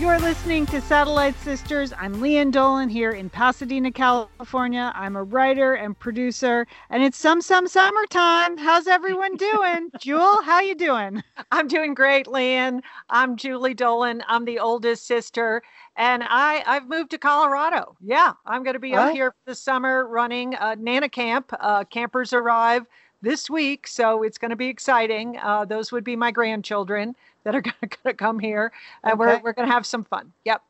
You're 0.00 0.18
listening 0.18 0.66
to 0.66 0.80
Satellite 0.80 1.36
Sisters. 1.38 1.92
I'm 1.96 2.14
Lian 2.20 2.50
Dolan 2.50 2.88
here 2.88 3.12
in 3.12 3.30
Pasadena, 3.30 3.92
California. 3.92 4.92
I'm 4.94 5.14
a 5.14 5.22
writer 5.22 5.74
and 5.74 5.96
producer, 5.98 6.66
and 6.90 7.02
it's 7.02 7.16
some 7.16 7.40
some 7.40 7.68
summertime. 7.68 8.58
How's 8.58 8.88
everyone 8.88 9.36
doing? 9.36 9.90
Jewel, 10.00 10.42
how 10.42 10.60
you 10.60 10.74
doing? 10.74 11.22
I'm 11.52 11.68
doing 11.68 11.94
great, 11.94 12.26
Lian. 12.26 12.82
I'm 13.08 13.36
Julie 13.36 13.72
Dolan. 13.72 14.22
I'm 14.26 14.44
the 14.44 14.58
oldest 14.58 15.06
sister, 15.06 15.62
and 15.96 16.24
I 16.26 16.64
I've 16.66 16.88
moved 16.88 17.12
to 17.12 17.18
Colorado. 17.18 17.96
Yeah, 18.00 18.32
I'm 18.46 18.64
going 18.64 18.74
to 18.74 18.80
be 18.80 18.90
What? 18.90 18.98
out 19.00 19.12
here 19.12 19.30
for 19.30 19.50
the 19.52 19.54
summer 19.54 20.08
running 20.08 20.54
a 20.54 20.74
Nana 20.74 21.08
Camp. 21.08 21.52
Uh, 21.60 21.84
campers 21.84 22.32
arrive 22.32 22.84
this 23.24 23.50
week, 23.50 23.88
so 23.88 24.22
it's 24.22 24.38
going 24.38 24.50
to 24.50 24.56
be 24.56 24.68
exciting. 24.68 25.38
Uh, 25.42 25.64
those 25.64 25.90
would 25.90 26.04
be 26.04 26.14
my 26.14 26.30
grandchildren 26.30 27.16
that 27.42 27.54
are 27.54 27.60
going 27.62 27.74
to 28.04 28.14
come 28.14 28.38
here, 28.38 28.72
and 29.02 29.18
we're 29.18 29.40
we're 29.42 29.52
going 29.52 29.68
to 29.68 29.72
have 29.72 29.86
some 29.86 30.04
fun. 30.04 30.32
Yep. 30.44 30.62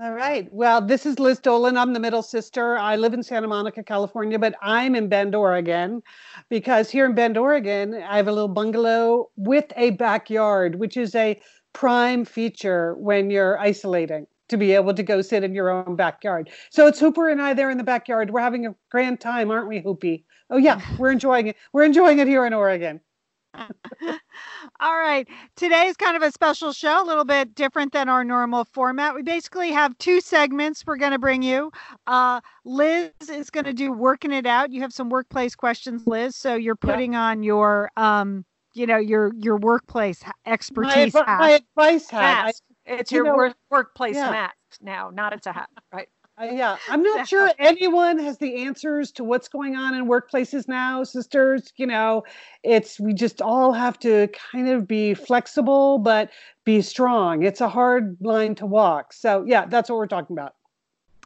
All 0.00 0.12
right. 0.12 0.48
Well, 0.52 0.80
this 0.80 1.04
is 1.04 1.18
Liz 1.18 1.40
Dolan. 1.40 1.76
I'm 1.76 1.92
the 1.92 1.98
middle 1.98 2.22
sister. 2.22 2.78
I 2.78 2.94
live 2.94 3.14
in 3.14 3.22
Santa 3.24 3.48
Monica, 3.48 3.82
California, 3.82 4.38
but 4.38 4.54
I'm 4.62 4.94
in 4.94 5.08
Bend, 5.08 5.34
Oregon, 5.34 6.04
because 6.48 6.88
here 6.88 7.04
in 7.04 7.16
Bend, 7.16 7.36
Oregon, 7.36 7.94
I 7.94 8.16
have 8.16 8.28
a 8.28 8.32
little 8.32 8.46
bungalow 8.46 9.28
with 9.36 9.72
a 9.76 9.90
backyard, 9.90 10.76
which 10.76 10.96
is 10.96 11.16
a 11.16 11.40
prime 11.72 12.24
feature 12.24 12.94
when 12.94 13.28
you're 13.28 13.58
isolating 13.58 14.28
to 14.48 14.56
be 14.56 14.72
able 14.72 14.94
to 14.94 15.02
go 15.02 15.20
sit 15.20 15.42
in 15.42 15.52
your 15.52 15.68
own 15.68 15.96
backyard. 15.96 16.48
So 16.70 16.86
it's 16.86 17.00
Hooper 17.00 17.28
and 17.28 17.42
I 17.42 17.52
there 17.54 17.68
in 17.68 17.76
the 17.76 17.84
backyard. 17.84 18.30
We're 18.30 18.40
having 18.40 18.66
a 18.66 18.74
grand 18.90 19.20
time, 19.20 19.50
aren't 19.50 19.68
we, 19.68 19.82
Hoopy? 19.82 20.22
Oh 20.50 20.56
yeah, 20.56 20.80
we're 20.98 21.10
enjoying 21.10 21.48
it. 21.48 21.56
We're 21.72 21.84
enjoying 21.84 22.18
it 22.18 22.26
here 22.26 22.46
in 22.46 22.52
Oregon. 22.54 23.00
All 24.80 24.96
right. 24.98 25.26
Today's 25.56 25.96
kind 25.96 26.16
of 26.16 26.22
a 26.22 26.30
special 26.30 26.72
show, 26.72 27.02
a 27.02 27.06
little 27.06 27.24
bit 27.24 27.54
different 27.54 27.92
than 27.92 28.08
our 28.08 28.22
normal 28.24 28.64
format. 28.64 29.14
We 29.14 29.22
basically 29.22 29.72
have 29.72 29.96
two 29.98 30.20
segments 30.20 30.84
we're 30.86 30.96
going 30.96 31.12
to 31.12 31.18
bring 31.18 31.42
you. 31.42 31.72
Uh, 32.06 32.40
Liz 32.64 33.10
is 33.30 33.50
going 33.50 33.64
to 33.64 33.72
do 33.72 33.92
working 33.92 34.32
it 34.32 34.46
out. 34.46 34.70
You 34.70 34.80
have 34.82 34.92
some 34.92 35.10
workplace 35.10 35.54
questions, 35.56 36.06
Liz. 36.06 36.36
So 36.36 36.54
you're 36.54 36.78
Yeah. 36.84 36.92
putting 36.92 37.14
on 37.16 37.42
your, 37.42 37.90
um, 37.96 38.44
you 38.74 38.86
know, 38.86 38.98
your 38.98 39.32
your 39.34 39.56
workplace 39.56 40.22
My, 40.24 40.32
expertise 40.46 41.14
hat. 41.14 41.38
my 41.38 41.50
advice 41.50 42.08
hat. 42.10 42.54
I-. 42.86 42.92
It's 43.00 43.10
you 43.10 43.16
your 43.16 43.24
know- 43.26 43.36
work, 43.36 43.56
workplace 43.70 44.14
Yeah. 44.16 44.30
mask 44.30 44.54
now, 44.80 45.10
not 45.12 45.32
it's 45.32 45.46
a 45.46 45.52
hat, 45.52 45.68
right? 45.92 46.08
Uh, 46.40 46.44
yeah, 46.52 46.76
I'm 46.88 47.02
not 47.02 47.26
sure 47.26 47.50
anyone 47.58 48.18
has 48.18 48.38
the 48.38 48.62
answers 48.64 49.10
to 49.12 49.24
what's 49.24 49.48
going 49.48 49.74
on 49.76 49.94
in 49.94 50.06
workplaces 50.06 50.68
now, 50.68 51.02
sisters. 51.02 51.72
You 51.76 51.86
know, 51.86 52.22
it's 52.62 53.00
we 53.00 53.12
just 53.12 53.42
all 53.42 53.72
have 53.72 53.98
to 54.00 54.28
kind 54.52 54.68
of 54.68 54.86
be 54.86 55.14
flexible, 55.14 55.98
but 55.98 56.30
be 56.64 56.80
strong. 56.82 57.42
It's 57.42 57.60
a 57.60 57.68
hard 57.68 58.16
line 58.20 58.54
to 58.56 58.66
walk. 58.66 59.12
So, 59.12 59.44
yeah, 59.46 59.66
that's 59.66 59.90
what 59.90 59.96
we're 59.96 60.06
talking 60.06 60.36
about. 60.36 60.54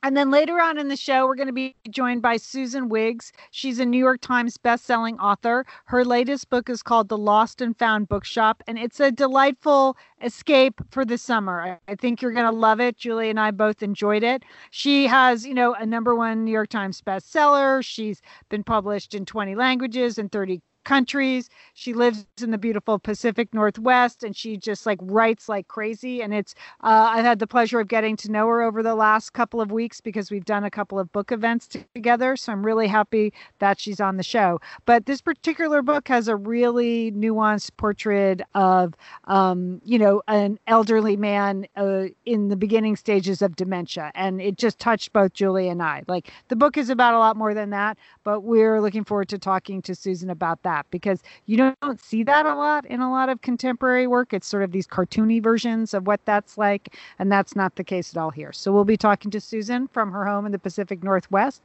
And 0.04 0.16
then 0.16 0.32
later 0.32 0.60
on 0.60 0.78
in 0.78 0.88
the 0.88 0.96
show, 0.96 1.26
we're 1.26 1.36
going 1.36 1.46
to 1.46 1.52
be 1.52 1.76
joined 1.88 2.22
by 2.22 2.36
Susan 2.36 2.88
Wiggs. 2.88 3.32
She's 3.52 3.78
a 3.78 3.86
New 3.86 3.98
York 3.98 4.20
Times 4.20 4.58
bestselling 4.58 5.16
author. 5.20 5.64
Her 5.84 6.04
latest 6.04 6.50
book 6.50 6.68
is 6.68 6.82
called 6.82 7.08
The 7.08 7.16
Lost 7.16 7.60
and 7.60 7.76
Found 7.78 8.08
Bookshop, 8.08 8.64
and 8.66 8.80
it's 8.80 8.98
a 8.98 9.12
delightful 9.12 9.96
escape 10.20 10.80
for 10.90 11.04
the 11.04 11.16
summer. 11.18 11.78
I, 11.86 11.94
think 11.94 12.20
you're 12.20 12.32
going 12.32 12.46
to 12.46 12.50
love 12.50 12.80
it. 12.80 12.96
Julie 12.96 13.30
and 13.30 13.38
I 13.38 13.52
both 13.52 13.80
enjoyed 13.80 14.24
it. 14.24 14.42
She 14.72 15.06
has, 15.06 15.46
you 15.46 15.54
know, 15.54 15.74
a 15.74 15.86
number 15.86 16.16
one 16.16 16.44
New 16.44 16.50
York 16.52 16.70
Times 16.70 17.00
bestseller. 17.00 17.84
She's 17.84 18.20
been 18.48 18.64
published 18.64 19.14
in 19.14 19.24
20 19.24 19.54
languages 19.54 20.18
and 20.18 20.32
30 20.32 20.62
countries. 20.84 21.48
She 21.74 21.92
lives 21.92 22.26
in 22.42 22.50
the 22.50 22.58
beautiful 22.58 22.98
Pacific 22.98 23.52
Northwest 23.54 24.22
and 24.22 24.36
she 24.36 24.56
just 24.56 24.86
like 24.86 24.98
writes 25.02 25.48
like 25.48 25.68
crazy. 25.68 26.22
And 26.22 26.34
it's, 26.34 26.54
uh, 26.82 27.10
I've 27.10 27.24
had 27.24 27.38
the 27.38 27.46
pleasure 27.46 27.80
of 27.80 27.88
getting 27.88 28.16
to 28.18 28.30
know 28.30 28.46
her 28.48 28.62
over 28.62 28.82
the 28.82 28.94
last 28.94 29.32
couple 29.32 29.60
of 29.60 29.70
weeks 29.70 30.00
because 30.00 30.30
we've 30.30 30.44
done 30.44 30.64
a 30.64 30.70
couple 30.70 30.98
of 30.98 31.12
book 31.12 31.32
events 31.32 31.68
together. 31.94 32.36
So 32.36 32.52
I'm 32.52 32.64
really 32.64 32.88
happy 32.88 33.32
that 33.58 33.80
she's 33.80 34.00
on 34.00 34.16
the 34.16 34.22
show. 34.22 34.60
But 34.84 35.06
this 35.06 35.20
particular 35.20 35.82
book 35.82 36.08
has 36.08 36.28
a 36.28 36.36
really 36.36 37.12
nuanced 37.12 37.70
portrait 37.76 38.42
of, 38.54 38.94
um, 39.24 39.80
you 39.84 39.98
know, 39.98 40.22
an 40.28 40.58
elderly 40.66 41.16
man 41.16 41.66
uh, 41.76 42.06
in 42.24 42.48
the 42.48 42.56
beginning 42.56 42.96
stages 42.96 43.42
of 43.42 43.56
dementia. 43.56 44.10
And 44.14 44.40
it 44.40 44.58
just 44.58 44.78
touched 44.78 45.12
both 45.12 45.32
Julie 45.32 45.68
and 45.68 45.82
I. 45.82 46.02
Like 46.08 46.32
the 46.48 46.56
book 46.56 46.76
is 46.76 46.90
about 46.90 47.14
a 47.14 47.18
lot 47.18 47.36
more 47.36 47.54
than 47.54 47.70
that, 47.70 47.98
but 48.24 48.40
we're 48.40 48.80
looking 48.80 49.04
forward 49.04 49.28
to 49.28 49.38
talking 49.38 49.82
to 49.82 49.94
Susan 49.94 50.30
about 50.30 50.62
that 50.62 50.71
because 50.90 51.22
you 51.46 51.56
don't 51.56 52.00
see 52.00 52.22
that 52.24 52.46
a 52.46 52.54
lot 52.54 52.84
in 52.86 53.00
a 53.00 53.10
lot 53.10 53.28
of 53.28 53.40
contemporary 53.42 54.06
work. 54.06 54.32
It's 54.32 54.46
sort 54.46 54.62
of 54.62 54.72
these 54.72 54.86
cartoony 54.86 55.42
versions 55.42 55.94
of 55.94 56.06
what 56.06 56.20
that's 56.24 56.56
like, 56.58 56.94
and 57.18 57.30
that's 57.30 57.54
not 57.54 57.76
the 57.76 57.84
case 57.84 58.14
at 58.14 58.20
all 58.20 58.30
here. 58.30 58.52
So 58.52 58.72
we'll 58.72 58.84
be 58.84 58.96
talking 58.96 59.30
to 59.30 59.40
Susan 59.40 59.88
from 59.88 60.10
her 60.12 60.26
home 60.26 60.46
in 60.46 60.52
the 60.52 60.58
Pacific 60.58 61.02
Northwest 61.02 61.62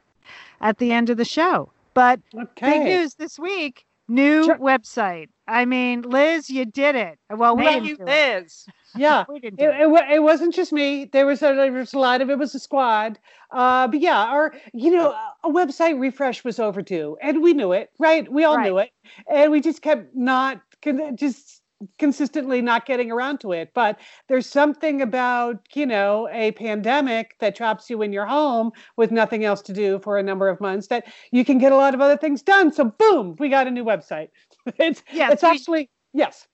at 0.60 0.78
the 0.78 0.92
end 0.92 1.10
of 1.10 1.16
the 1.16 1.24
show. 1.24 1.70
But 1.94 2.20
Okay. 2.34 2.70
big 2.78 2.82
news 2.82 3.14
this 3.14 3.38
week 3.38 3.84
new 4.08 4.44
Sure. 4.44 4.58
website. 4.58 5.28
I 5.46 5.64
mean, 5.64 6.02
Liz, 6.02 6.48
you 6.50 6.64
did 6.64 6.96
it. 6.96 7.18
Well, 7.30 7.56
we 7.56 7.64
Thank 7.64 7.84
didn't 7.84 7.98
you. 8.00 8.06
Liz. 8.06 8.66
Yeah. 8.94 9.24
We 9.28 9.40
didn't 9.40 9.60
It, 9.60 9.68
it. 9.68 10.10
it, 10.12 10.22
wasn't 10.22 10.54
just 10.54 10.72
me. 10.72 11.04
There 11.06 11.26
was 11.26 11.42
a, 11.42 11.54
there 11.54 11.72
was 11.72 11.92
a 11.94 11.98
lot 11.98 12.20
of 12.20 12.30
it 12.30 12.38
was 12.38 12.54
a 12.54 12.58
squad. 12.58 13.18
Uh, 13.50 13.88
but 13.88 14.00
yeah, 14.00 14.18
our 14.24 14.54
you 14.72 14.90
know 14.90 15.14
a 15.44 15.48
website 15.50 15.98
refresh 15.98 16.44
was 16.44 16.58
overdue, 16.58 17.16
and 17.22 17.42
we 17.42 17.52
knew 17.54 17.72
it, 17.72 17.90
right? 17.98 18.30
We 18.30 18.44
all 18.44 18.56
Right. 18.56 18.64
knew 18.64 18.78
it, 18.78 18.90
and 19.30 19.50
we 19.50 19.60
just 19.60 19.82
kept 19.82 20.14
not 20.14 20.60
just 21.14 21.62
consistently 21.98 22.60
not 22.60 22.86
getting 22.86 23.10
around 23.10 23.38
to 23.40 23.52
it. 23.52 23.70
But 23.74 23.98
there's 24.28 24.46
something 24.46 25.00
about 25.00 25.60
you 25.74 25.86
know 25.86 26.28
a 26.32 26.52
pandemic 26.52 27.36
that 27.40 27.54
traps 27.56 27.88
you 27.88 28.02
in 28.02 28.12
your 28.12 28.26
home 28.26 28.72
with 28.96 29.10
nothing 29.12 29.44
else 29.44 29.62
to 29.62 29.72
do 29.72 29.98
for 30.00 30.18
a 30.18 30.22
number 30.22 30.48
of 30.48 30.60
months 30.60 30.88
that 30.88 31.06
you 31.30 31.44
can 31.44 31.58
get 31.58 31.72
a 31.72 31.76
lot 31.76 31.94
of 31.94 32.00
other 32.00 32.16
things 32.16 32.42
done. 32.42 32.72
So 32.72 32.84
boom, 32.86 33.36
we 33.38 33.48
got 33.48 33.66
a 33.66 33.70
new 33.70 33.84
website. 33.84 34.28
it's 34.78 35.02
Yes, 35.12 35.32
it's 35.34 35.42
we- 35.42 35.48
actually 35.48 35.90
yes. 36.12 36.46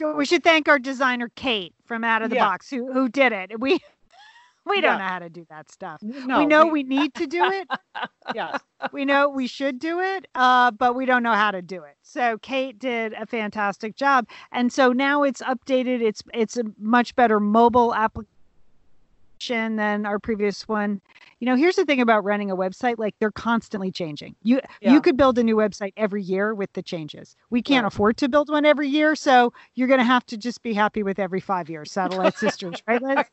We 0.00 0.24
should 0.24 0.42
thank 0.44 0.68
our 0.68 0.78
designer 0.78 1.30
Kate 1.34 1.74
from 1.84 2.04
Out 2.04 2.22
of 2.22 2.30
the 2.30 2.36
Yeah. 2.36 2.46
Box 2.46 2.70
who 2.70 2.92
who 2.92 3.08
did 3.08 3.32
it. 3.32 3.58
We 3.60 3.78
we 4.66 4.80
don't 4.80 4.98
Yeah. 4.98 4.98
know 4.98 5.12
how 5.12 5.18
to 5.20 5.28
do 5.30 5.46
that 5.50 5.70
stuff. 5.70 6.02
No, 6.02 6.38
we 6.38 6.46
know 6.46 6.66
we 6.66 6.82
need 6.82 7.14
to 7.14 7.26
do 7.26 7.44
it. 7.44 7.68
yes. 8.34 8.60
we 8.92 9.04
know 9.04 9.28
we 9.28 9.46
should 9.46 9.78
do 9.78 10.00
it, 10.00 10.26
uh, 10.34 10.70
but 10.70 10.94
we 10.94 11.06
don't 11.06 11.22
know 11.22 11.32
how 11.34 11.50
to 11.50 11.62
do 11.62 11.82
it. 11.84 11.96
So 12.02 12.38
Kate 12.38 12.78
did 12.78 13.12
a 13.14 13.26
fantastic 13.26 13.96
job, 13.96 14.26
and 14.52 14.72
so 14.72 14.92
now 14.92 15.22
it's 15.22 15.42
updated. 15.42 16.00
It's 16.02 16.22
it's 16.34 16.56
a 16.56 16.64
much 16.78 17.14
better 17.16 17.40
mobile 17.40 17.94
application 17.94 18.28
than 19.48 20.04
our 20.06 20.18
previous 20.18 20.68
one. 20.68 21.00
You 21.40 21.46
know, 21.46 21.56
here's 21.56 21.76
the 21.76 21.84
thing 21.84 22.00
about 22.00 22.24
running 22.24 22.50
a 22.50 22.56
website: 22.56 22.96
like 22.98 23.14
they're 23.18 23.30
constantly 23.32 23.90
changing. 23.90 24.36
You 24.42 24.60
Yeah. 24.80 24.92
you 24.92 25.00
could 25.00 25.16
build 25.16 25.38
a 25.38 25.42
new 25.42 25.56
website 25.56 25.92
every 25.96 26.22
year 26.22 26.54
with 26.54 26.72
the 26.74 26.82
changes. 26.82 27.34
We 27.48 27.62
can't 27.62 27.84
Right. 27.84 27.92
afford 27.92 28.16
to 28.18 28.28
build 28.28 28.50
one 28.50 28.64
every 28.66 28.88
year, 28.88 29.14
so 29.16 29.52
you're 29.74 29.88
going 29.88 29.98
to 30.00 30.04
have 30.04 30.26
to 30.26 30.36
just 30.36 30.62
be 30.62 30.74
happy 30.74 31.02
with 31.02 31.18
every 31.18 31.40
five 31.40 31.70
years. 31.70 31.90
Satellite 31.90 32.34
Sisters, 32.36 32.82
right, 32.86 33.00
Liz? 33.02 33.24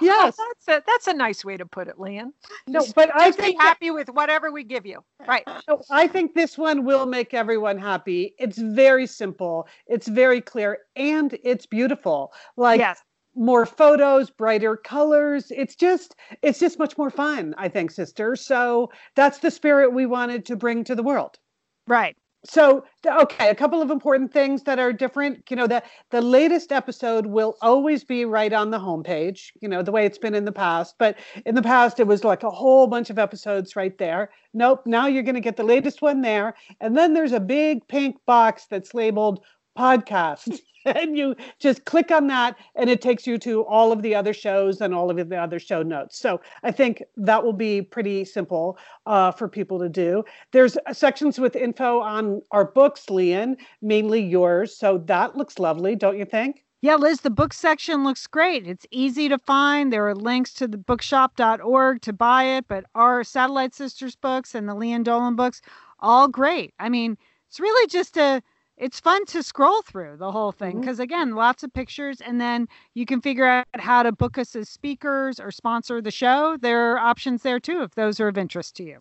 Yes. 0.00 0.36
Oh, 0.38 0.52
that's 0.66 0.78
a 0.78 0.82
that's 0.86 1.06
a 1.06 1.14
nice 1.14 1.44
way 1.44 1.56
to 1.56 1.66
put 1.66 1.88
it, 1.88 1.98
Lian. 2.00 2.32
No, 2.66 2.80
Just- 2.80 2.94
but 2.94 3.14
I 3.14 3.26
Just 3.26 3.38
be 3.38 3.44
think 3.44 3.58
that- 3.60 3.68
happy 3.68 3.90
with 3.90 4.08
whatever 4.10 4.50
we 4.50 4.64
give 4.64 4.84
you. 4.86 5.04
Right. 5.28 5.44
No, 5.68 5.82
I 5.90 6.08
think 6.08 6.34
this 6.34 6.58
one 6.58 6.84
will 6.84 7.06
make 7.06 7.34
everyone 7.34 7.78
happy. 7.78 8.34
It's 8.38 8.58
very 8.58 9.06
simple, 9.06 9.68
it's 9.86 10.08
very 10.08 10.40
clear, 10.40 10.78
and 10.96 11.38
it's 11.44 11.66
beautiful. 11.66 12.32
Like 12.56 12.80
yes. 12.80 13.00
More 13.34 13.66
photos, 13.66 14.30
brighter 14.30 14.76
colors. 14.76 15.50
It's 15.50 15.74
just 15.74 16.16
it's 16.42 16.58
just 16.58 16.78
much 16.78 16.96
more 16.96 17.10
fun, 17.10 17.54
I 17.58 17.68
think, 17.68 17.90
sister. 17.90 18.36
So 18.36 18.90
that's 19.16 19.38
the 19.38 19.50
spirit 19.50 19.92
we 19.92 20.06
wanted 20.06 20.44
to 20.46 20.56
bring 20.56 20.84
to 20.84 20.94
the 20.94 21.02
world. 21.02 21.38
Right. 21.86 22.16
So 22.46 22.84
okay, 23.06 23.48
a 23.48 23.54
couple 23.54 23.80
of 23.80 23.90
important 23.90 24.30
things 24.30 24.64
that 24.64 24.78
are 24.78 24.92
different. 24.92 25.50
You 25.50 25.56
know, 25.56 25.66
the 25.66 25.82
the 26.10 26.20
latest 26.20 26.72
episode 26.72 27.26
will 27.26 27.56
always 27.62 28.04
be 28.04 28.26
right 28.26 28.52
on 28.52 28.70
the 28.70 28.78
homepage, 28.78 29.50
you 29.62 29.68
know, 29.68 29.82
the 29.82 29.92
way 29.92 30.04
it's 30.04 30.18
been 30.18 30.34
in 30.34 30.44
the 30.44 30.52
past. 30.52 30.96
But 30.98 31.16
in 31.46 31.54
the 31.54 31.62
past 31.62 32.00
it 32.00 32.06
was 32.06 32.22
like 32.22 32.42
a 32.42 32.50
whole 32.50 32.86
bunch 32.86 33.08
of 33.08 33.18
episodes 33.18 33.76
right 33.76 33.96
there. 33.96 34.30
Nope, 34.52 34.82
now 34.86 35.06
you're 35.06 35.22
gonna 35.22 35.40
get 35.40 35.56
the 35.56 35.62
latest 35.64 36.02
one 36.02 36.20
there. 36.20 36.54
And 36.80 36.96
then 36.96 37.14
there's 37.14 37.32
a 37.32 37.40
big 37.40 37.88
pink 37.88 38.16
box 38.26 38.66
that's 38.66 38.92
labeled 38.92 39.42
podcast. 39.76 40.60
and 40.84 41.16
you 41.16 41.34
just 41.58 41.84
click 41.84 42.10
on 42.10 42.26
that 42.26 42.56
and 42.74 42.90
it 42.90 43.00
takes 43.00 43.26
you 43.26 43.38
to 43.38 43.64
all 43.64 43.92
of 43.92 44.02
the 44.02 44.14
other 44.14 44.32
shows 44.34 44.80
and 44.80 44.94
all 44.94 45.10
of 45.10 45.28
the 45.28 45.36
other 45.36 45.58
show 45.58 45.82
notes 45.82 46.18
so 46.18 46.40
i 46.62 46.70
think 46.70 47.02
that 47.16 47.42
will 47.42 47.54
be 47.54 47.80
pretty 47.80 48.24
simple 48.24 48.78
uh, 49.06 49.30
for 49.30 49.48
people 49.48 49.78
to 49.78 49.88
do 49.88 50.22
there's 50.52 50.76
sections 50.92 51.38
with 51.38 51.56
info 51.56 52.00
on 52.00 52.42
our 52.50 52.66
books 52.66 53.08
Lian 53.08 53.56
mainly 53.80 54.22
yours 54.22 54.76
so 54.76 54.98
that 55.06 55.36
looks 55.36 55.58
lovely 55.58 55.96
don't 55.96 56.18
you 56.18 56.24
think 56.24 56.64
yeah, 56.82 56.96
Liz, 56.96 57.22
the 57.22 57.30
book 57.30 57.54
section 57.54 58.04
looks 58.04 58.26
great. 58.26 58.66
It's 58.66 58.84
easy 58.90 59.30
to 59.30 59.38
find. 59.38 59.90
There 59.90 60.06
are 60.06 60.14
links 60.14 60.52
to 60.52 60.68
the 60.68 60.76
bookshop.org 60.76 62.02
to 62.02 62.12
buy 62.12 62.44
it, 62.44 62.66
but 62.68 62.84
our 62.94 63.24
Satellite 63.24 63.74
Sisters 63.74 64.16
books 64.16 64.54
and 64.54 64.68
the 64.68 64.74
Lian 64.74 65.02
Dolan 65.02 65.34
books, 65.34 65.62
all 66.00 66.28
great. 66.28 66.74
I 66.78 66.90
mean, 66.90 67.16
it's 67.48 67.58
really 67.58 67.86
just 67.86 68.18
a 68.18 68.42
it's 68.76 69.00
fun 69.00 69.24
to 69.26 69.42
scroll 69.42 69.82
through 69.82 70.16
the 70.16 70.32
whole 70.32 70.52
thing 70.52 70.80
because 70.80 70.96
mm-hmm. 70.96 71.02
again 71.04 71.34
lots 71.34 71.62
of 71.62 71.72
pictures 71.72 72.20
and 72.20 72.40
then 72.40 72.66
you 72.94 73.06
can 73.06 73.20
figure 73.20 73.44
out 73.44 73.66
how 73.74 74.02
to 74.02 74.12
book 74.12 74.38
us 74.38 74.56
as 74.56 74.68
speakers 74.68 75.38
or 75.38 75.50
sponsor 75.50 76.00
the 76.00 76.10
show. 76.10 76.56
There 76.60 76.92
are 76.92 76.98
options 76.98 77.42
there 77.42 77.60
too 77.60 77.82
if 77.82 77.94
those 77.94 78.18
are 78.20 78.28
of 78.28 78.38
interest 78.38 78.76
to 78.76 78.84
you. 78.84 78.98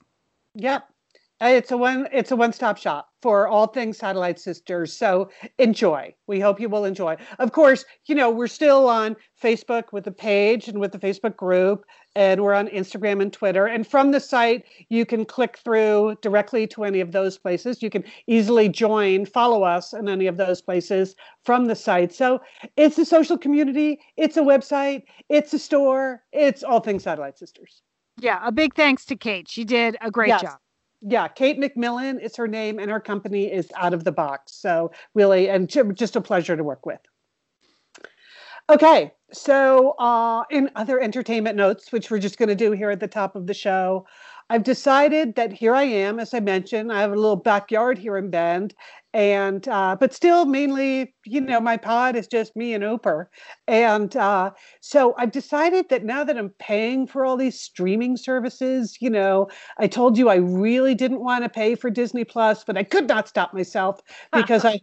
Yep 0.56 0.93
it's 1.50 1.72
a 1.72 1.78
one 1.78 2.08
it's 2.12 2.32
a 2.32 2.36
one-stop 2.36 2.78
shop 2.78 3.10
for 3.22 3.48
all 3.48 3.68
things 3.68 3.98
satellite 3.98 4.40
sisters. 4.40 4.94
So 4.94 5.30
enjoy. 5.58 6.14
We 6.28 6.40
hope 6.40 6.60
you 6.60 6.70
will 6.70 6.86
enjoy. 6.86 7.18
Of 7.40 7.52
course 7.52 7.86
you 8.06 8.16
know 8.16 8.30
we're 8.30 8.48
still 8.48 8.88
on 8.88 9.16
facebook 9.42 9.92
with 9.92 10.06
the 10.06 10.12
page 10.12 10.68
and 10.68 10.80
with 10.80 10.92
the 10.92 11.00
facebook 11.00 11.36
group 11.36 11.86
and 12.16 12.44
we're 12.44 12.54
on 12.54 12.68
instagram 12.68 13.22
and 13.22 13.34
twitter. 13.34 13.66
And 13.66 13.86
from 13.88 14.12
the 14.12 14.20
site 14.20 14.66
you 14.90 15.06
can 15.06 15.26
click 15.26 15.58
through 15.58 16.18
directly 16.22 16.68
to 16.68 16.84
any 16.84 17.00
of 17.00 17.12
those 17.12 17.38
places. 17.38 17.82
You 17.82 17.90
can 17.90 18.04
easily 18.28 18.70
join 18.70 19.26
follow 19.26 19.64
us 19.64 19.94
in 19.94 20.08
any 20.08 20.28
of 20.28 20.38
those 20.38 20.62
places 20.62 21.16
from 21.44 21.66
the 21.66 21.76
site. 21.76 22.14
So 22.14 22.42
it's 22.78 22.98
a 22.98 23.06
social 23.06 23.38
community. 23.38 24.00
It's 24.18 24.38
a 24.38 24.42
website. 24.42 25.04
It's 25.30 25.54
a 25.54 25.60
store. 25.60 26.24
It's 26.32 26.64
all 26.64 26.80
things 26.80 27.04
satellite 27.04 27.38
sisters. 27.38 27.82
Yeah 28.20 28.40
a 28.44 28.52
big 28.52 28.76
thanks 28.76 29.06
to 29.06 29.16
kate. 29.16 29.50
She 29.50 29.64
did 29.64 29.98
a 30.02 30.12
great 30.12 30.30
yes. 30.30 30.42
job 30.42 30.58
yeah, 31.06 31.28
Kate 31.28 31.60
McMillan 31.60 32.22
is 32.22 32.36
her 32.36 32.48
name, 32.48 32.80
and 32.80 32.90
her 32.90 33.00
company 33.00 33.52
is 33.52 33.70
Out 33.76 33.94
of 33.94 34.04
the 34.04 34.12
Box. 34.12 34.54
So 34.54 34.92
really, 35.14 35.50
and 35.50 35.70
just 35.70 36.16
a 36.16 36.22
pleasure 36.22 36.56
to 36.56 36.64
work 36.64 36.86
with. 36.86 37.00
Okay, 38.70 39.12
so 39.34 39.92
uh, 40.00 40.44
in 40.50 40.72
other 40.76 41.02
entertainment 41.02 41.58
notes, 41.58 41.92
which 41.92 42.10
we're 42.10 42.20
just 42.20 42.38
going 42.38 42.50
to 42.50 42.56
do 42.56 42.72
here 42.72 42.90
at 42.90 43.02
the 43.02 43.08
top 43.08 43.36
of 43.36 43.46
the 43.46 43.54
show, 43.54 44.08
I've 44.50 44.64
decided 44.64 45.36
that 45.36 45.54
here 45.54 45.74
I 45.74 45.84
am, 45.84 46.20
as 46.20 46.34
I 46.34 46.40
mentioned, 46.40 46.92
I 46.92 47.02
have 47.02 47.12
a 47.12 47.16
little 47.16 47.36
backyard 47.36 47.98
here 47.98 48.18
in 48.18 48.30
Bend, 48.30 48.76
and 49.14 49.68
uh, 49.68 49.96
but 50.00 50.14
still 50.14 50.46
mainly, 50.46 51.14
you 51.26 51.42
know, 51.42 51.60
my 51.60 51.78
pod 51.78 52.16
is 52.16 52.28
just 52.28 52.56
me 52.56 52.74
and 52.74 52.84
Hooper, 52.84 53.30
and 53.68 54.16
uh, 54.18 54.52
so 54.82 55.14
I've 55.18 55.32
decided 55.32 55.90
that 55.90 56.04
now 56.04 56.24
that 56.24 56.38
I'm 56.38 56.50
paying 56.60 57.08
for 57.08 57.26
all 57.26 57.38
these 57.38 57.60
streaming 57.60 58.18
services, 58.18 58.98
you 59.00 59.10
know, 59.10 59.50
I 59.78 59.88
told 59.88 60.18
you 60.18 60.30
I 60.30 60.36
really 60.36 60.96
didn't 60.96 61.22
want 61.22 61.44
to 61.44 61.50
pay 61.50 61.76
for 61.76 61.90
Disney 61.90 62.24
Plus, 62.24 62.64
but 62.64 62.78
I 62.78 62.84
could 62.84 63.08
not 63.08 63.28
stop 63.28 63.54
myself 63.54 64.02
because 64.34 64.66
I 64.66 64.80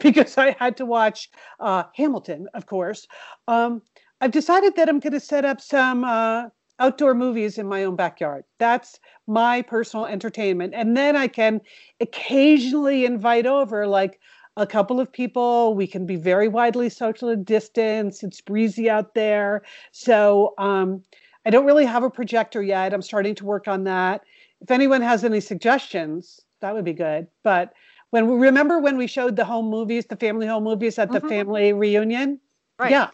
because 0.00 0.36
I 0.36 0.56
had 0.58 0.76
to 0.78 0.86
watch 0.86 1.30
uh, 1.60 1.84
Hamilton, 1.94 2.48
of 2.54 2.66
course. 2.66 3.06
Um, 3.48 3.82
I've 4.20 4.32
decided 4.32 4.76
that 4.76 4.88
I'm 4.88 5.00
going 5.00 5.14
to 5.14 5.20
set 5.20 5.44
up 5.44 5.60
some 5.60 6.04
uh, 6.04 6.48
outdoor 6.80 7.14
movies 7.14 7.58
in 7.58 7.68
my 7.68 7.84
own 7.84 7.94
backyard. 7.94 8.44
That's 8.58 8.98
my 9.26 9.62
personal 9.62 10.06
entertainment. 10.06 10.74
And 10.74 10.96
then 10.96 11.14
I 11.14 11.28
can 11.28 11.60
occasionally 12.00 13.04
invite 13.04 13.46
over 13.46 13.86
like 13.86 14.18
a 14.56 14.66
couple 14.66 14.98
of 14.98 15.12
people. 15.12 15.74
We 15.74 15.86
can 15.86 16.06
be 16.06 16.16
very 16.16 16.48
widely 16.48 16.88
socially 16.88 17.36
distanced. 17.36 18.24
It's 18.24 18.40
breezy 18.40 18.90
out 18.90 19.14
there. 19.14 19.62
So 19.92 20.54
um, 20.58 21.02
I 21.46 21.50
don't 21.50 21.66
really 21.66 21.86
have 21.86 22.02
a 22.02 22.10
projector 22.10 22.62
yet. 22.62 22.92
I'm 22.92 23.02
starting 23.02 23.34
to 23.36 23.44
work 23.44 23.68
on 23.68 23.84
that. 23.84 24.22
If 24.60 24.70
anyone 24.70 25.02
has 25.02 25.24
any 25.24 25.40
suggestions, 25.40 26.40
that 26.60 26.74
would 26.74 26.84
be 26.84 26.92
good. 26.92 27.26
But 27.42 27.72
when 28.10 28.26
we 28.26 28.38
remember 28.38 28.78
when 28.78 28.96
we 28.96 29.06
showed 29.06 29.36
the 29.36 29.44
home 29.44 29.70
movies, 29.70 30.06
the 30.06 30.16
family 30.16 30.46
home 30.46 30.64
movies 30.64 30.98
at 30.98 31.12
the 31.12 31.20
mm-hmm. 31.20 31.28
family 31.28 31.72
reunion? 31.72 32.40
Right. 32.78 32.90
Yeah. 32.90 33.10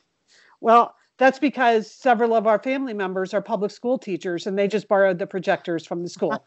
Well, 0.61 0.96
that's 1.19 1.39
because 1.39 1.91
several 1.91 2.35
of 2.35 2.47
our 2.47 2.59
family 2.59 2.93
members 2.93 3.33
are 3.33 3.41
public 3.41 3.71
school 3.71 3.99
teachers 3.99 4.47
and 4.47 4.59
they 4.59 4.69
just 4.69 4.89
borrowed 4.89 5.19
the 5.19 5.27
projectors 5.27 5.87
from 5.87 6.03
the 6.03 6.09
school. 6.09 6.43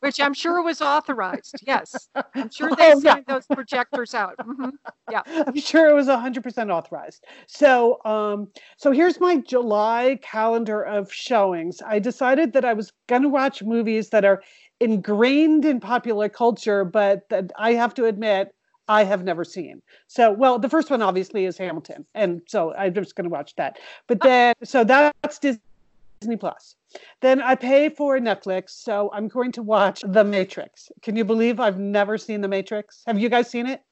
Which 0.00 0.20
I'm 0.20 0.32
sure 0.32 0.62
was 0.62 0.80
authorized. 0.80 1.56
Yes. 1.66 2.08
I'm 2.34 2.50
sure 2.50 2.70
they 2.74 2.92
oh, 2.92 3.00
signed 3.00 3.24
yeah. 3.28 3.34
those 3.34 3.46
projectors 3.46 4.14
out. 4.14 4.36
Mm-hmm. 4.38 4.70
Yeah. 5.10 5.22
I'm 5.46 5.60
sure 5.60 5.90
it 5.90 5.94
was 5.94 6.06
100% 6.06 6.70
authorized. 6.72 7.24
So, 7.46 7.98
um, 8.04 8.48
so 8.78 8.90
here's 8.92 9.20
my 9.20 9.36
July 9.38 10.18
calendar 10.22 10.82
of 10.82 11.12
showings. 11.12 11.82
I 11.84 11.98
decided 11.98 12.54
that 12.54 12.64
I 12.64 12.72
was 12.72 12.92
going 13.08 13.22
to 13.22 13.28
watch 13.28 13.62
movies 13.62 14.10
that 14.10 14.24
are 14.24 14.42
ingrained 14.80 15.64
in 15.64 15.80
popular 15.80 16.28
culture, 16.28 16.84
but 16.84 17.28
that 17.28 17.50
I 17.58 17.74
have 17.74 17.92
to 17.94 18.04
admit 18.06 18.54
I 18.88 19.04
have 19.04 19.22
never 19.22 19.44
seen. 19.44 19.82
So, 20.06 20.32
well, 20.32 20.58
the 20.58 20.68
first 20.68 20.90
one 20.90 21.02
obviously 21.02 21.44
is 21.44 21.58
Hamilton, 21.58 22.06
and 22.14 22.42
so 22.46 22.74
I'm 22.74 22.94
just 22.94 23.14
going 23.14 23.24
to 23.24 23.30
watch 23.30 23.54
that. 23.56 23.78
But 24.06 24.20
then, 24.22 24.54
so 24.64 24.82
that's 24.82 25.38
Disney 25.38 26.36
Plus. 26.38 26.74
Then 27.20 27.42
I 27.42 27.54
pay 27.54 27.90
for 27.90 28.18
Netflix, 28.18 28.70
so 28.70 29.10
I'm 29.12 29.28
going 29.28 29.52
to 29.52 29.62
watch 29.62 30.02
The 30.06 30.24
Matrix. 30.24 30.90
Can 31.02 31.16
you 31.16 31.24
believe 31.24 31.60
I've 31.60 31.78
never 31.78 32.16
seen 32.16 32.40
The 32.40 32.48
Matrix? 32.48 33.02
Have 33.06 33.18
you 33.18 33.28
guys 33.28 33.50
seen 33.50 33.66
it? 33.66 33.82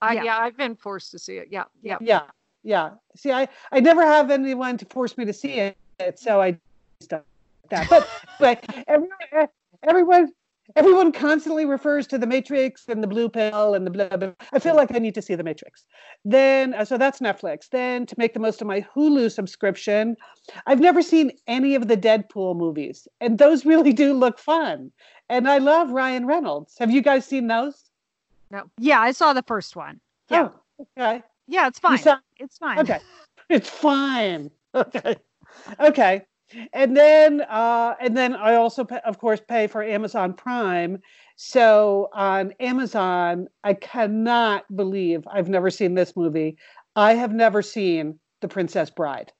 Uh, 0.00 0.12
yeah. 0.14 0.22
yeah, 0.24 0.38
I've 0.38 0.56
been 0.56 0.76
forced 0.76 1.10
to 1.12 1.18
see 1.18 1.38
it. 1.38 1.48
Yeah, 1.50 1.64
yeah, 1.82 1.96
yeah, 2.00 2.22
yeah. 2.62 2.90
See, 3.16 3.32
I 3.32 3.48
I 3.72 3.80
never 3.80 4.02
have 4.02 4.30
anyone 4.30 4.76
to 4.78 4.84
force 4.86 5.16
me 5.16 5.24
to 5.24 5.32
see 5.32 5.54
it, 5.54 5.76
so 6.16 6.40
I 6.40 6.58
just 7.00 7.10
don't 7.10 7.24
like 7.72 7.88
that. 7.88 7.90
But 7.90 8.08
but 8.38 8.84
everyone, 8.86 9.48
everyone 9.82 10.32
everyone 10.76 11.12
constantly 11.12 11.64
refers 11.64 12.06
to 12.06 12.18
the 12.18 12.26
matrix 12.26 12.84
and 12.88 13.02
the 13.02 13.06
blue 13.06 13.28
pill 13.28 13.74
and 13.74 13.86
the 13.86 13.90
blah, 13.90 14.16
blah. 14.16 14.32
i 14.52 14.58
feel 14.58 14.76
like 14.76 14.94
i 14.94 14.98
need 14.98 15.14
to 15.14 15.22
see 15.22 15.34
the 15.34 15.44
matrix. 15.44 15.84
Then 16.24 16.74
uh, 16.74 16.84
so 16.84 16.98
that's 16.98 17.20
netflix. 17.20 17.68
Then 17.70 18.06
to 18.06 18.14
make 18.18 18.34
the 18.34 18.40
most 18.40 18.60
of 18.60 18.66
my 18.66 18.86
hulu 18.94 19.30
subscription 19.32 20.16
i've 20.66 20.80
never 20.80 21.02
seen 21.02 21.32
any 21.46 21.74
of 21.74 21.88
the 21.88 21.96
deadpool 21.96 22.56
movies 22.56 23.08
and 23.20 23.38
those 23.38 23.64
really 23.64 23.92
do 23.92 24.12
look 24.12 24.38
fun. 24.38 24.90
And 25.28 25.48
i 25.48 25.58
love 25.58 25.90
ryan 25.90 26.26
reynolds. 26.26 26.76
Have 26.78 26.90
you 26.90 27.02
guys 27.02 27.24
seen 27.24 27.46
those? 27.46 27.90
No. 28.50 28.64
Yeah 28.78 29.00
i 29.00 29.12
saw 29.12 29.32
the 29.32 29.42
first 29.42 29.76
one. 29.76 30.00
Yeah. 30.30 30.48
Oh, 30.78 30.86
okay. 30.96 31.22
Yeah 31.46 31.66
it's 31.66 31.78
fine. 31.78 31.98
saw... 31.98 32.16
it's 32.38 32.58
fine. 32.58 32.78
Okay. 32.80 33.00
It's 33.48 33.70
fine. 33.70 34.50
Okay. 34.74 35.16
Okay 35.80 36.22
and 36.72 36.96
then 36.96 37.40
uh, 37.42 37.94
and 38.00 38.16
then 38.16 38.34
I 38.34 38.54
also 38.54 38.84
pay, 38.84 39.00
of 39.04 39.18
course 39.18 39.40
pay 39.46 39.66
for 39.66 39.82
Amazon 39.82 40.34
Prime. 40.34 40.98
So 41.36 42.08
on 42.12 42.52
Amazon, 42.60 43.48
I 43.64 43.74
cannot 43.74 44.64
believe 44.74 45.26
I've 45.30 45.48
never 45.48 45.70
seen 45.70 45.94
this 45.94 46.16
movie. 46.16 46.56
I 46.96 47.14
have 47.14 47.32
never 47.32 47.62
seen 47.62 48.18
The 48.40 48.48
Princess 48.48 48.90
Bride. 48.90 49.32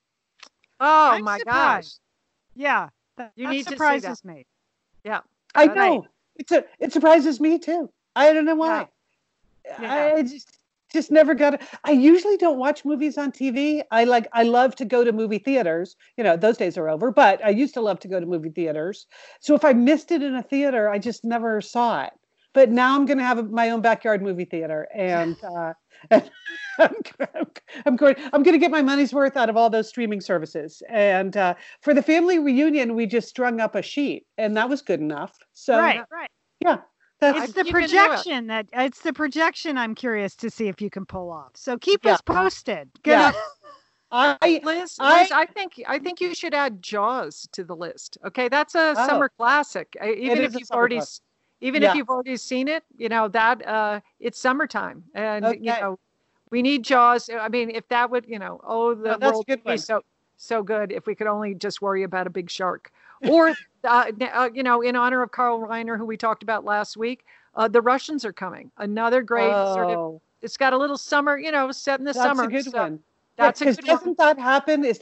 Oh 0.80 1.10
I'm 1.12 1.24
my 1.24 1.38
surprised. 1.38 2.00
gosh! 2.54 2.62
Yeah, 2.62 2.88
that, 3.16 3.32
you 3.36 3.46
that 3.46 3.52
need 3.52 3.66
surprises 3.66 4.24
me. 4.24 4.46
Yeah, 5.04 5.20
I 5.54 5.66
know. 5.66 6.06
It's 6.36 6.52
a 6.52 6.64
it 6.78 6.92
surprises 6.92 7.40
me 7.40 7.58
too. 7.58 7.90
I 8.14 8.32
don't 8.32 8.44
know 8.44 8.54
why. 8.54 8.88
Yeah. 9.64 9.76
Yeah. 9.80 10.12
I 10.16 10.22
just 10.22 10.57
just 10.92 11.10
never 11.10 11.34
got 11.34 11.54
it. 11.54 11.62
I 11.84 11.92
usually 11.92 12.36
don't 12.36 12.58
watch 12.58 12.84
movies 12.84 13.18
on 13.18 13.32
TV. 13.32 13.82
I 13.90 14.04
like 14.04 14.26
I 14.32 14.42
love 14.42 14.74
to 14.76 14.84
go 14.84 15.04
to 15.04 15.12
movie 15.12 15.38
theaters. 15.38 15.96
You 16.16 16.24
know, 16.24 16.36
those 16.36 16.56
days 16.56 16.78
are 16.78 16.88
over, 16.88 17.10
but 17.10 17.44
I 17.44 17.50
used 17.50 17.74
to 17.74 17.80
love 17.80 18.00
to 18.00 18.08
go 18.08 18.20
to 18.20 18.26
movie 18.26 18.50
theaters. 18.50 19.06
So 19.40 19.54
if 19.54 19.64
I 19.64 19.72
missed 19.72 20.10
it 20.10 20.22
in 20.22 20.34
a 20.34 20.42
theater, 20.42 20.88
I 20.88 20.98
just 20.98 21.24
never 21.24 21.60
saw 21.60 22.04
it. 22.04 22.12
But 22.54 22.70
now 22.70 22.96
I'm 22.96 23.06
going 23.06 23.18
to 23.18 23.24
have 23.24 23.50
my 23.50 23.70
own 23.70 23.82
backyard 23.82 24.22
movie 24.22 24.44
theater 24.44 24.88
and 24.94 25.36
uh, 25.56 25.72
I'm, 26.78 26.94
I'm, 27.86 27.96
going 27.96 28.16
I'm 28.32 28.42
going 28.42 28.54
to 28.54 28.58
get 28.58 28.70
my 28.70 28.82
money's 28.82 29.12
worth 29.12 29.36
out 29.36 29.50
of 29.50 29.56
all 29.56 29.68
those 29.68 29.88
streaming 29.88 30.20
services. 30.20 30.82
And 30.88 31.36
uh, 31.36 31.54
for 31.82 31.92
the 31.92 32.02
family 32.02 32.38
reunion, 32.38 32.94
we 32.94 33.06
just 33.06 33.28
strung 33.28 33.60
up 33.60 33.74
a 33.74 33.82
sheet 33.82 34.26
and 34.38 34.56
that 34.56 34.68
was 34.68 34.82
good 34.82 35.00
enough. 35.00 35.36
So 35.52 35.76
Right, 35.76 36.00
right. 36.10 36.30
Yeah, 36.60 36.78
it's 37.20 37.52
the 37.52 37.64
projection 37.64 38.46
that 38.46 38.66
it's 38.72 39.00
the 39.00 39.12
projection 39.12 39.76
I'm 39.76 39.94
curious 39.94 40.34
to 40.36 40.50
see 40.50 40.68
if 40.68 40.80
you 40.80 40.90
can 40.90 41.04
pull 41.04 41.30
off. 41.30 41.52
So 41.54 41.76
keep 41.78 42.04
yeah. 42.04 42.14
us 42.14 42.20
posted. 42.20 42.90
Good 43.02 43.10
yeah. 43.10 43.32
I, 44.10 44.60
Liz, 44.64 44.96
I, 44.98 45.20
Liz, 45.20 45.32
I 45.32 45.44
think 45.44 45.82
I 45.86 45.98
think 45.98 46.20
you 46.20 46.34
should 46.34 46.54
add 46.54 46.82
Jaws 46.82 47.46
to 47.52 47.62
the 47.62 47.76
list. 47.76 48.16
Okay, 48.26 48.48
that's 48.48 48.74
a 48.74 48.94
oh, 48.96 49.06
summer 49.06 49.28
classic. 49.28 49.94
Even 50.02 50.38
if 50.38 50.54
you've 50.54 50.70
already, 50.70 50.96
classic. 50.96 51.22
even 51.60 51.82
yeah. 51.82 51.90
if 51.90 51.96
you've 51.96 52.08
already 52.08 52.36
seen 52.36 52.68
it, 52.68 52.84
you 52.96 53.08
know 53.10 53.28
that 53.28 53.66
uh, 53.66 54.00
it's 54.18 54.40
summertime, 54.40 55.04
and 55.14 55.44
okay. 55.44 55.58
you 55.60 55.72
know 55.72 55.98
we 56.50 56.62
need 56.62 56.84
Jaws. 56.84 57.28
I 57.28 57.48
mean, 57.48 57.70
if 57.70 57.86
that 57.88 58.10
would, 58.10 58.24
you 58.26 58.38
know, 58.38 58.60
oh, 58.66 58.94
the 58.94 59.16
oh, 59.16 59.30
world 59.30 59.44
would 59.48 59.64
be 59.64 59.76
so 59.76 60.02
so 60.36 60.62
good 60.62 60.92
if 60.92 61.06
we 61.06 61.14
could 61.14 61.26
only 61.26 61.54
just 61.54 61.82
worry 61.82 62.04
about 62.04 62.26
a 62.26 62.30
big 62.30 62.48
shark 62.48 62.90
or 63.28 63.54
uh, 63.84 64.12
uh, 64.34 64.48
you 64.52 64.62
know 64.62 64.82
in 64.82 64.96
honor 64.96 65.22
of 65.22 65.30
carl 65.30 65.60
reiner 65.60 65.96
who 65.96 66.04
we 66.04 66.16
talked 66.16 66.42
about 66.42 66.64
last 66.64 66.96
week 66.96 67.24
Uh, 67.54 67.66
the 67.66 67.80
Russians 67.80 68.24
are 68.24 68.32
coming. 68.32 68.70
Another 68.76 69.20
great 69.20 69.50
oh. 69.52 69.74
sort 69.74 69.90
of. 69.90 69.98
Oh. 69.98 70.20
It's 70.42 70.56
got 70.56 70.72
a 70.72 70.78
little 70.78 70.96
summer, 70.96 71.36
you 71.36 71.50
know, 71.50 71.72
set 71.72 71.98
in 71.98 72.04
the 72.04 72.12
that's 72.12 72.22
summer. 72.22 72.44
That's 72.48 72.66
a 72.66 72.70
good 72.70 72.72
so 72.72 72.82
one. 72.82 73.00
That's 73.36 73.60
yeah, 73.60 73.70
a 73.70 73.74
good 73.74 73.84
doesn't 73.84 74.06
one. 74.06 74.36
that 74.36 74.38
happen? 74.38 74.84
Is 74.84 75.00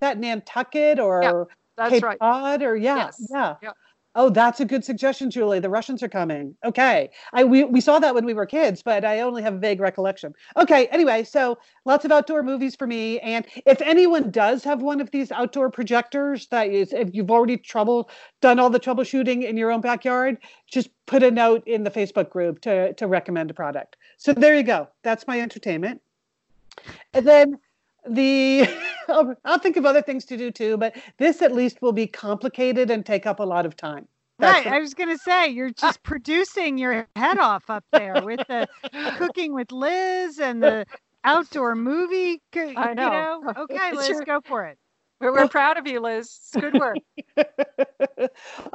that 0.00 0.18
Nantucket 0.18 0.98
or 0.98 1.22
yeah, 1.22 1.44
that's 1.76 1.90
Cape 1.90 2.02
right. 2.02 2.18
Cod 2.18 2.62
or 2.62 2.76
yeah, 2.76 2.96
yes. 2.96 3.26
yeah. 3.30 3.56
yeah. 3.62 3.72
Oh, 4.14 4.28
that's 4.28 4.60
a 4.60 4.64
good 4.66 4.84
suggestion, 4.84 5.30
Julie. 5.30 5.58
The 5.58 5.70
Russians 5.70 6.02
are 6.02 6.08
coming. 6.08 6.54
Okay. 6.64 7.10
I 7.32 7.44
we, 7.44 7.64
we 7.64 7.80
saw 7.80 7.98
that 7.98 8.14
when 8.14 8.26
we 8.26 8.34
were 8.34 8.44
kids, 8.44 8.82
but 8.82 9.04
I 9.04 9.20
only 9.20 9.42
have 9.42 9.54
a 9.54 9.58
vague 9.58 9.80
recollection. 9.80 10.34
Okay, 10.56 10.86
anyway, 10.88 11.24
so 11.24 11.58
lots 11.86 12.04
of 12.04 12.12
outdoor 12.12 12.42
movies 12.42 12.76
for 12.76 12.86
me. 12.86 13.20
And 13.20 13.46
if 13.64 13.80
anyone 13.80 14.30
does 14.30 14.64
have 14.64 14.82
one 14.82 15.00
of 15.00 15.10
these 15.12 15.32
outdoor 15.32 15.70
projectors 15.70 16.46
that 16.48 16.68
is 16.68 16.92
if 16.92 17.14
you've 17.14 17.30
already 17.30 17.56
trouble 17.56 18.10
done 18.42 18.58
all 18.58 18.68
the 18.68 18.80
troubleshooting 18.80 19.44
in 19.44 19.56
your 19.56 19.70
own 19.70 19.80
backyard, 19.80 20.36
just 20.66 20.90
put 21.06 21.22
a 21.22 21.30
note 21.30 21.66
in 21.66 21.84
the 21.84 21.90
Facebook 21.90 22.28
group 22.28 22.60
to 22.62 22.92
to 22.94 23.06
recommend 23.06 23.50
a 23.50 23.54
product. 23.54 23.96
So 24.18 24.34
there 24.34 24.54
you 24.54 24.62
go. 24.62 24.88
That's 25.02 25.26
my 25.26 25.40
entertainment. 25.40 26.02
And 27.14 27.26
then 27.26 27.58
the 28.08 28.68
um, 29.08 29.36
I'll 29.44 29.58
think 29.58 29.76
of 29.76 29.86
other 29.86 30.02
things 30.02 30.24
to 30.26 30.36
do 30.36 30.50
too, 30.50 30.76
but 30.76 30.96
this 31.18 31.42
at 31.42 31.52
least 31.52 31.82
will 31.82 31.92
be 31.92 32.06
complicated 32.06 32.90
and 32.90 33.04
take 33.04 33.26
up 33.26 33.40
a 33.40 33.44
lot 33.44 33.66
of 33.66 33.76
time. 33.76 34.08
That's 34.38 34.66
right. 34.66 34.74
I 34.74 34.80
was 34.80 34.94
going 34.94 35.10
to 35.10 35.18
say 35.18 35.48
you're 35.48 35.70
just 35.70 36.02
producing 36.04 36.78
your 36.78 37.06
head 37.16 37.38
off 37.38 37.70
up 37.70 37.84
there 37.92 38.22
with 38.22 38.40
the 38.48 38.66
cooking 39.18 39.54
with 39.54 39.70
Liz 39.72 40.38
and 40.38 40.62
the 40.62 40.86
outdoor 41.24 41.74
movie. 41.74 42.40
I 42.56 42.94
know. 42.94 43.04
You 43.04 43.52
know? 43.52 43.54
Okay, 43.58 43.92
Liz, 43.92 44.20
go 44.26 44.40
for 44.44 44.64
it. 44.66 44.78
We're, 45.22 45.32
we're 45.32 45.48
proud 45.48 45.78
of 45.78 45.86
you, 45.86 46.00
Liz. 46.00 46.24
It's 46.24 46.50
good 46.50 46.74
work. 46.74 46.96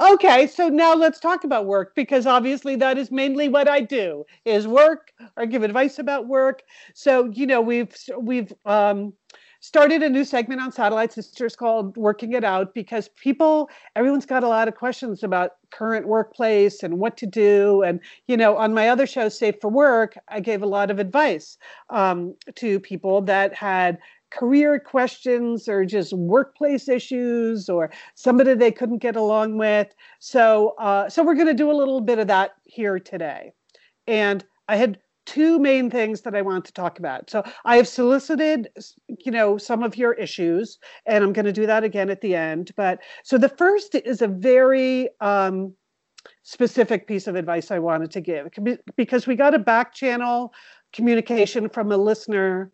okay, 0.00 0.46
so 0.46 0.70
now 0.70 0.94
let's 0.94 1.20
talk 1.20 1.44
about 1.44 1.66
work 1.66 1.94
because 1.94 2.26
obviously 2.26 2.74
that 2.76 2.96
is 2.96 3.10
mainly 3.10 3.50
what 3.50 3.68
I 3.68 3.82
do 3.82 4.24
is 4.46 4.66
work 4.66 5.12
or 5.36 5.44
give 5.44 5.62
advice 5.62 5.98
about 5.98 6.26
work. 6.26 6.62
So 6.94 7.26
you 7.26 7.46
know 7.46 7.60
we've 7.60 7.94
we've 8.18 8.50
um, 8.64 9.12
started 9.60 10.02
a 10.02 10.08
new 10.08 10.24
segment 10.24 10.60
on 10.60 10.70
Satellite 10.70 11.12
Sisters 11.12 11.56
called 11.56 11.96
Working 11.96 12.32
It 12.32 12.44
Out 12.44 12.74
because 12.74 13.08
people, 13.08 13.68
everyone's 13.96 14.26
got 14.26 14.44
a 14.44 14.48
lot 14.48 14.68
of 14.68 14.74
questions 14.76 15.22
about 15.22 15.52
current 15.70 16.06
workplace 16.06 16.82
and 16.82 16.98
what 16.98 17.16
to 17.18 17.26
do. 17.26 17.82
And, 17.82 18.00
you 18.26 18.36
know, 18.36 18.56
on 18.56 18.72
my 18.72 18.88
other 18.88 19.06
show, 19.06 19.28
Safe 19.28 19.56
for 19.60 19.68
Work, 19.68 20.16
I 20.28 20.40
gave 20.40 20.62
a 20.62 20.66
lot 20.66 20.90
of 20.90 20.98
advice 20.98 21.58
um, 21.90 22.34
to 22.56 22.78
people 22.80 23.20
that 23.22 23.52
had 23.54 23.98
career 24.30 24.78
questions 24.78 25.68
or 25.68 25.84
just 25.84 26.12
workplace 26.12 26.88
issues 26.88 27.68
or 27.68 27.90
somebody 28.14 28.54
they 28.54 28.72
couldn't 28.72 28.98
get 28.98 29.16
along 29.16 29.58
with. 29.58 29.88
So, 30.18 30.74
uh, 30.78 31.08
so 31.08 31.22
we're 31.22 31.34
going 31.34 31.46
to 31.48 31.54
do 31.54 31.70
a 31.70 31.72
little 31.72 32.00
bit 32.00 32.18
of 32.18 32.26
that 32.28 32.52
here 32.64 32.98
today. 32.98 33.52
And 34.06 34.44
I 34.68 34.76
had 34.76 34.98
two 35.26 35.58
main 35.58 35.90
things 35.90 36.22
that 36.22 36.34
I 36.34 36.40
want 36.40 36.64
to 36.64 36.72
talk 36.72 36.98
about. 36.98 37.28
So 37.28 37.42
I 37.66 37.76
have 37.76 37.86
solicited, 37.86 38.70
you 39.24 39.30
know, 39.30 39.58
some 39.58 39.82
of 39.82 39.96
your 39.96 40.14
issues, 40.14 40.78
and 41.04 41.22
I'm 41.22 41.34
going 41.34 41.44
to 41.44 41.52
do 41.52 41.66
that 41.66 41.84
again 41.84 42.08
at 42.08 42.22
the 42.22 42.34
end. 42.34 42.72
But 42.76 43.00
so 43.24 43.36
the 43.36 43.50
first 43.50 43.94
is 43.94 44.22
a 44.22 44.26
very 44.28 45.10
um, 45.20 45.74
specific 46.44 47.06
piece 47.06 47.26
of 47.26 47.36
advice 47.36 47.70
I 47.70 47.78
wanted 47.78 48.10
to 48.12 48.22
give 48.22 48.48
because 48.96 49.26
we 49.26 49.36
got 49.36 49.54
a 49.54 49.58
back 49.58 49.92
channel 49.94 50.52
communication 50.94 51.68
from 51.68 51.92
a 51.92 51.96
listener 51.96 52.72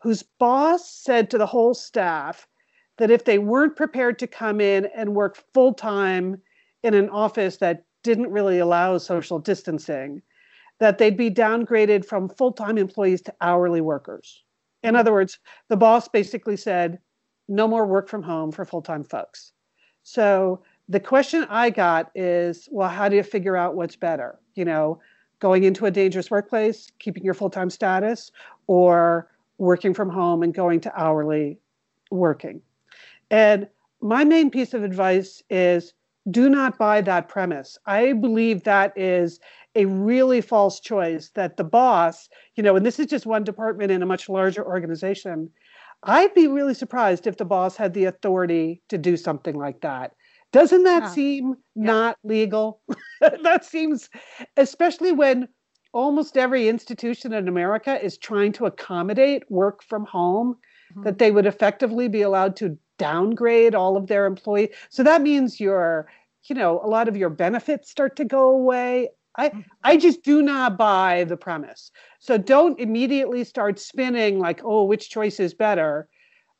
whose 0.00 0.22
boss 0.22 0.90
said 0.90 1.30
to 1.30 1.38
the 1.38 1.46
whole 1.46 1.74
staff 1.74 2.46
that 2.98 3.10
if 3.10 3.24
they 3.24 3.38
weren't 3.38 3.76
prepared 3.76 4.18
to 4.18 4.26
come 4.26 4.60
in 4.60 4.88
and 4.96 5.14
work 5.14 5.42
full 5.54 5.72
time 5.72 6.40
in 6.82 6.94
an 6.94 7.08
office 7.10 7.56
that 7.58 7.84
didn't 8.02 8.30
really 8.30 8.58
allow 8.58 8.98
social 8.98 9.38
distancing, 9.38 10.22
that 10.80 10.98
they'd 10.98 11.16
be 11.16 11.30
downgraded 11.30 12.04
from 12.04 12.28
full 12.28 12.52
time 12.52 12.78
employees 12.78 13.22
to 13.22 13.34
hourly 13.40 13.80
workers. 13.80 14.44
In 14.82 14.94
other 14.94 15.12
words, 15.12 15.38
the 15.68 15.76
boss 15.76 16.08
basically 16.08 16.56
said, 16.56 16.98
no 17.48 17.66
more 17.66 17.86
work 17.86 18.08
from 18.08 18.22
home 18.22 18.52
for 18.52 18.64
full 18.64 18.82
time 18.82 19.04
folks. 19.04 19.52
So 20.02 20.62
the 20.88 21.00
question 21.00 21.44
I 21.48 21.70
got 21.70 22.10
is, 22.14 22.68
well, 22.70 22.88
how 22.88 23.08
do 23.08 23.16
you 23.16 23.22
figure 23.22 23.56
out 23.56 23.74
what's 23.74 23.96
better? 23.96 24.38
You 24.54 24.64
know, 24.64 25.00
going 25.40 25.64
into 25.64 25.86
a 25.86 25.90
dangerous 25.90 26.30
workplace, 26.30 26.90
keeping 26.98 27.24
your 27.24 27.34
full 27.34 27.50
time 27.50 27.70
status, 27.70 28.30
or 28.66 29.28
working 29.58 29.92
from 29.94 30.08
home 30.08 30.42
and 30.42 30.54
going 30.54 30.80
to 30.80 31.00
hourly 31.00 31.58
working. 32.10 32.62
And 33.30 33.68
my 34.00 34.24
main 34.24 34.50
piece 34.50 34.74
of 34.74 34.82
advice 34.82 35.42
is 35.50 35.92
do 36.30 36.48
not 36.48 36.78
buy 36.78 37.00
that 37.00 37.28
premise. 37.28 37.78
I 37.86 38.12
believe 38.12 38.64
that 38.64 38.92
is 38.96 39.40
a 39.74 39.86
really 39.86 40.40
false 40.40 40.80
choice 40.80 41.30
that 41.34 41.56
the 41.56 41.64
boss, 41.64 42.28
you 42.56 42.62
know, 42.62 42.76
and 42.76 42.84
this 42.84 42.98
is 42.98 43.06
just 43.06 43.26
one 43.26 43.44
department 43.44 43.90
in 43.90 44.02
a 44.02 44.06
much 44.06 44.28
larger 44.28 44.64
organization. 44.64 45.50
I'd 46.02 46.34
be 46.34 46.46
really 46.46 46.74
surprised 46.74 47.26
if 47.26 47.36
the 47.36 47.44
boss 47.44 47.76
had 47.76 47.94
the 47.94 48.04
authority 48.04 48.82
to 48.88 48.98
do 48.98 49.16
something 49.16 49.56
like 49.56 49.80
that. 49.80 50.12
Doesn't 50.52 50.84
that 50.84 51.02
yeah. 51.04 51.10
seem 51.10 51.54
yeah. 51.74 51.84
not 51.84 52.16
legal? 52.24 52.80
that 53.20 53.64
seems, 53.64 54.08
especially 54.56 55.12
when 55.12 55.48
almost 55.92 56.36
every 56.36 56.68
institution 56.68 57.32
in 57.32 57.48
America 57.48 58.02
is 58.02 58.18
trying 58.18 58.52
to 58.52 58.66
accommodate 58.66 59.50
work 59.50 59.82
from 59.82 60.04
home, 60.04 60.56
mm-hmm. 60.92 61.02
that 61.02 61.18
they 61.18 61.30
would 61.30 61.46
effectively 61.46 62.08
be 62.08 62.22
allowed 62.22 62.56
to 62.56 62.78
downgrade 62.98 63.74
all 63.74 63.96
of 63.96 64.06
their 64.06 64.26
employees. 64.26 64.70
So 64.90 65.02
that 65.02 65.22
means 65.22 65.60
your, 65.60 66.08
you 66.44 66.54
know, 66.54 66.80
a 66.82 66.88
lot 66.88 67.08
of 67.08 67.16
your 67.16 67.30
benefits 67.30 67.90
start 67.90 68.16
to 68.16 68.24
go 68.24 68.48
away. 68.48 69.08
I, 69.36 69.50
mm-hmm. 69.50 69.60
I 69.84 69.96
just 69.96 70.22
do 70.22 70.42
not 70.42 70.76
buy 70.76 71.24
the 71.24 71.36
premise. 71.36 71.90
So 72.18 72.38
don't 72.38 72.78
immediately 72.80 73.44
start 73.44 73.78
spinning 73.78 74.38
like, 74.38 74.60
oh, 74.64 74.84
which 74.84 75.10
choice 75.10 75.38
is 75.38 75.54
better. 75.54 76.08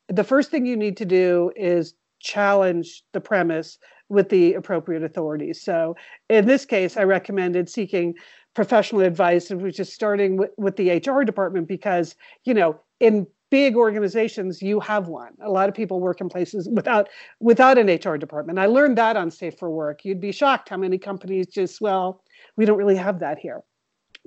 The 0.07 0.23
first 0.23 0.49
thing 0.49 0.65
you 0.65 0.77
need 0.77 0.97
to 0.97 1.05
do 1.05 1.51
is 1.55 1.93
challenge 2.19 3.03
the 3.13 3.21
premise 3.21 3.77
with 4.09 4.29
the 4.29 4.55
appropriate 4.55 5.03
authorities. 5.03 5.61
So 5.61 5.95
in 6.29 6.47
this 6.47 6.65
case, 6.65 6.97
I 6.97 7.03
recommended 7.03 7.69
seeking 7.69 8.15
professional 8.59 9.03
advice 9.03 9.51
and 9.51 9.61
which 9.61 9.79
is 9.79 9.89
starting 9.89 10.35
with, 10.35 10.49
with 10.57 10.75
the 10.75 10.91
hr 10.91 11.23
department 11.23 11.65
because 11.65 12.13
you 12.43 12.53
know 12.53 12.77
in 12.99 13.25
big 13.49 13.77
organizations 13.77 14.61
you 14.61 14.81
have 14.81 15.07
one. 15.07 15.31
A 15.41 15.49
lot 15.49 15.69
of 15.69 15.75
people 15.75 16.01
work 16.01 16.19
in 16.19 16.27
places 16.27 16.67
without 16.69 17.07
without 17.39 17.77
an 17.77 17.87
hr 17.87 18.17
department. 18.17 18.59
I 18.59 18.65
learned 18.65 18.97
that 18.97 19.15
on 19.15 19.31
safe 19.31 19.57
for 19.57 19.69
work. 19.69 20.03
You'd 20.03 20.19
be 20.19 20.33
shocked 20.33 20.67
how 20.67 20.75
many 20.75 20.97
companies 20.97 21.47
just 21.47 21.79
well 21.79 22.21
we 22.57 22.65
don't 22.65 22.77
really 22.77 22.97
have 22.97 23.21
that 23.21 23.39
here. 23.39 23.61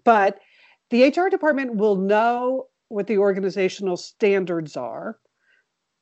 But 0.03 0.39
the 0.89 1.09
hr 1.09 1.29
department 1.29 1.77
will 1.77 1.97
know 1.97 2.69
what 2.89 3.09
the 3.09 3.19
organizational 3.19 3.99
standards 3.99 4.79
are. 4.79 5.19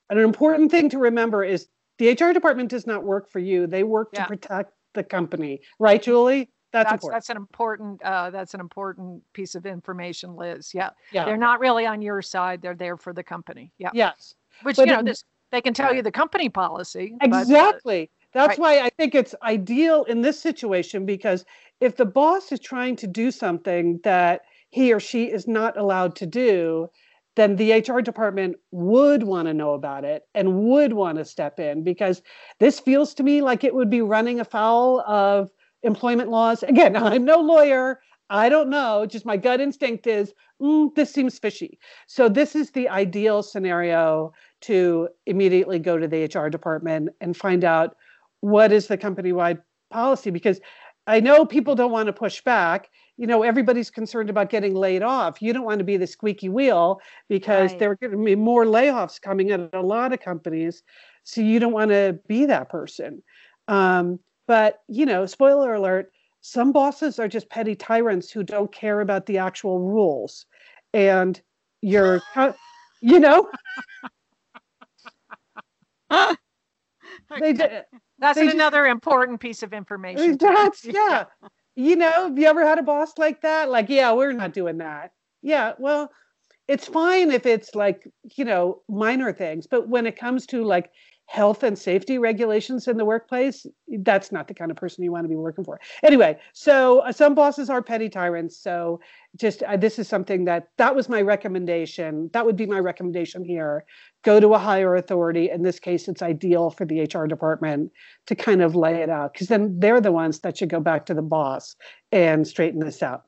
And 0.09 0.21
an 0.21 0.25
important 0.25 0.71
thing 0.71 0.89
to 0.91 0.99
remember 0.99 1.43
is 1.43 1.67
the 1.99 2.13
hr 2.13 2.33
department 2.33 2.71
does 2.71 2.87
not 2.87 3.03
work 3.03 3.29
for 3.29 3.41
you. 3.41 3.67
They 3.67 3.83
work 3.83 4.11
yeah. 4.13 4.23
to 4.23 4.29
protect 4.29 4.73
the 4.95 5.03
company 5.05 5.61
right 5.79 6.03
julie 6.03 6.51
that's, 6.73 6.91
that's, 6.91 7.09
that's 7.09 7.31
an 7.31 7.37
important 7.37 8.03
uh, 8.03 8.31
that's 8.31 8.55
an 8.55 8.61
important 8.61 9.23
piece 9.33 9.55
of 9.55 9.67
information, 9.67 10.37
Liz. 10.37 10.73
Yeah. 10.73 10.91
yeah. 11.13 11.25
They're 11.25 11.37
not 11.37 11.61
really 11.61 11.87
on 11.87 12.01
your 12.01 12.23
side. 12.23 12.63
They're 12.63 12.75
there 12.75 12.97
for 12.97 13.13
the 13.13 13.23
company. 13.23 13.73
Yeah. 13.79 13.91
Yes. 13.93 14.35
Which 14.63 14.77
but 14.77 14.87
you 14.87 14.95
know, 14.95 15.03
this, 15.03 15.25
they 15.51 15.61
can 15.61 15.75
tell 15.75 15.95
you 15.95 16.03
the 16.03 16.13
company 16.13 16.49
policy. 16.49 17.17
Exactly. 17.21 18.11
But, 18.33 18.41
uh, 18.41 18.47
that's 18.47 18.59
right. 18.59 18.79
why 18.81 18.87
I 18.87 18.91
think 18.91 19.15
it's 19.15 19.35
ideal 19.43 20.05
in 20.05 20.21
this 20.21 20.41
situation 20.41 21.05
because 21.05 21.45
if 21.81 21.97
the 21.97 22.05
boss 22.05 22.53
is 22.53 22.61
trying 22.61 22.95
to 22.97 23.07
do 23.07 23.31
something 23.31 23.99
that 24.05 24.43
he 24.71 24.93
or 24.93 25.01
she 25.01 25.25
is 25.25 25.49
not 25.49 25.77
allowed 25.77 26.15
to 26.17 26.27
do, 26.27 26.89
then 27.35 27.57
the 27.57 27.73
HR 27.73 28.01
department 28.01 28.57
would 28.71 29.25
want 29.25 29.49
to 29.49 29.55
know 29.55 29.75
about 29.75 30.05
it 30.05 30.29
and 30.35 30.63
would 30.63 30.93
want 30.93 31.19
to 31.19 31.25
step 31.25 31.59
in 31.59 31.83
because 31.83 32.23
this 32.59 32.79
feels 32.79 33.15
to 33.15 33.23
me 33.23 33.43
like 33.43 33.65
it 33.65 33.75
would 33.75 33.91
be 33.91 34.03
running 34.03 34.39
afoul 34.39 35.01
of 35.01 35.51
employment 35.83 36.31
laws. 36.31 36.63
Again, 36.63 36.97
I'm 37.11 37.25
no 37.25 37.41
lawyer. 37.41 38.01
I 38.31 38.49
don't 38.49 38.71
know. 38.71 39.07
Just 39.07 39.27
my 39.27 39.37
gut 39.37 39.61
instinct 39.61 40.07
is 40.07 40.33
mm, 40.63 40.95
this 40.95 41.13
seems 41.13 41.39
fishy. 41.39 41.79
So, 42.07 42.29
this 42.29 42.55
is 42.55 42.71
the 42.71 42.89
ideal 42.89 43.43
scenario 43.43 44.33
to 44.63 45.09
immediately 45.27 45.79
go 45.79 45.99
to 45.99 46.07
the 46.07 46.25
HR 46.25 46.49
department 46.49 47.11
and 47.21 47.37
find 47.37 47.65
out 47.65 47.97
what 48.41 48.73
is 48.73 48.87
the 48.87 48.97
company 48.97 49.33
wide 49.33 49.59
policy 49.91 50.31
because 50.31 50.61
I 51.07 51.19
know 51.19 51.45
people 51.45 51.75
don't 51.75 51.91
want 51.91 52.07
to 52.07 52.13
push 52.13 52.41
back. 52.43 52.89
You 53.17 53.27
know, 53.27 53.43
everybody's 53.43 53.91
concerned 53.91 54.31
about 54.31 54.49
getting 54.49 54.75
laid 54.75 55.03
off. 55.03 55.43
You 55.43 55.53
don't 55.53 55.65
want 55.65 55.79
to 55.81 55.85
be 55.85 55.97
the 55.97 56.07
squeaky 56.07 56.49
wheel 56.49 57.01
because 57.29 57.73
right. 57.73 57.79
there 57.81 57.91
are 57.91 57.97
going 57.97 58.13
to 58.13 58.25
be 58.25 58.37
more 58.37 58.65
layoffs 58.65 59.21
coming 59.21 59.51
at 59.51 59.61
a 59.73 59.83
lot 59.83 60.13
of 60.13 60.21
companies. 60.21 60.85
So, 61.25 61.41
you 61.41 61.59
don't 61.59 61.73
want 61.73 61.91
to 61.91 62.21
be 62.29 62.47
that 62.47 62.69
person. 62.69 63.23
Um, 63.67 64.21
but, 64.51 64.83
you 64.89 65.07
know, 65.07 65.27
spoiler 65.27 65.75
alert, 65.75 66.11
some 66.41 66.73
bosses 66.73 67.21
are 67.21 67.29
just 67.29 67.49
petty 67.51 67.77
tyrants 67.77 68.33
who 68.33 68.43
don't 68.43 68.73
care 68.73 69.01
about 69.01 69.27
the 69.27 69.39
actual 69.39 69.79
rules. 69.79 70.45
And 70.93 71.41
you're, 71.83 72.21
you 73.01 73.21
know, 73.21 73.49
they, 77.39 77.53
did. 77.53 77.85
That's 78.19 78.41
they 78.41 78.51
another 78.51 78.87
just, 78.87 78.93
important 78.93 79.39
piece 79.39 79.63
of 79.63 79.73
information. 79.73 80.37
That's, 80.41 80.85
yeah. 80.85 81.27
you 81.77 81.95
know, 81.95 82.25
have 82.25 82.37
you 82.37 82.47
ever 82.47 82.67
had 82.67 82.81
a 82.81 82.83
boss 82.83 83.19
like 83.19 83.43
that? 83.43 83.71
Like, 83.71 83.89
yeah, 83.89 84.13
we're 84.13 84.33
not 84.33 84.53
doing 84.53 84.79
that. 84.79 85.13
Yeah, 85.43 85.75
well, 85.79 86.11
it's 86.67 86.89
fine 86.89 87.31
if 87.31 87.47
it's 87.47 87.77
like, 87.77 88.05
you 88.35 88.45
know, 88.45 88.83
minor 88.89 89.33
things, 89.33 89.69
but 89.69 89.89
when 89.89 90.09
it 90.09 90.19
comes 90.19 90.45
to 90.47 90.65
like 90.65 90.91
health 91.31 91.63
and 91.63 91.79
safety 91.79 92.19
regulations 92.19 92.89
in 92.89 92.97
the 92.97 93.05
workplace, 93.05 93.65
that's 94.01 94.33
not 94.33 94.49
the 94.49 94.53
kind 94.53 94.69
of 94.69 94.77
person 94.77 95.05
you 95.05 95.13
want 95.13 95.23
to 95.23 95.29
be 95.29 95.37
working 95.37 95.63
for. 95.63 95.79
Anyway, 96.03 96.37
so 96.55 96.99
uh, 96.99 97.13
some 97.13 97.37
bosses 97.37 97.71
are 97.71 97.81
petty 97.81 98.09
tyrants. 98.09 98.57
So 98.57 98.99
just 99.37 99.63
uh, 99.63 99.77
this 99.77 100.01
is 100.01 100.09
something 100.09 100.45
that 100.47 100.71
that 100.77 100.93
was 100.93 101.09
my 101.09 101.23
recommendation. 101.23 102.31
That 102.33 102.45
would 102.45 102.57
be 102.57 102.67
my 102.67 102.81
recommendation 102.81 103.45
here. 103.45 103.85
Go 104.25 104.41
to 104.41 104.55
a 104.55 104.59
higher 104.59 104.97
authority. 104.97 105.51
In 105.51 105.63
this 105.63 105.79
case, 105.79 106.09
it's 106.09 106.21
ideal 106.21 106.69
for 106.69 106.85
the 106.85 107.03
HR 107.03 107.27
department 107.29 107.93
to 108.27 108.35
kind 108.35 108.61
of 108.61 108.75
lay 108.75 108.97
it 108.97 109.09
out 109.09 109.33
because 109.33 109.47
then 109.47 109.79
they're 109.79 110.01
the 110.01 110.11
ones 110.11 110.41
that 110.41 110.59
should 110.59 110.69
go 110.69 110.81
back 110.81 111.07
to 111.07 111.15
the 111.15 111.23
boss 111.23 111.77
and 112.11 112.45
straighten 112.45 112.81
this 112.81 113.05
out. 113.05 113.23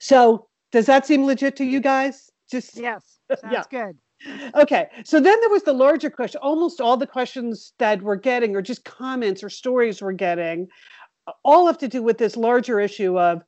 So 0.00 0.48
does 0.72 0.86
that 0.86 1.06
seem 1.06 1.24
legit 1.24 1.54
to 1.58 1.64
you 1.64 1.78
guys? 1.78 2.32
Just 2.50 2.76
yes, 2.76 3.20
sounds 3.40 3.52
yeah. 3.52 3.62
good 3.70 3.96
okay 4.54 4.88
so 5.04 5.20
then 5.20 5.38
there 5.40 5.50
was 5.50 5.62
the 5.62 5.72
larger 5.72 6.10
question 6.10 6.40
almost 6.42 6.80
all 6.80 6.96
the 6.96 7.06
questions 7.06 7.72
that 7.78 8.02
we're 8.02 8.16
getting 8.16 8.56
or 8.56 8.62
just 8.62 8.84
comments 8.84 9.42
or 9.44 9.48
stories 9.48 10.02
we're 10.02 10.12
getting 10.12 10.66
all 11.44 11.66
have 11.66 11.78
to 11.78 11.88
do 11.88 12.02
with 12.02 12.18
this 12.18 12.36
larger 12.36 12.80
issue 12.80 13.18
of 13.18 13.42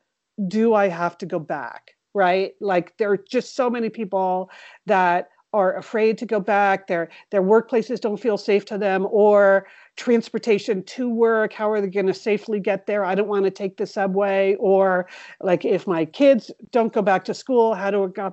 do 0.47 0.75
i 0.75 0.89
have 0.89 1.19
to 1.19 1.27
go 1.27 1.39
back 1.39 1.93
right? 2.15 2.53
Like 2.61 2.97
there 2.99 3.11
are 3.11 3.17
just 3.17 3.55
so 3.55 3.71
many 3.71 3.89
people 3.89 4.51
that 4.87 5.29
are 5.53 5.77
afraid 5.77 6.17
to 6.19 6.27
go 6.27 6.39
back. 6.39 6.87
Their 6.87 7.09
their 7.31 7.43
workplaces 7.43 8.01
don't 8.01 8.21
feel 8.21 8.39
safe 8.39 8.65
to 8.67 8.79
them 8.79 9.07
or 9.11 9.67
transportation 9.97 10.85
to 10.85 11.09
work. 11.09 11.53
How 11.53 11.71
are 11.71 11.81
they 11.81 11.89
going 11.89 12.07
to 12.07 12.15
safely 12.15 12.61
get 12.61 12.87
there? 12.87 13.05
I 13.05 13.17
don't 13.17 13.29
want 13.29 13.45
to 13.47 13.51
take 13.51 13.77
the 13.77 13.87
subway 13.87 14.57
or 14.61 15.09
like 15.41 15.65
if 15.65 15.87
my 15.87 16.05
kids 16.05 16.53
don't 16.71 16.93
go 16.93 17.03
back 17.03 17.25
to 17.25 17.35
school 17.35 17.75
how 17.75 17.91
do 17.91 18.13
I 18.17 18.31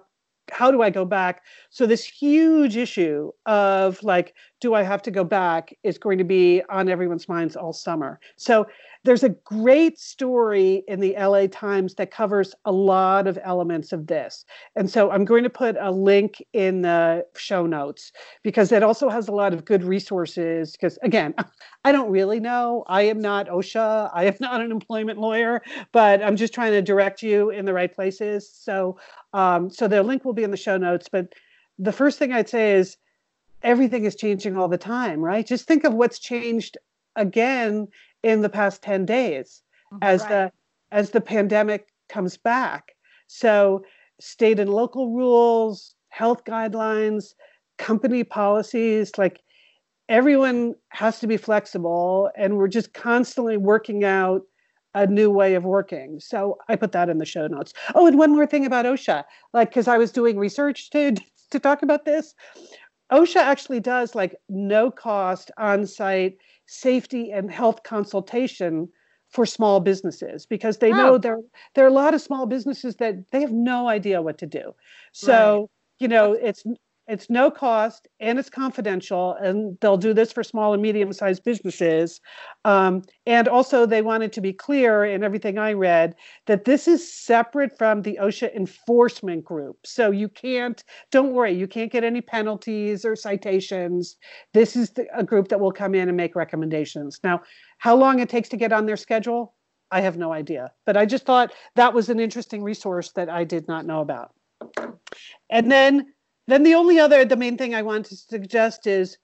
how 0.51 0.71
do 0.71 0.81
I 0.81 0.89
go 0.89 1.05
back? 1.05 1.43
So 1.69 1.85
this 1.85 2.05
huge 2.05 2.77
issue 2.77 3.31
of 3.45 4.01
like, 4.03 4.33
do 4.59 4.73
I 4.73 4.83
have 4.83 5.01
to 5.03 5.11
go 5.11 5.23
back 5.23 5.73
is 5.83 5.97
going 5.97 6.17
to 6.17 6.23
be 6.23 6.61
on 6.69 6.89
everyone's 6.89 7.29
minds 7.29 7.55
all 7.55 7.73
summer. 7.73 8.19
So 8.37 8.65
there's 9.03 9.23
a 9.23 9.29
great 9.29 9.99
story 9.99 10.83
in 10.87 10.99
the 10.99 11.15
LA 11.17 11.47
Times 11.47 11.95
that 11.95 12.11
covers 12.11 12.53
a 12.65 12.71
lot 12.71 13.27
of 13.27 13.37
elements 13.43 13.93
of 13.93 14.07
this. 14.07 14.43
And 14.75 14.89
so 14.89 15.11
I'm 15.11 15.25
going 15.25 15.43
to 15.43 15.49
put 15.49 15.77
a 15.79 15.91
link 15.91 16.43
in 16.53 16.81
the 16.81 17.25
show 17.35 17.65
notes 17.65 18.11
because 18.43 18.71
it 18.71 18.83
also 18.83 19.09
has 19.09 19.27
a 19.27 19.31
lot 19.31 19.53
of 19.53 19.63
good 19.63 19.83
resources. 19.83 20.71
Because 20.71 20.97
again, 21.03 21.33
I 21.85 21.91
don't 21.91 22.09
really 22.09 22.39
know. 22.39 22.83
I 22.87 23.03
am 23.03 23.19
not 23.19 23.47
OSHA, 23.47 24.09
I 24.13 24.25
am 24.25 24.35
not 24.39 24.61
an 24.61 24.71
employment 24.71 25.19
lawyer, 25.19 25.61
but 25.93 26.21
I'm 26.23 26.35
just 26.35 26.53
trying 26.53 26.73
to 26.73 26.81
direct 26.81 27.21
you 27.21 27.49
in 27.51 27.65
the 27.65 27.73
right 27.73 27.93
places. 27.93 28.51
So 28.51 28.97
um, 29.33 29.69
so 29.69 29.87
the 29.87 30.03
link 30.03 30.25
will 30.25 30.33
be 30.33 30.43
in 30.43 30.51
the 30.51 30.57
show 30.57 30.77
notes. 30.77 31.07
But 31.11 31.33
the 31.77 31.91
first 31.91 32.17
thing 32.17 32.33
I'd 32.33 32.49
say 32.49 32.73
is 32.73 32.97
everything 33.63 34.05
is 34.05 34.15
changing 34.15 34.57
all 34.57 34.67
the 34.67 34.77
time, 34.77 35.21
right? 35.21 35.45
Just 35.45 35.67
think 35.67 35.83
of 35.83 35.93
what's 35.93 36.19
changed 36.19 36.77
again 37.15 37.87
in 38.23 38.41
the 38.41 38.49
past 38.49 38.81
10 38.81 39.05
days 39.05 39.63
mm-hmm. 39.91 40.03
as 40.03 40.21
right. 40.21 40.29
the 40.29 40.51
as 40.91 41.09
the 41.09 41.21
pandemic 41.21 41.87
comes 42.07 42.37
back. 42.37 42.95
So 43.27 43.83
state 44.21 44.59
and 44.59 44.73
local 44.73 45.13
rules, 45.13 45.95
health 46.09 46.45
guidelines, 46.45 47.33
company 47.77 48.23
policies, 48.23 49.17
like 49.17 49.41
everyone 50.09 50.75
has 50.89 51.19
to 51.19 51.27
be 51.27 51.35
flexible 51.37 52.29
and 52.37 52.57
we're 52.57 52.69
just 52.69 52.93
constantly 52.93 53.57
working 53.57 54.05
out 54.05 54.43
a 54.95 55.05
new 55.05 55.29
way 55.29 55.53
of 55.53 55.63
working. 55.63 56.19
So 56.19 56.57
I 56.69 56.75
put 56.75 56.91
that 56.93 57.09
in 57.09 57.17
the 57.17 57.25
show 57.25 57.47
notes. 57.47 57.73
Oh, 57.93 58.07
and 58.07 58.17
one 58.17 58.31
more 58.31 58.47
thing 58.47 58.65
about 58.65 58.85
OSHA, 58.85 59.23
like 59.53 59.69
because 59.69 59.87
I 59.87 59.97
was 59.97 60.11
doing 60.11 60.37
research 60.37 60.89
to 60.91 61.15
to 61.51 61.59
talk 61.59 61.81
about 61.81 62.05
this. 62.05 62.33
OSHA 63.11 63.37
actually 63.37 63.79
does 63.79 64.15
like 64.15 64.35
no 64.49 64.91
cost 64.91 65.51
on 65.57 65.85
site 65.85 66.37
safety 66.65 67.31
and 67.31 67.51
health 67.51 67.83
consultation 67.83 68.89
for 69.29 69.45
small 69.45 69.79
businesses 69.79 70.45
because 70.45 70.77
they 70.77 70.91
oh. 70.91 70.95
know 70.95 71.17
there 71.17 71.39
there 71.73 71.85
are 71.85 71.89
a 71.89 71.93
lot 71.93 72.13
of 72.13 72.21
small 72.21 72.45
businesses 72.45 72.95
that 72.97 73.15
they 73.31 73.41
have 73.41 73.51
no 73.51 73.87
idea 73.87 74.21
what 74.21 74.37
to 74.37 74.45
do. 74.45 74.73
So, 75.11 75.59
right. 75.59 75.69
you 75.99 76.07
know, 76.07 76.33
it's 76.33 76.63
it's 77.07 77.29
no 77.29 77.49
cost 77.49 78.07
and 78.19 78.37
it's 78.37 78.49
confidential 78.49 79.33
and 79.35 79.77
they'll 79.79 79.97
do 79.97 80.13
this 80.13 80.33
for 80.33 80.43
small 80.43 80.73
and 80.73 80.81
medium 80.81 81.13
sized 81.13 81.43
businesses. 81.43 82.19
Um, 82.65 83.03
and 83.25 83.47
also 83.47 83.85
they 83.85 84.01
wanted 84.01 84.33
to 84.33 84.41
be 84.41 84.51
clear 84.51 85.05
in 85.05 85.23
everything 85.23 85.57
i 85.57 85.73
read 85.73 86.15
that 86.47 86.65
this 86.65 86.87
is 86.87 87.11
separate 87.11 87.77
from 87.77 88.01
the 88.01 88.19
osha 88.21 88.53
enforcement 88.53 89.45
group. 89.45 89.77
So 89.85 90.11
you 90.11 90.27
can't 90.27 90.83
don't 91.11 91.33
worry 91.33 91.53
you 91.53 91.67
can't 91.67 91.91
get 91.91 92.03
any 92.03 92.21
penalties 92.21 93.05
or 93.05 93.15
citations. 93.15 94.17
This 94.53 94.75
is 94.75 94.91
the, 94.91 95.07
a 95.17 95.23
group 95.23 95.47
that 95.47 95.59
will 95.59 95.71
come 95.71 95.95
in 95.95 96.09
and 96.09 96.17
make 96.17 96.35
recommendations. 96.35 97.19
Now 97.23 97.41
how 97.77 97.95
long 97.95 98.19
it 98.19 98.29
takes 98.29 98.49
to 98.49 98.57
get 98.57 98.73
on 98.73 98.85
their 98.85 98.97
schedule 98.97 99.53
i 99.89 100.01
have 100.01 100.17
no 100.17 100.33
idea 100.33 100.69
but 100.85 100.97
i 100.97 101.05
just 101.05 101.25
thought 101.25 101.53
that 101.75 101.93
was 101.93 102.09
an 102.09 102.19
interesting 102.19 102.61
resource 102.61 103.11
that 103.13 103.29
i 103.29 103.45
did 103.45 103.67
not 103.69 103.85
know 103.85 104.01
about. 104.01 104.33
And 105.49 105.71
then 105.71 106.07
then 106.47 106.63
the 106.63 106.73
only 106.75 106.99
other, 106.99 107.25
the 107.25 107.35
main 107.35 107.57
thing 107.57 107.75
I 107.75 107.81
want 107.81 108.05
to 108.07 108.15
suggest 108.15 108.87
is 108.87 109.17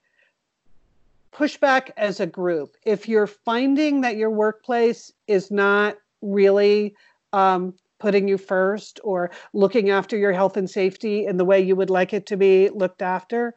pushback 1.34 1.90
as 1.98 2.20
a 2.20 2.28
group. 2.28 2.76
If 2.86 3.08
you're 3.08 3.28
finding 3.28 4.02
that 4.02 4.18
your 4.18 4.30
workplace 4.30 5.12
is 5.28 5.50
not 5.50 5.98
really 6.22 6.96
um, 7.32 7.74
putting 8.00 8.28
you 8.28 8.38
first 8.38 9.00
or 9.04 9.32
looking 9.54 9.90
after 9.90 10.18
your 10.18 10.34
health 10.34 10.58
and 10.58 10.70
safety 10.70 11.26
in 11.26 11.38
the 11.38 11.46
way 11.46 11.60
you 11.60 11.76
would 11.76 11.90
like 11.90 12.14
it 12.14 12.26
to 12.28 12.38
be 12.38 12.70
looked 12.70 13.02
after, 13.02 13.56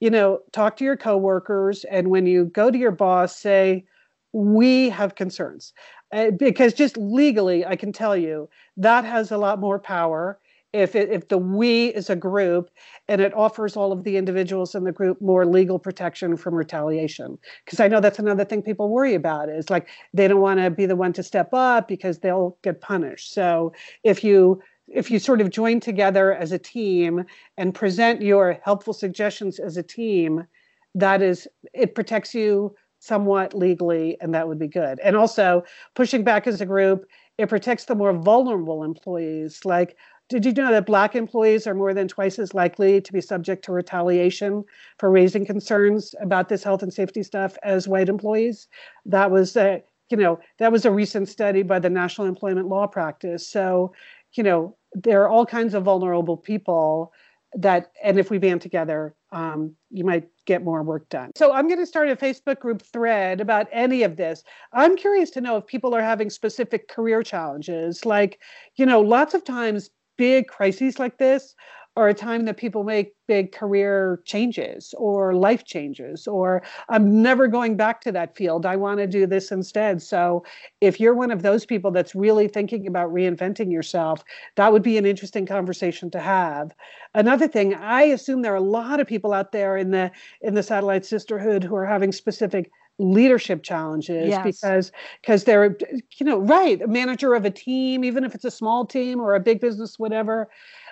you 0.00 0.08
know, 0.08 0.40
talk 0.52 0.76
to 0.76 0.84
your 0.84 0.96
coworkers. 0.96 1.84
And 1.84 2.08
when 2.08 2.26
you 2.26 2.46
go 2.46 2.70
to 2.70 2.78
your 2.78 2.92
boss, 2.92 3.36
say, 3.36 3.84
we 4.32 4.88
have 4.90 5.16
concerns. 5.16 5.72
Uh, 6.12 6.30
because 6.30 6.72
just 6.72 6.96
legally, 6.96 7.66
I 7.66 7.76
can 7.76 7.92
tell 7.92 8.16
you 8.16 8.48
that 8.76 9.04
has 9.04 9.30
a 9.30 9.38
lot 9.38 9.58
more 9.58 9.78
power 9.78 10.38
if 10.72 10.94
it, 10.94 11.10
if 11.10 11.28
the 11.28 11.38
we 11.38 11.86
is 11.88 12.10
a 12.10 12.16
group 12.16 12.70
and 13.08 13.20
it 13.20 13.34
offers 13.34 13.76
all 13.76 13.90
of 13.90 14.04
the 14.04 14.16
individuals 14.16 14.74
in 14.74 14.84
the 14.84 14.92
group 14.92 15.20
more 15.20 15.46
legal 15.46 15.78
protection 15.78 16.36
from 16.36 16.54
retaliation. 16.54 17.38
Because 17.64 17.80
i 17.80 17.88
know 17.88 18.00
that's 18.00 18.18
another 18.18 18.44
thing 18.44 18.62
people 18.62 18.90
worry 18.90 19.14
about 19.14 19.48
is 19.48 19.70
like 19.70 19.88
they 20.12 20.28
don't 20.28 20.40
want 20.40 20.60
to 20.60 20.70
be 20.70 20.86
the 20.86 20.96
one 20.96 21.12
to 21.14 21.22
step 21.22 21.50
up 21.52 21.88
because 21.88 22.18
they'll 22.18 22.56
get 22.62 22.80
punished. 22.80 23.32
So 23.32 23.72
if 24.04 24.22
you 24.22 24.60
if 24.88 25.10
you 25.10 25.18
sort 25.18 25.40
of 25.40 25.50
join 25.50 25.80
together 25.80 26.32
as 26.32 26.50
a 26.52 26.58
team 26.58 27.24
and 27.58 27.74
present 27.74 28.22
your 28.22 28.58
helpful 28.62 28.94
suggestions 28.94 29.58
as 29.58 29.76
a 29.76 29.82
team 29.82 30.46
that 30.94 31.22
is 31.22 31.48
it 31.72 31.94
protects 31.94 32.34
you 32.34 32.74
somewhat 33.00 33.54
legally 33.54 34.16
and 34.20 34.34
that 34.34 34.48
would 34.48 34.58
be 34.58 34.66
good. 34.68 34.98
And 35.00 35.16
also 35.16 35.62
pushing 35.94 36.24
back 36.24 36.46
as 36.46 36.60
a 36.60 36.66
group 36.66 37.06
it 37.38 37.48
protects 37.48 37.84
the 37.84 37.94
more 37.94 38.12
vulnerable 38.12 38.82
employees 38.82 39.64
like 39.64 39.96
did 40.28 40.44
you 40.44 40.52
know 40.52 40.70
that 40.70 40.86
Black 40.86 41.14
employees 41.14 41.66
are 41.66 41.74
more 41.74 41.94
than 41.94 42.06
twice 42.06 42.38
as 42.38 42.54
likely 42.54 43.00
to 43.00 43.12
be 43.12 43.20
subject 43.20 43.64
to 43.64 43.72
retaliation 43.72 44.64
for 44.98 45.10
raising 45.10 45.46
concerns 45.46 46.14
about 46.20 46.48
this 46.48 46.62
health 46.62 46.82
and 46.82 46.92
safety 46.92 47.22
stuff 47.22 47.56
as 47.62 47.88
white 47.88 48.08
employees? 48.08 48.68
That 49.06 49.30
was 49.30 49.56
a, 49.56 49.82
you 50.10 50.16
know, 50.16 50.38
that 50.58 50.70
was 50.70 50.84
a 50.84 50.90
recent 50.90 51.28
study 51.28 51.62
by 51.62 51.78
the 51.78 51.90
National 51.90 52.26
Employment 52.26 52.68
Law 52.68 52.86
Practice. 52.86 53.48
So, 53.48 53.92
you 54.34 54.42
know, 54.42 54.76
there 54.92 55.22
are 55.22 55.28
all 55.28 55.46
kinds 55.46 55.74
of 55.74 55.84
vulnerable 55.84 56.36
people 56.36 57.12
that, 57.54 57.92
and 58.04 58.18
if 58.18 58.30
we 58.30 58.36
band 58.36 58.60
together, 58.60 59.14
um, 59.32 59.74
you 59.90 60.04
might 60.04 60.28
get 60.44 60.62
more 60.62 60.82
work 60.82 61.08
done. 61.08 61.30
So 61.36 61.52
I'm 61.52 61.68
going 61.68 61.80
to 61.80 61.86
start 61.86 62.08
a 62.08 62.16
Facebook 62.16 62.58
group 62.58 62.82
thread 62.82 63.40
about 63.40 63.66
any 63.72 64.02
of 64.02 64.16
this. 64.16 64.42
I'm 64.72 64.96
curious 64.96 65.30
to 65.30 65.40
know 65.40 65.56
if 65.56 65.66
people 65.66 65.94
are 65.94 66.02
having 66.02 66.28
specific 66.30 66.88
career 66.88 67.22
challenges. 67.22 68.04
Like, 68.04 68.40
you 68.76 68.84
know, 68.84 69.00
lots 69.00 69.34
of 69.34 69.44
times 69.44 69.90
big 70.18 70.48
crises 70.48 70.98
like 70.98 71.18
this 71.18 71.54
are 71.96 72.08
a 72.08 72.14
time 72.14 72.44
that 72.44 72.56
people 72.56 72.84
make 72.84 73.14
big 73.26 73.50
career 73.50 74.22
changes 74.24 74.94
or 74.96 75.34
life 75.34 75.64
changes 75.64 76.28
or 76.28 76.62
i'm 76.88 77.20
never 77.20 77.48
going 77.48 77.76
back 77.76 78.00
to 78.00 78.12
that 78.12 78.36
field. 78.36 78.64
I 78.64 78.76
want 78.76 78.98
to 78.98 79.06
do 79.08 79.26
this 79.26 79.50
instead. 79.50 80.00
So 80.00 80.44
if 80.80 81.00
you're 81.00 81.14
one 81.14 81.32
of 81.32 81.42
those 81.42 81.66
people 81.66 81.90
that's 81.90 82.14
really 82.14 82.46
thinking 82.46 82.86
about 82.86 83.12
reinventing 83.12 83.72
yourself 83.72 84.22
that 84.54 84.72
would 84.72 84.82
be 84.84 84.96
an 84.96 85.06
interesting 85.06 85.44
conversation 85.44 86.08
to 86.12 86.20
have. 86.20 86.72
Another 87.14 87.48
thing 87.48 87.74
i 87.74 88.02
assume 88.02 88.42
there 88.42 88.52
are 88.52 88.56
a 88.56 88.60
lot 88.60 89.00
of 89.00 89.08
people 89.08 89.32
out 89.32 89.50
there 89.50 89.76
in 89.76 89.90
the 89.90 90.10
in 90.40 90.54
the 90.54 90.62
satellite 90.62 91.04
sisterhood 91.04 91.64
who 91.64 91.74
are 91.74 91.86
having 91.86 92.12
specific 92.12 92.70
leadership 92.98 93.62
challenges 93.62 94.28
yes. 94.28 94.42
because 94.44 94.92
because 95.20 95.44
they're 95.44 95.76
you 96.18 96.26
know 96.26 96.38
right 96.38 96.82
a 96.82 96.88
manager 96.88 97.34
of 97.34 97.44
a 97.44 97.50
team 97.50 98.04
even 98.04 98.24
if 98.24 98.34
it's 98.34 98.44
a 98.44 98.50
small 98.50 98.84
team 98.84 99.20
or 99.20 99.34
a 99.34 99.40
big 99.40 99.60
business 99.60 99.98
whatever 99.98 100.48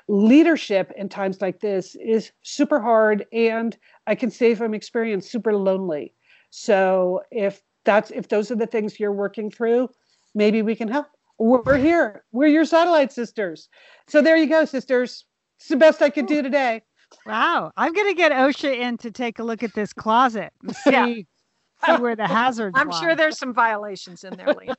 leadership 0.07 0.93
in 0.97 1.09
times 1.09 1.41
like 1.41 1.59
this 1.59 1.97
is 1.97 2.31
super 2.43 2.81
hard 2.81 3.27
and 3.33 3.77
i 4.07 4.15
can 4.15 4.31
say 4.31 4.55
from 4.55 4.73
experience 4.73 5.29
super 5.29 5.57
lonely 5.57 6.15
so 6.51 7.21
if 7.33 7.61
that's 7.85 8.13
if 8.13 8.29
those 8.29 8.53
are 8.53 8.57
the 8.57 8.67
things 8.69 9.01
you're 9.01 9.13
working 9.13 9.51
through 9.51 9.89
maybe 10.33 10.63
we 10.63 10.77
can 10.77 10.87
help 10.87 11.07
we're 11.39 11.77
here. 11.77 12.25
We're 12.33 12.47
your 12.47 12.65
satellite 12.65 13.13
sisters. 13.13 13.69
So 14.09 14.23
there 14.23 14.37
you 14.37 14.47
go, 14.47 14.65
sisters. 14.65 15.25
It's 15.59 15.69
the 15.69 15.77
best 15.77 16.03
I 16.03 16.11
could 16.11 16.27
do 16.27 16.43
today. 16.43 16.83
Wow. 17.25 17.73
I'm 17.77 17.93
going 17.93 18.09
to 18.09 18.15
get 18.15 18.33
OSHA 18.33 18.77
in 18.77 18.99
to 18.99 19.11
take 19.11 19.39
a 19.39 19.45
look 19.45 19.63
at 19.63 19.75
this 19.75 19.93
closet 19.93 20.53
see, 20.85 20.91
yeah. 20.91 21.23
See 21.85 21.93
where 22.01 22.17
the 22.17 22.27
hazards 22.27 22.75
I'm 22.79 22.89
lie. 22.89 23.01
sure 23.01 23.17
there's 23.17 23.39
some 23.39 23.53
violations 23.53 24.25
in 24.25 24.37
there, 24.37 24.55
Lee. 24.55 24.71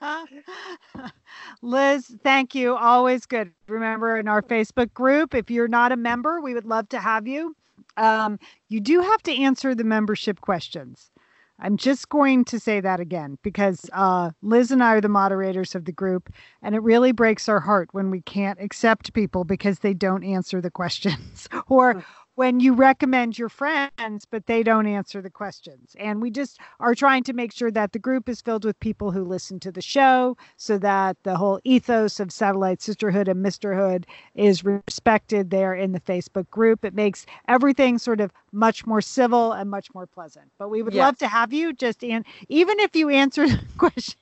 Liz, 1.62 2.16
thank 2.22 2.54
you. 2.54 2.76
Always 2.76 3.26
good. 3.26 3.52
Remember 3.66 4.18
in 4.18 4.28
our 4.28 4.42
Facebook 4.42 4.92
group, 4.94 5.34
if 5.34 5.50
you're 5.50 5.68
not 5.68 5.92
a 5.92 5.96
member, 5.96 6.40
we 6.40 6.54
would 6.54 6.66
love 6.66 6.88
to 6.90 6.98
have 6.98 7.26
you. 7.26 7.56
Um, 7.96 8.38
you 8.68 8.80
do 8.80 9.00
have 9.00 9.22
to 9.24 9.34
answer 9.34 9.74
the 9.74 9.84
membership 9.84 10.40
questions. 10.40 11.10
I'm 11.58 11.78
just 11.78 12.10
going 12.10 12.44
to 12.46 12.60
say 12.60 12.80
that 12.80 13.00
again 13.00 13.38
because 13.42 13.88
uh, 13.94 14.30
Liz 14.42 14.70
and 14.70 14.82
I 14.82 14.92
are 14.94 15.00
the 15.00 15.08
moderators 15.08 15.74
of 15.74 15.86
the 15.86 15.92
group, 15.92 16.30
and 16.62 16.74
it 16.74 16.82
really 16.82 17.12
breaks 17.12 17.48
our 17.48 17.60
heart 17.60 17.88
when 17.92 18.10
we 18.10 18.20
can't 18.20 18.60
accept 18.60 19.14
people 19.14 19.44
because 19.44 19.78
they 19.78 19.94
don't 19.94 20.22
answer 20.22 20.60
the 20.60 20.70
questions 20.70 21.48
or 21.68 22.04
when 22.36 22.60
you 22.60 22.74
recommend 22.74 23.38
your 23.38 23.48
friends, 23.48 24.26
but 24.30 24.46
they 24.46 24.62
don't 24.62 24.86
answer 24.86 25.20
the 25.20 25.30
questions. 25.30 25.96
And 25.98 26.20
we 26.20 26.30
just 26.30 26.60
are 26.80 26.94
trying 26.94 27.24
to 27.24 27.32
make 27.32 27.52
sure 27.52 27.70
that 27.70 27.92
the 27.92 27.98
group 27.98 28.28
is 28.28 28.42
filled 28.42 28.64
with 28.64 28.78
people 28.78 29.10
who 29.10 29.24
listen 29.24 29.58
to 29.60 29.72
the 29.72 29.82
show 29.82 30.36
so 30.56 30.78
that 30.78 31.16
the 31.22 31.36
whole 31.36 31.60
ethos 31.64 32.20
of 32.20 32.30
satellite 32.30 32.82
sisterhood 32.82 33.26
and 33.26 33.42
misterhood 33.42 34.06
is 34.34 34.64
respected 34.64 35.50
there 35.50 35.74
in 35.74 35.92
the 35.92 36.00
Facebook 36.00 36.48
group. 36.50 36.84
It 36.84 36.94
makes 36.94 37.24
everything 37.48 37.96
sort 37.98 38.20
of 38.20 38.30
much 38.52 38.86
more 38.86 39.00
civil 39.00 39.52
and 39.52 39.70
much 39.70 39.92
more 39.94 40.06
pleasant. 40.06 40.50
But 40.58 40.68
we 40.68 40.82
would 40.82 40.92
yes. 40.92 41.02
love 41.02 41.18
to 41.18 41.28
have 41.28 41.54
you 41.54 41.72
just 41.72 42.02
in, 42.02 42.24
even 42.50 42.78
if 42.80 42.94
you 42.94 43.08
answer 43.08 43.48
the 43.48 43.60
question. 43.78 44.18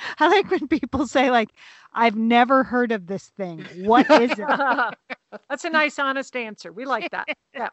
I 0.18 0.28
like 0.28 0.50
when 0.50 0.68
people 0.68 1.06
say 1.06 1.30
like, 1.30 1.50
I've 1.92 2.16
never 2.16 2.64
heard 2.64 2.92
of 2.92 3.06
this 3.06 3.28
thing. 3.36 3.64
What 3.78 4.10
is 4.22 4.32
it? 4.32 4.38
That's 5.48 5.64
a 5.64 5.70
nice, 5.70 5.98
honest 5.98 6.34
answer. 6.36 6.72
We 6.72 6.84
like 6.84 7.10
that. 7.10 7.28
Yeah. 7.54 7.68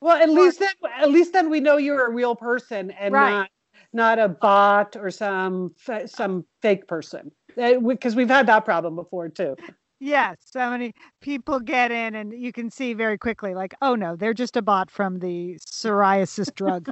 Well, 0.00 0.16
at 0.20 0.28
least 0.28 0.58
then, 0.58 0.72
at 0.98 1.10
least 1.10 1.32
then 1.32 1.50
we 1.50 1.60
know 1.60 1.76
you're 1.76 2.06
a 2.06 2.10
real 2.10 2.34
person 2.34 2.90
and 2.92 3.14
right. 3.14 3.30
not 3.30 3.50
not 3.92 4.18
a 4.18 4.28
bot 4.28 4.96
or 4.96 5.10
some 5.10 5.72
some 6.06 6.44
fake 6.62 6.88
person. 6.88 7.30
Because 7.56 8.14
uh, 8.14 8.16
we've 8.16 8.28
had 8.28 8.48
that 8.48 8.64
problem 8.64 8.96
before 8.96 9.28
too. 9.28 9.56
Yes, 10.00 10.36
so 10.44 10.68
many 10.70 10.92
people 11.22 11.60
get 11.60 11.90
in, 11.92 12.16
and 12.16 12.32
you 12.32 12.52
can 12.52 12.68
see 12.68 12.92
very 12.92 13.16
quickly, 13.16 13.54
like, 13.54 13.74
oh 13.80 13.94
no, 13.94 14.16
they're 14.16 14.34
just 14.34 14.56
a 14.56 14.62
bot 14.62 14.90
from 14.90 15.20
the 15.20 15.56
psoriasis 15.66 16.52
drug 16.54 16.90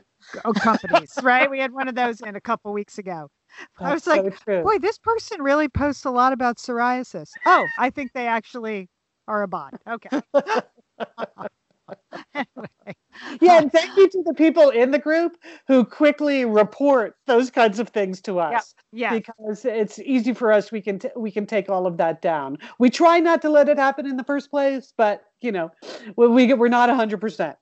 companies, 0.60 1.12
right? 1.22 1.50
We 1.50 1.58
had 1.58 1.72
one 1.72 1.88
of 1.88 1.94
those 1.94 2.20
in 2.20 2.36
a 2.36 2.40
couple 2.40 2.72
weeks 2.72 2.98
ago. 2.98 3.28
That's 3.78 4.06
I 4.06 4.14
was 4.14 4.24
like, 4.24 4.38
so 4.44 4.62
boy, 4.62 4.78
this 4.78 4.98
person 4.98 5.42
really 5.42 5.68
posts 5.68 6.04
a 6.04 6.10
lot 6.10 6.32
about 6.32 6.58
psoriasis. 6.58 7.30
Oh, 7.46 7.66
I 7.78 7.90
think 7.90 8.12
they 8.12 8.26
actually 8.26 8.88
are 9.28 9.42
a 9.42 9.48
bot. 9.48 9.74
Okay. 9.88 10.20
anyway. 12.34 12.96
Yeah, 13.40 13.58
and 13.58 13.70
thank 13.70 13.96
you 13.96 14.08
to 14.08 14.22
the 14.24 14.34
people 14.34 14.70
in 14.70 14.90
the 14.90 14.98
group 14.98 15.36
who 15.66 15.84
quickly 15.84 16.44
report 16.44 17.16
those 17.26 17.50
kinds 17.50 17.78
of 17.78 17.88
things 17.88 18.20
to 18.22 18.38
us. 18.38 18.74
Yeah, 18.92 19.12
yeah. 19.12 19.18
because 19.18 19.64
it's 19.64 19.98
easy 20.00 20.32
for 20.32 20.52
us. 20.52 20.72
We 20.72 20.80
can 20.80 20.98
t- 20.98 21.10
we 21.16 21.30
can 21.30 21.46
take 21.46 21.68
all 21.68 21.86
of 21.86 21.96
that 21.98 22.22
down. 22.22 22.58
We 22.78 22.90
try 22.90 23.20
not 23.20 23.42
to 23.42 23.50
let 23.50 23.68
it 23.68 23.78
happen 23.78 24.06
in 24.06 24.16
the 24.16 24.24
first 24.24 24.50
place, 24.50 24.92
but 24.96 25.24
you 25.40 25.52
know, 25.52 25.70
we 26.16 26.52
we're 26.54 26.68
not 26.68 26.88
hundred 26.90 27.20
percent. 27.20 27.56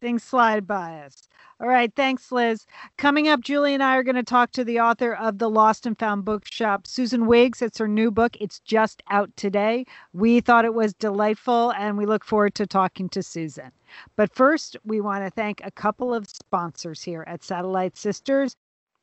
Things 0.00 0.22
slide 0.22 0.66
by 0.66 1.00
us. 1.00 1.28
All 1.60 1.68
right. 1.68 1.92
Thanks, 1.94 2.32
Liz. 2.32 2.66
Coming 2.98 3.28
up, 3.28 3.40
Julie 3.40 3.74
and 3.74 3.82
I 3.82 3.96
are 3.96 4.02
going 4.02 4.16
to 4.16 4.22
talk 4.22 4.52
to 4.52 4.64
the 4.64 4.80
author 4.80 5.14
of 5.14 5.38
The 5.38 5.48
Lost 5.48 5.86
and 5.86 5.98
Found 5.98 6.24
Bookshop, 6.24 6.86
Susan 6.86 7.26
Wiggs. 7.26 7.62
It's 7.62 7.78
her 7.78 7.88
new 7.88 8.10
book. 8.10 8.36
It's 8.40 8.60
just 8.60 9.02
out 9.10 9.34
today. 9.36 9.86
We 10.12 10.40
thought 10.40 10.64
it 10.64 10.74
was 10.74 10.94
delightful, 10.94 11.72
and 11.72 11.96
we 11.96 12.06
look 12.06 12.24
forward 12.24 12.54
to 12.56 12.66
talking 12.66 13.08
to 13.10 13.22
Susan. 13.22 13.70
But 14.16 14.34
first, 14.34 14.76
we 14.84 15.00
want 15.00 15.24
to 15.24 15.30
thank 15.30 15.60
a 15.64 15.70
couple 15.70 16.12
of 16.12 16.28
sponsors 16.28 17.02
here 17.02 17.24
at 17.26 17.44
Satellite 17.44 17.96
Sisters. 17.96 18.56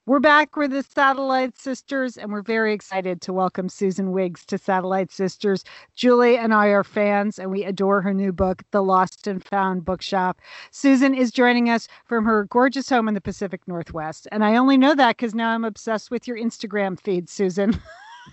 We're 0.07 0.19
back 0.19 0.55
with 0.55 0.71
the 0.71 0.81
Satellite 0.81 1.55
Sisters, 1.59 2.17
and 2.17 2.31
we're 2.31 2.41
very 2.41 2.73
excited 2.73 3.21
to 3.21 3.31
welcome 3.31 3.69
Susan 3.69 4.11
Wiggs 4.11 4.43
to 4.47 4.57
Satellite 4.57 5.11
Sisters. 5.11 5.63
Julie 5.93 6.39
and 6.39 6.55
I 6.55 6.69
are 6.69 6.83
fans, 6.83 7.37
and 7.37 7.51
we 7.51 7.63
adore 7.63 8.01
her 8.01 8.11
new 8.11 8.31
book, 8.31 8.63
The 8.71 8.81
Lost 8.81 9.27
and 9.27 9.45
Found 9.45 9.85
Bookshop. 9.85 10.41
Susan 10.71 11.13
is 11.13 11.29
joining 11.29 11.69
us 11.69 11.87
from 12.05 12.25
her 12.25 12.45
gorgeous 12.45 12.89
home 12.89 13.07
in 13.07 13.13
the 13.13 13.21
Pacific 13.21 13.61
Northwest. 13.67 14.27
And 14.31 14.43
I 14.43 14.55
only 14.55 14.75
know 14.75 14.95
that 14.95 15.17
because 15.17 15.35
now 15.35 15.51
I'm 15.51 15.63
obsessed 15.63 16.09
with 16.09 16.27
your 16.27 16.35
Instagram 16.35 16.99
feed, 16.99 17.29
Susan. 17.29 17.79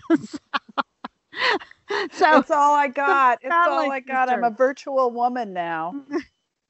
so, 0.09 0.17
so 2.11 2.39
it's 2.39 2.49
all 2.49 2.73
I 2.73 2.87
got. 2.87 3.37
It's 3.43 3.53
all 3.53 3.91
I 3.91 3.99
got. 3.99 4.27
I'm 4.27 4.43
a 4.43 4.49
virtual 4.49 5.11
woman 5.11 5.53
now. 5.53 5.93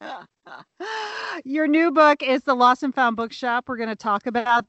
Your 1.46 1.68
new 1.68 1.90
book 1.90 2.22
is 2.22 2.44
The 2.44 2.54
Lost 2.54 2.84
and 2.84 2.94
Found 2.96 3.16
Bookshop. 3.16 3.70
We're 3.70 3.78
going 3.78 3.88
to 3.88 3.96
talk 3.96 4.28
about 4.28 4.66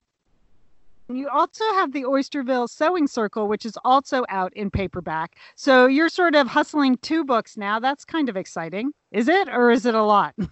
you 1.17 1.29
also 1.29 1.65
have 1.75 1.93
the 1.93 2.05
Oysterville 2.05 2.69
Sewing 2.69 3.07
Circle, 3.07 3.49
which 3.49 3.65
is 3.67 3.77
also 3.85 4.25
out 4.29 4.53
in 4.55 4.71
paperback. 4.71 5.37
So 5.55 5.87
you're 5.87 6.09
sort 6.09 6.35
of 6.35 6.47
hustling 6.47 6.97
two 6.99 7.25
books 7.25 7.57
now. 7.57 7.79
That's 7.81 8.05
kind 8.05 8.29
of 8.29 8.37
exciting. 8.37 8.93
Is 9.13 9.29
it, 9.29 9.49
or 9.49 9.71
is 9.71 9.87
it 9.87 9.95
a 9.95 10.03
lot? 10.03 10.35
Did 10.39 10.49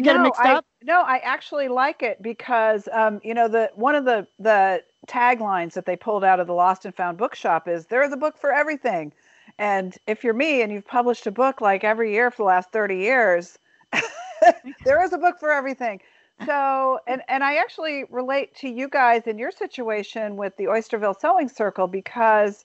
you 0.00 0.02
get 0.02 0.14
no, 0.14 0.20
it 0.20 0.24
mixed 0.24 0.40
I, 0.40 0.54
up? 0.54 0.66
No, 0.82 1.02
I 1.02 1.18
actually 1.18 1.68
like 1.68 2.02
it 2.02 2.22
because 2.22 2.88
um, 2.92 3.20
you 3.22 3.34
know 3.34 3.46
the 3.46 3.70
one 3.74 3.94
of 3.94 4.06
the 4.06 4.26
the 4.38 4.82
taglines 5.06 5.74
that 5.74 5.84
they 5.84 5.96
pulled 5.96 6.24
out 6.24 6.40
of 6.40 6.46
the 6.46 6.54
Lost 6.54 6.86
and 6.86 6.94
Found 6.94 7.18
Bookshop 7.18 7.68
is 7.68 7.86
"They're 7.86 8.08
the 8.08 8.16
book 8.16 8.38
for 8.38 8.52
everything." 8.52 9.12
And 9.58 9.94
if 10.06 10.24
you're 10.24 10.32
me 10.32 10.62
and 10.62 10.72
you've 10.72 10.86
published 10.86 11.26
a 11.26 11.30
book 11.30 11.60
like 11.60 11.84
every 11.84 12.12
year 12.12 12.30
for 12.30 12.38
the 12.38 12.46
last 12.46 12.72
30 12.72 12.96
years, 12.96 13.58
there 14.84 15.04
is 15.04 15.12
a 15.12 15.18
book 15.18 15.38
for 15.38 15.52
everything 15.52 16.00
so 16.46 16.98
and 17.06 17.22
and 17.28 17.42
i 17.44 17.56
actually 17.56 18.04
relate 18.10 18.54
to 18.54 18.68
you 18.68 18.88
guys 18.88 19.26
in 19.26 19.38
your 19.38 19.50
situation 19.50 20.36
with 20.36 20.56
the 20.56 20.64
oysterville 20.64 21.18
sewing 21.18 21.48
circle 21.48 21.86
because 21.86 22.64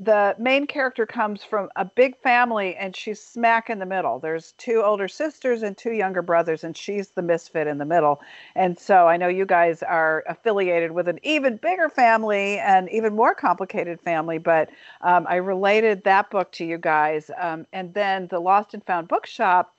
the 0.00 0.34
main 0.40 0.66
character 0.66 1.06
comes 1.06 1.44
from 1.44 1.68
a 1.76 1.84
big 1.84 2.16
family 2.18 2.74
and 2.74 2.96
she's 2.96 3.20
smack 3.22 3.70
in 3.70 3.78
the 3.78 3.86
middle. 3.86 4.18
There's 4.18 4.52
two 4.58 4.82
older 4.82 5.06
sisters 5.06 5.62
and 5.62 5.76
two 5.76 5.92
younger 5.92 6.20
brothers 6.20 6.64
and 6.64 6.76
she's 6.76 7.10
the 7.10 7.22
misfit 7.22 7.68
in 7.68 7.78
the 7.78 7.84
middle. 7.84 8.20
And 8.56 8.76
so 8.76 9.06
i 9.06 9.16
know 9.16 9.28
you 9.28 9.46
guys 9.46 9.84
are 9.84 10.24
affiliated 10.26 10.90
with 10.92 11.06
an 11.06 11.20
even 11.22 11.58
bigger 11.58 11.88
family 11.88 12.58
and 12.58 12.90
even 12.90 13.14
more 13.14 13.34
complicated 13.34 14.00
family 14.00 14.38
but 14.38 14.68
um, 15.02 15.26
i 15.28 15.36
related 15.36 16.02
that 16.04 16.28
book 16.28 16.50
to 16.52 16.64
you 16.64 16.78
guys. 16.78 17.30
Um, 17.38 17.64
and 17.72 17.94
then 17.94 18.26
the 18.28 18.40
lost 18.40 18.74
and 18.74 18.84
found 18.84 19.06
bookshop 19.06 19.76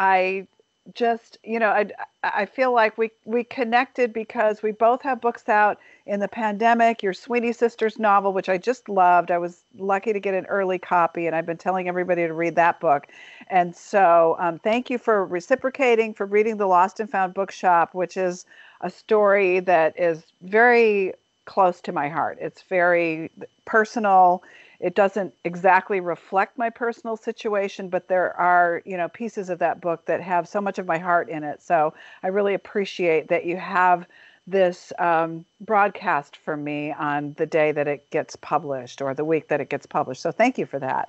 I 0.00 0.48
just 0.92 1.38
you 1.42 1.58
know 1.58 1.68
I, 1.68 1.88
I 2.22 2.44
feel 2.44 2.72
like 2.72 2.98
we 2.98 3.10
we 3.24 3.42
connected 3.44 4.12
because 4.12 4.62
we 4.62 4.70
both 4.70 5.00
have 5.02 5.20
books 5.20 5.48
out 5.48 5.78
in 6.04 6.20
the 6.20 6.28
pandemic 6.28 7.02
your 7.02 7.14
Sweeney 7.14 7.54
sisters 7.54 7.98
novel 7.98 8.34
which 8.34 8.50
i 8.50 8.58
just 8.58 8.88
loved. 8.88 9.30
I 9.30 9.38
was 9.38 9.62
lucky 9.78 10.12
to 10.12 10.20
get 10.20 10.34
an 10.34 10.44
early 10.46 10.78
copy 10.78 11.26
and 11.26 11.34
i've 11.34 11.46
been 11.46 11.56
telling 11.56 11.88
everybody 11.88 12.26
to 12.26 12.34
read 12.34 12.56
that 12.56 12.80
book. 12.80 13.06
And 13.48 13.74
so 13.74 14.36
um, 14.38 14.58
thank 14.58 14.90
you 14.90 14.98
for 14.98 15.24
reciprocating 15.24 16.12
for 16.12 16.26
reading 16.26 16.58
the 16.58 16.66
lost 16.66 17.00
and 17.00 17.08
found 17.10 17.32
bookshop 17.32 17.94
which 17.94 18.18
is 18.18 18.44
a 18.82 18.90
story 18.90 19.60
that 19.60 19.98
is 19.98 20.22
very 20.42 21.14
close 21.46 21.80
to 21.82 21.92
my 21.92 22.08
heart. 22.08 22.38
It's 22.40 22.62
very 22.62 23.30
personal 23.64 24.42
it 24.84 24.94
doesn't 24.94 25.32
exactly 25.44 25.98
reflect 25.98 26.58
my 26.58 26.68
personal 26.68 27.16
situation 27.16 27.88
but 27.88 28.06
there 28.06 28.36
are 28.36 28.82
you 28.84 28.98
know 28.98 29.08
pieces 29.08 29.48
of 29.48 29.58
that 29.58 29.80
book 29.80 30.04
that 30.04 30.20
have 30.20 30.46
so 30.46 30.60
much 30.60 30.78
of 30.78 30.86
my 30.86 30.98
heart 30.98 31.28
in 31.30 31.42
it. 31.42 31.62
So 31.62 31.94
i 32.22 32.28
really 32.28 32.52
appreciate 32.54 33.28
that 33.28 33.46
you 33.46 33.56
have 33.56 34.06
this 34.46 34.92
um, 34.98 35.46
broadcast 35.62 36.36
for 36.36 36.54
me 36.54 36.92
on 36.92 37.34
the 37.38 37.46
day 37.46 37.72
that 37.72 37.88
it 37.88 38.10
gets 38.10 38.36
published 38.36 39.00
or 39.00 39.14
the 39.14 39.24
week 39.24 39.48
that 39.48 39.62
it 39.62 39.70
gets 39.70 39.86
published. 39.86 40.20
So 40.20 40.30
thank 40.30 40.58
you 40.58 40.66
for 40.66 40.78
that 40.80 41.08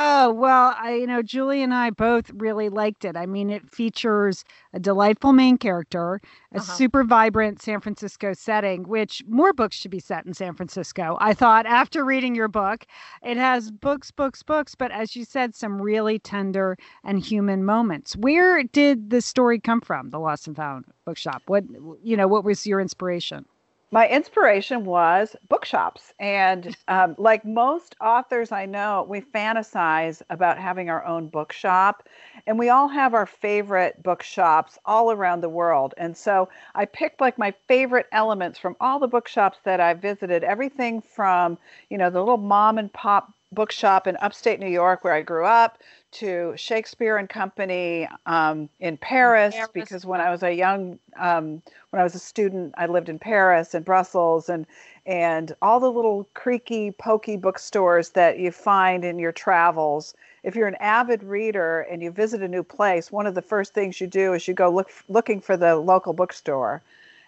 Oh, 0.00 0.32
well, 0.32 0.76
I, 0.78 0.94
you 0.94 1.08
know, 1.08 1.22
Julie 1.22 1.60
and 1.60 1.74
I 1.74 1.90
both 1.90 2.30
really 2.30 2.68
liked 2.68 3.04
it. 3.04 3.16
I 3.16 3.26
mean, 3.26 3.50
it 3.50 3.68
features 3.68 4.44
a 4.72 4.78
delightful 4.78 5.32
main 5.32 5.58
character, 5.58 6.20
a 6.54 6.58
uh-huh. 6.58 6.72
super 6.74 7.02
vibrant 7.02 7.60
San 7.60 7.80
Francisco 7.80 8.32
setting, 8.32 8.84
which 8.84 9.24
more 9.26 9.52
books 9.52 9.74
should 9.74 9.90
be 9.90 9.98
set 9.98 10.24
in 10.24 10.34
San 10.34 10.54
Francisco. 10.54 11.16
I 11.20 11.34
thought 11.34 11.66
after 11.66 12.04
reading 12.04 12.36
your 12.36 12.46
book, 12.46 12.86
it 13.24 13.38
has 13.38 13.72
books, 13.72 14.12
books, 14.12 14.40
books, 14.44 14.76
but 14.76 14.92
as 14.92 15.16
you 15.16 15.24
said, 15.24 15.56
some 15.56 15.82
really 15.82 16.20
tender 16.20 16.78
and 17.02 17.18
human 17.18 17.64
moments. 17.64 18.14
Where 18.14 18.62
did 18.62 19.10
the 19.10 19.20
story 19.20 19.58
come 19.58 19.80
from, 19.80 20.10
The 20.10 20.20
Lost 20.20 20.46
and 20.46 20.54
Found 20.54 20.84
Bookshop? 21.06 21.42
What, 21.48 21.64
you 22.04 22.16
know, 22.16 22.28
what 22.28 22.44
was 22.44 22.64
your 22.64 22.80
inspiration? 22.80 23.46
My 23.90 24.06
inspiration 24.08 24.84
was 24.84 25.34
bookshops. 25.48 26.12
And 26.20 26.76
um, 26.88 27.14
like 27.18 27.44
most 27.44 27.94
authors 28.00 28.52
I 28.52 28.66
know, 28.66 29.06
we 29.08 29.20
fantasize 29.20 30.20
about 30.28 30.58
having 30.58 30.90
our 30.90 31.04
own 31.06 31.28
bookshop. 31.28 32.06
And 32.46 32.58
we 32.58 32.68
all 32.68 32.88
have 32.88 33.14
our 33.14 33.26
favorite 33.26 34.02
bookshops 34.02 34.78
all 34.84 35.10
around 35.10 35.40
the 35.40 35.48
world. 35.48 35.94
And 35.96 36.16
so 36.16 36.48
I 36.74 36.84
picked 36.84 37.20
like 37.20 37.38
my 37.38 37.52
favorite 37.66 38.06
elements 38.12 38.58
from 38.58 38.76
all 38.80 38.98
the 38.98 39.08
bookshops 39.08 39.58
that 39.64 39.80
I 39.80 39.94
visited, 39.94 40.44
everything 40.44 41.00
from, 41.00 41.56
you 41.88 41.96
know, 41.96 42.10
the 42.10 42.20
little 42.20 42.36
mom 42.36 42.78
and 42.78 42.92
pop 42.92 43.32
bookshop 43.52 44.06
in 44.06 44.16
upstate 44.20 44.60
New 44.60 44.68
York 44.68 45.04
where 45.04 45.14
I 45.14 45.22
grew 45.22 45.46
up 45.46 45.78
to 46.10 46.54
Shakespeare 46.56 47.16
and 47.16 47.28
Company 47.28 48.08
um, 48.26 48.68
in 48.80 48.96
Paris, 48.96 49.54
Paris, 49.54 49.70
because 49.72 50.06
when 50.06 50.20
I 50.20 50.30
was 50.30 50.42
a 50.42 50.52
young, 50.52 50.98
um, 51.16 51.62
when 51.90 52.00
I 52.00 52.02
was 52.02 52.14
a 52.14 52.18
student, 52.18 52.74
I 52.76 52.86
lived 52.86 53.08
in 53.08 53.18
Paris 53.18 53.74
and 53.74 53.84
Brussels 53.84 54.48
and 54.48 54.66
and 55.06 55.54
all 55.62 55.80
the 55.80 55.90
little 55.90 56.28
creaky, 56.34 56.90
pokey 56.90 57.36
bookstores 57.36 58.10
that 58.10 58.38
you 58.38 58.52
find 58.52 59.04
in 59.04 59.18
your 59.18 59.32
travels. 59.32 60.14
If 60.42 60.54
you're 60.54 60.68
an 60.68 60.76
avid 60.80 61.22
reader 61.22 61.80
and 61.90 62.02
you 62.02 62.10
visit 62.10 62.42
a 62.42 62.48
new 62.48 62.62
place, 62.62 63.10
one 63.10 63.26
of 63.26 63.34
the 63.34 63.42
first 63.42 63.72
things 63.72 64.00
you 64.00 64.06
do 64.06 64.34
is 64.34 64.46
you 64.46 64.54
go 64.54 64.70
look 64.70 64.90
looking 65.08 65.40
for 65.40 65.56
the 65.56 65.76
local 65.76 66.12
bookstore. 66.12 66.82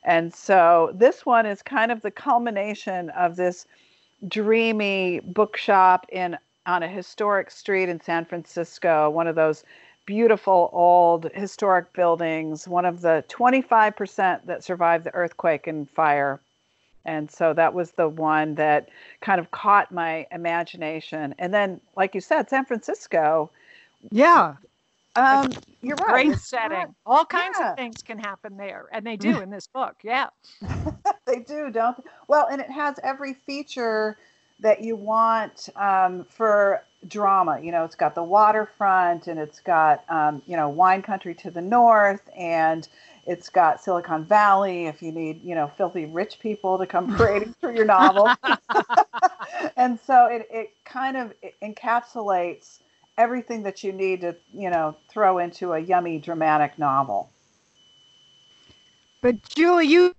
And 0.05 0.35
so 0.35 0.93
this 0.95 1.27
one 1.27 1.47
is 1.47 1.63
kind 1.63 1.93
of 1.93 2.03
the 2.03 2.11
culmination 2.11 3.11
of 3.11 3.37
this 3.37 3.67
dreamy 4.29 5.21
bookshop 5.21 6.07
in 6.11 6.37
on 6.67 6.83
a 6.83 6.89
historic 6.89 7.51
street 7.51 7.89
in 7.89 8.01
San 8.01 8.25
Francisco, 8.25 9.11
one 9.11 9.27
of 9.27 9.35
those 9.35 9.65
beautiful 10.07 10.71
old 10.73 11.31
historic 11.35 11.93
buildings, 11.93 12.67
one 12.67 12.85
of 12.85 13.01
the 13.01 13.25
25% 13.29 14.45
that 14.47 14.65
survived 14.65 15.05
the 15.05 15.15
earthquake 15.15 15.67
and 15.67 15.89
fire. 15.91 16.41
And 17.05 17.31
so 17.31 17.55
that 17.55 17.73
was 17.73 17.93
the 17.93 18.09
one 18.09 18.55
that 18.57 18.89
kind 19.21 19.41
of 19.41 19.51
caught 19.53 19.91
my 19.91 20.27
imagination. 20.33 21.35
And 21.39 21.55
then, 21.55 21.81
like 21.97 22.15
you 22.15 22.21
said, 22.21 22.51
San 22.51 22.65
Francisco. 22.65 23.51
Yeah. 24.11 24.57
Um, 25.17 25.51
you're 25.81 25.97
right. 25.97 26.27
Great 26.27 26.39
setting. 26.39 26.95
All 27.07 27.25
kinds 27.25 27.57
yeah. 27.59 27.71
of 27.71 27.77
things 27.77 28.03
can 28.03 28.19
happen 28.19 28.57
there, 28.57 28.87
and 28.93 29.05
they 29.05 29.17
do 29.29 29.41
in 29.41 29.51
this 29.51 29.67
book. 29.67 29.97
Yeah. 30.03 30.29
they 31.27 31.41
do, 31.41 31.71
don't 31.71 31.97
they? 31.97 32.11
Well, 32.29 32.47
and 32.51 32.61
it 32.61 32.71
has 32.71 32.97
every 33.03 33.35
feature 33.35 34.17
that 34.61 34.83
you 34.83 34.97
want 34.97 35.69
um, 35.77 36.25
for 36.25 36.85
drama. 37.09 37.61
You 37.63 37.73
know, 37.73 37.85
it's 37.85 37.95
got 37.95 38.15
the 38.15 38.23
waterfront 38.23 39.27
and 39.27 39.39
it's 39.39 39.61
got, 39.61 40.05
um, 40.09 40.43
you 40.47 40.57
know, 40.57 40.69
wine 40.69 41.03
country 41.03 41.35
to 41.37 41.51
the 41.51 41.61
north 41.61 42.29
and 42.37 42.87
it's 43.27 43.49
got 43.49 43.83
Silicon 43.83 44.25
Valley 44.25 44.87
if 44.87 45.03
you 45.03 45.13
need, 45.13 45.43
you 45.43 45.55
know, 45.55 45.71
filthy 45.77 46.07
rich 46.07 46.39
people 46.41 46.79
to 46.79 46.87
come 46.87 47.17
parading 47.17 47.55
through 47.61 47.75
your 47.75 47.85
novel. 47.85 48.29
and 49.77 49.99
so 50.01 50.27
it, 50.27 50.49
it 50.51 50.71
kind 50.85 51.17
of 51.17 51.33
encapsulates 51.63 52.81
everything 53.19 53.63
that 53.63 53.85
you 53.85 53.93
need 53.93 54.23
to, 54.23 54.35
you 54.53 54.71
know, 54.71 54.97
throw 55.09 55.39
into 55.39 55.73
a 55.73 55.79
yummy 55.79 56.19
dramatic 56.19 56.79
novel. 56.79 57.31
But 59.23 59.43
Julie, 59.43 59.87
you 59.87 60.15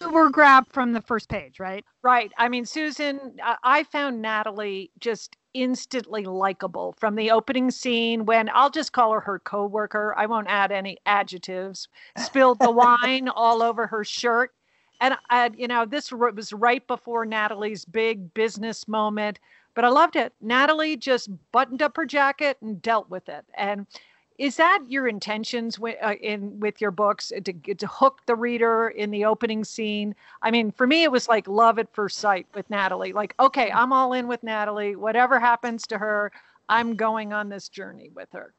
were 0.00 0.30
grabbed 0.30 0.72
from 0.72 0.92
the 0.92 1.00
first 1.00 1.28
page, 1.28 1.58
right? 1.58 1.84
Right. 2.02 2.32
I 2.36 2.48
mean, 2.48 2.66
Susan, 2.66 3.36
I 3.62 3.84
found 3.84 4.20
Natalie 4.22 4.90
just 4.98 5.36
instantly 5.54 6.24
likable 6.24 6.94
from 6.98 7.14
the 7.14 7.30
opening 7.30 7.70
scene 7.70 8.26
when 8.26 8.50
I'll 8.52 8.70
just 8.70 8.92
call 8.92 9.12
her 9.12 9.20
her 9.20 9.38
coworker. 9.38 10.14
I 10.16 10.26
won't 10.26 10.48
add 10.48 10.70
any 10.70 10.98
adjectives. 11.06 11.88
Spilled 12.18 12.58
the 12.60 12.70
wine 13.02 13.28
all 13.28 13.62
over 13.62 13.86
her 13.86 14.04
shirt. 14.04 14.52
And, 15.00 15.14
I, 15.28 15.50
you 15.56 15.68
know, 15.68 15.84
this 15.84 16.10
was 16.10 16.52
right 16.52 16.86
before 16.86 17.26
Natalie's 17.26 17.84
big 17.84 18.32
business 18.32 18.88
moment, 18.88 19.38
but 19.74 19.84
I 19.84 19.88
loved 19.88 20.16
it. 20.16 20.32
Natalie 20.40 20.96
just 20.96 21.28
buttoned 21.52 21.82
up 21.82 21.96
her 21.96 22.06
jacket 22.06 22.56
and 22.62 22.80
dealt 22.80 23.10
with 23.10 23.28
it. 23.28 23.44
And 23.54 23.86
is 24.38 24.56
that 24.56 24.80
your 24.88 25.08
intentions 25.08 25.78
with, 25.78 25.96
uh, 26.02 26.14
in 26.20 26.60
with 26.60 26.80
your 26.80 26.90
books 26.90 27.32
to, 27.44 27.52
to 27.52 27.86
hook 27.86 28.20
the 28.26 28.36
reader 28.36 28.88
in 28.88 29.10
the 29.10 29.24
opening 29.24 29.64
scene? 29.64 30.14
I 30.42 30.50
mean 30.50 30.72
for 30.72 30.86
me 30.86 31.02
it 31.02 31.12
was 31.12 31.28
like 31.28 31.48
love 31.48 31.78
at 31.78 31.92
first 31.94 32.18
sight 32.18 32.46
with 32.54 32.68
natalie 32.70 33.12
like 33.12 33.34
okay 33.40 33.70
i'm 33.70 33.92
all 33.92 34.12
in 34.12 34.28
with 34.28 34.42
natalie 34.42 34.96
whatever 34.96 35.40
happens 35.40 35.86
to 35.88 35.98
her 35.98 36.30
i'm 36.68 36.94
going 36.94 37.32
on 37.32 37.48
this 37.48 37.68
journey 37.68 38.10
with 38.14 38.28
her. 38.32 38.54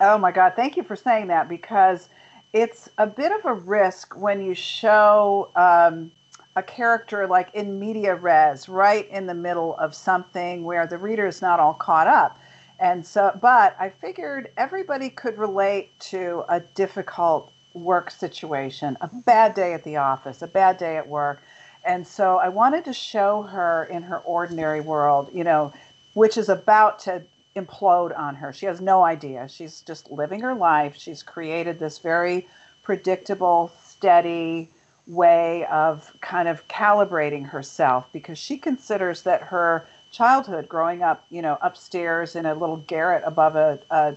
Oh 0.00 0.18
my 0.18 0.32
god 0.32 0.52
thank 0.56 0.76
you 0.76 0.82
for 0.82 0.96
saying 0.96 1.28
that 1.28 1.48
because 1.48 2.08
it's 2.52 2.88
a 2.98 3.06
bit 3.06 3.32
of 3.32 3.44
a 3.44 3.54
risk 3.54 4.16
when 4.16 4.42
you 4.42 4.54
show 4.54 5.50
um, 5.56 6.10
a 6.56 6.62
character 6.62 7.26
like 7.26 7.54
in 7.54 7.78
media 7.78 8.14
res 8.14 8.68
right 8.68 9.08
in 9.10 9.26
the 9.26 9.34
middle 9.34 9.76
of 9.76 9.94
something 9.94 10.64
where 10.64 10.86
the 10.86 10.96
reader 10.98 11.26
is 11.26 11.42
not 11.42 11.60
all 11.60 11.74
caught 11.74 12.06
up 12.06 12.38
and 12.78 13.06
so, 13.06 13.36
but 13.40 13.76
I 13.78 13.90
figured 13.90 14.50
everybody 14.56 15.10
could 15.10 15.38
relate 15.38 15.98
to 16.00 16.44
a 16.48 16.60
difficult 16.60 17.52
work 17.74 18.10
situation, 18.10 18.96
a 19.00 19.08
bad 19.08 19.54
day 19.54 19.72
at 19.72 19.84
the 19.84 19.96
office, 19.96 20.42
a 20.42 20.46
bad 20.46 20.78
day 20.78 20.96
at 20.96 21.08
work. 21.08 21.40
And 21.84 22.06
so 22.06 22.36
I 22.36 22.48
wanted 22.48 22.84
to 22.86 22.92
show 22.92 23.42
her 23.42 23.84
in 23.84 24.02
her 24.02 24.18
ordinary 24.18 24.80
world, 24.80 25.30
you 25.32 25.44
know, 25.44 25.72
which 26.14 26.36
is 26.36 26.48
about 26.48 26.98
to 27.00 27.22
implode 27.54 28.16
on 28.18 28.34
her. 28.34 28.52
She 28.52 28.66
has 28.66 28.80
no 28.80 29.02
idea. 29.02 29.48
She's 29.48 29.80
just 29.82 30.10
living 30.10 30.40
her 30.40 30.54
life. 30.54 30.94
She's 30.96 31.22
created 31.22 31.78
this 31.78 31.98
very 31.98 32.46
predictable, 32.82 33.72
steady 33.84 34.70
way 35.06 35.64
of 35.66 36.12
kind 36.20 36.48
of 36.48 36.66
calibrating 36.68 37.46
herself 37.46 38.06
because 38.12 38.38
she 38.38 38.58
considers 38.58 39.22
that 39.22 39.42
her 39.42 39.86
childhood 40.16 40.68
growing 40.68 41.02
up, 41.02 41.24
you 41.30 41.42
know, 41.42 41.58
upstairs 41.60 42.36
in 42.36 42.46
a 42.46 42.54
little 42.54 42.78
garret 42.78 43.22
above 43.26 43.54
a, 43.54 43.78
a 43.90 44.16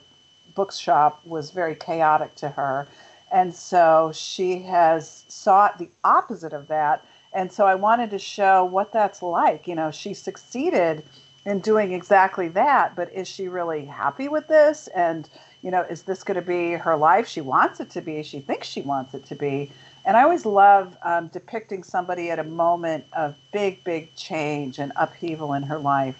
bookshop 0.55 1.19
was 1.25 1.51
very 1.51 1.75
chaotic 1.75 2.33
to 2.35 2.47
her. 2.47 2.87
And 3.31 3.53
so 3.53 4.11
she 4.13 4.59
has 4.59 5.23
sought 5.27 5.77
the 5.77 5.89
opposite 6.03 6.53
of 6.53 6.67
that. 6.69 7.05
And 7.33 7.51
so 7.51 7.67
I 7.67 7.75
wanted 7.75 8.09
to 8.11 8.19
show 8.19 8.63
what 8.63 8.93
that's 8.93 9.21
like. 9.21 9.67
You 9.67 9.75
know, 9.75 9.91
she 9.91 10.13
succeeded 10.13 11.03
in 11.45 11.59
doing 11.59 11.91
exactly 11.91 12.47
that, 12.49 12.95
but 12.95 13.11
is 13.13 13.27
she 13.27 13.47
really 13.47 13.85
happy 13.85 14.29
with 14.29 14.47
this? 14.47 14.87
And, 14.95 15.29
you 15.61 15.69
know, 15.69 15.81
is 15.81 16.03
this 16.03 16.23
going 16.23 16.35
to 16.35 16.41
be 16.41 16.71
her 16.71 16.95
life? 16.95 17.27
She 17.27 17.41
wants 17.41 17.79
it 17.79 17.89
to 17.91 18.01
be. 18.01 18.23
She 18.23 18.39
thinks 18.39 18.67
she 18.67 18.81
wants 18.81 19.13
it 19.13 19.25
to 19.25 19.35
be. 19.35 19.71
And 20.09 20.17
I 20.17 20.23
always 20.23 20.43
love 20.43 20.97
um, 21.03 21.27
depicting 21.27 21.83
somebody 21.83 22.31
at 22.31 22.39
a 22.39 22.43
moment 22.43 23.05
of 23.13 23.35
big, 23.51 23.83
big 23.83 24.15
change 24.15 24.79
and 24.79 24.91
upheaval 24.95 25.53
in 25.53 25.61
her 25.61 25.77
life, 25.77 26.15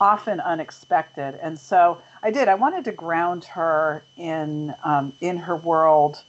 often 0.00 0.40
unexpected. 0.40 1.38
And 1.42 1.58
so 1.58 2.00
I 2.22 2.30
did. 2.30 2.48
I 2.48 2.54
wanted 2.54 2.86
to 2.86 2.92
ground 2.92 3.44
her 3.44 4.02
in 4.16 4.74
um, 4.84 5.12
in 5.20 5.36
her 5.36 5.54
world 5.54 6.22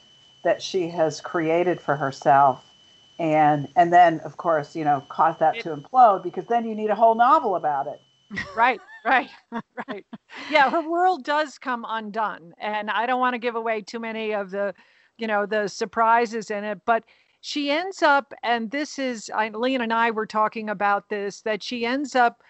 that 0.43 0.61
she 0.61 0.89
has 0.89 1.21
created 1.21 1.79
for 1.79 1.95
herself, 1.95 2.73
and 3.17 3.69
and 3.77 3.93
then 3.93 4.19
of 4.25 4.35
course 4.35 4.75
you 4.75 4.83
know 4.83 5.01
cause 5.07 5.37
that 5.37 5.61
to 5.61 5.73
implode 5.77 6.23
because 6.23 6.47
then 6.47 6.67
you 6.67 6.75
need 6.75 6.89
a 6.89 6.95
whole 6.95 7.15
novel 7.15 7.55
about 7.55 7.87
it. 7.87 8.01
Right, 8.53 8.81
right, 9.05 9.29
right. 9.87 10.05
Yeah, 10.51 10.69
her 10.69 10.81
world 10.81 11.23
does 11.23 11.57
come 11.57 11.85
undone, 11.87 12.51
and 12.57 12.91
I 12.91 13.05
don't 13.05 13.21
want 13.21 13.35
to 13.35 13.39
give 13.39 13.55
away 13.55 13.79
too 13.79 14.01
many 14.01 14.33
of 14.33 14.51
the 14.51 14.73
you 15.17 15.27
know 15.27 15.45
the 15.45 15.67
surprises 15.67 16.51
in 16.51 16.63
it 16.63 16.79
but 16.85 17.03
she 17.41 17.69
ends 17.71 18.01
up 18.01 18.33
and 18.43 18.71
this 18.71 18.99
is 18.99 19.31
I, 19.33 19.49
Lian 19.49 19.81
and 19.81 19.93
I 19.93 20.11
were 20.11 20.25
talking 20.25 20.69
about 20.69 21.09
this 21.09 21.41
that 21.41 21.63
she 21.63 21.85
ends 21.85 22.15
up 22.15 22.41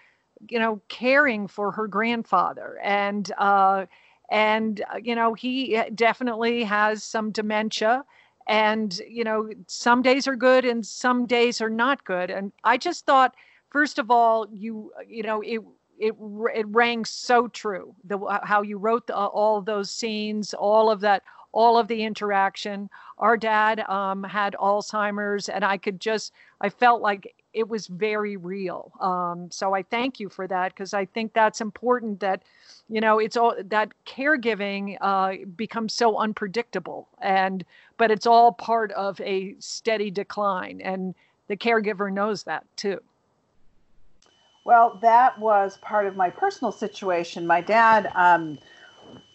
you 0.48 0.58
know 0.58 0.80
caring 0.88 1.48
for 1.48 1.72
her 1.72 1.86
grandfather 1.86 2.78
and 2.82 3.30
uh 3.38 3.86
and 4.30 4.82
uh, 4.92 4.98
you 5.02 5.14
know 5.14 5.34
he 5.34 5.80
definitely 5.94 6.64
has 6.64 7.02
some 7.02 7.30
dementia 7.32 8.04
and 8.48 9.00
you 9.08 9.24
know 9.24 9.50
some 9.66 10.02
days 10.02 10.26
are 10.26 10.36
good 10.36 10.64
and 10.64 10.86
some 10.86 11.26
days 11.26 11.60
are 11.60 11.70
not 11.70 12.04
good. 12.04 12.30
And 12.30 12.52
i 12.64 12.76
just 12.76 13.06
thought 13.06 13.34
first 13.70 13.98
of 13.98 14.10
all 14.10 14.46
you 14.50 14.92
you 15.06 15.22
know 15.22 15.40
it 15.42 15.60
it 15.98 16.14
it 16.54 16.66
rang 16.68 17.04
so 17.04 17.48
true 17.48 17.94
the 18.04 18.18
how 18.44 18.62
you 18.62 18.78
wrote 18.78 19.06
the, 19.06 19.14
all 19.16 19.60
those 19.60 19.90
scenes 19.90 20.54
all 20.54 20.90
of 20.90 21.00
that 21.00 21.22
all 21.52 21.78
of 21.78 21.88
the 21.88 22.02
interaction. 22.02 22.90
Our 23.18 23.36
dad 23.36 23.80
um, 23.88 24.22
had 24.24 24.54
Alzheimer's, 24.60 25.48
and 25.48 25.64
I 25.64 25.76
could 25.76 26.00
just, 26.00 26.32
I 26.60 26.68
felt 26.68 27.00
like 27.00 27.34
it 27.54 27.68
was 27.68 27.86
very 27.86 28.36
real. 28.36 28.92
Um, 29.00 29.50
so 29.50 29.74
I 29.74 29.82
thank 29.82 30.20
you 30.20 30.28
for 30.28 30.46
that 30.46 30.74
because 30.74 30.94
I 30.94 31.06
think 31.06 31.32
that's 31.32 31.60
important 31.60 32.20
that, 32.20 32.42
you 32.88 33.00
know, 33.00 33.18
it's 33.18 33.36
all 33.36 33.54
that 33.58 33.92
caregiving 34.06 34.98
uh, 35.00 35.46
becomes 35.56 35.94
so 35.94 36.18
unpredictable. 36.18 37.08
And, 37.20 37.64
but 37.96 38.10
it's 38.10 38.26
all 38.26 38.52
part 38.52 38.92
of 38.92 39.20
a 39.22 39.54
steady 39.58 40.10
decline. 40.10 40.80
And 40.82 41.14
the 41.48 41.56
caregiver 41.56 42.12
knows 42.12 42.44
that 42.44 42.64
too. 42.76 43.00
Well, 44.64 44.98
that 45.00 45.38
was 45.38 45.78
part 45.78 46.06
of 46.06 46.14
my 46.14 46.28
personal 46.28 46.72
situation. 46.72 47.46
My 47.46 47.62
dad, 47.62 48.12
um, 48.14 48.58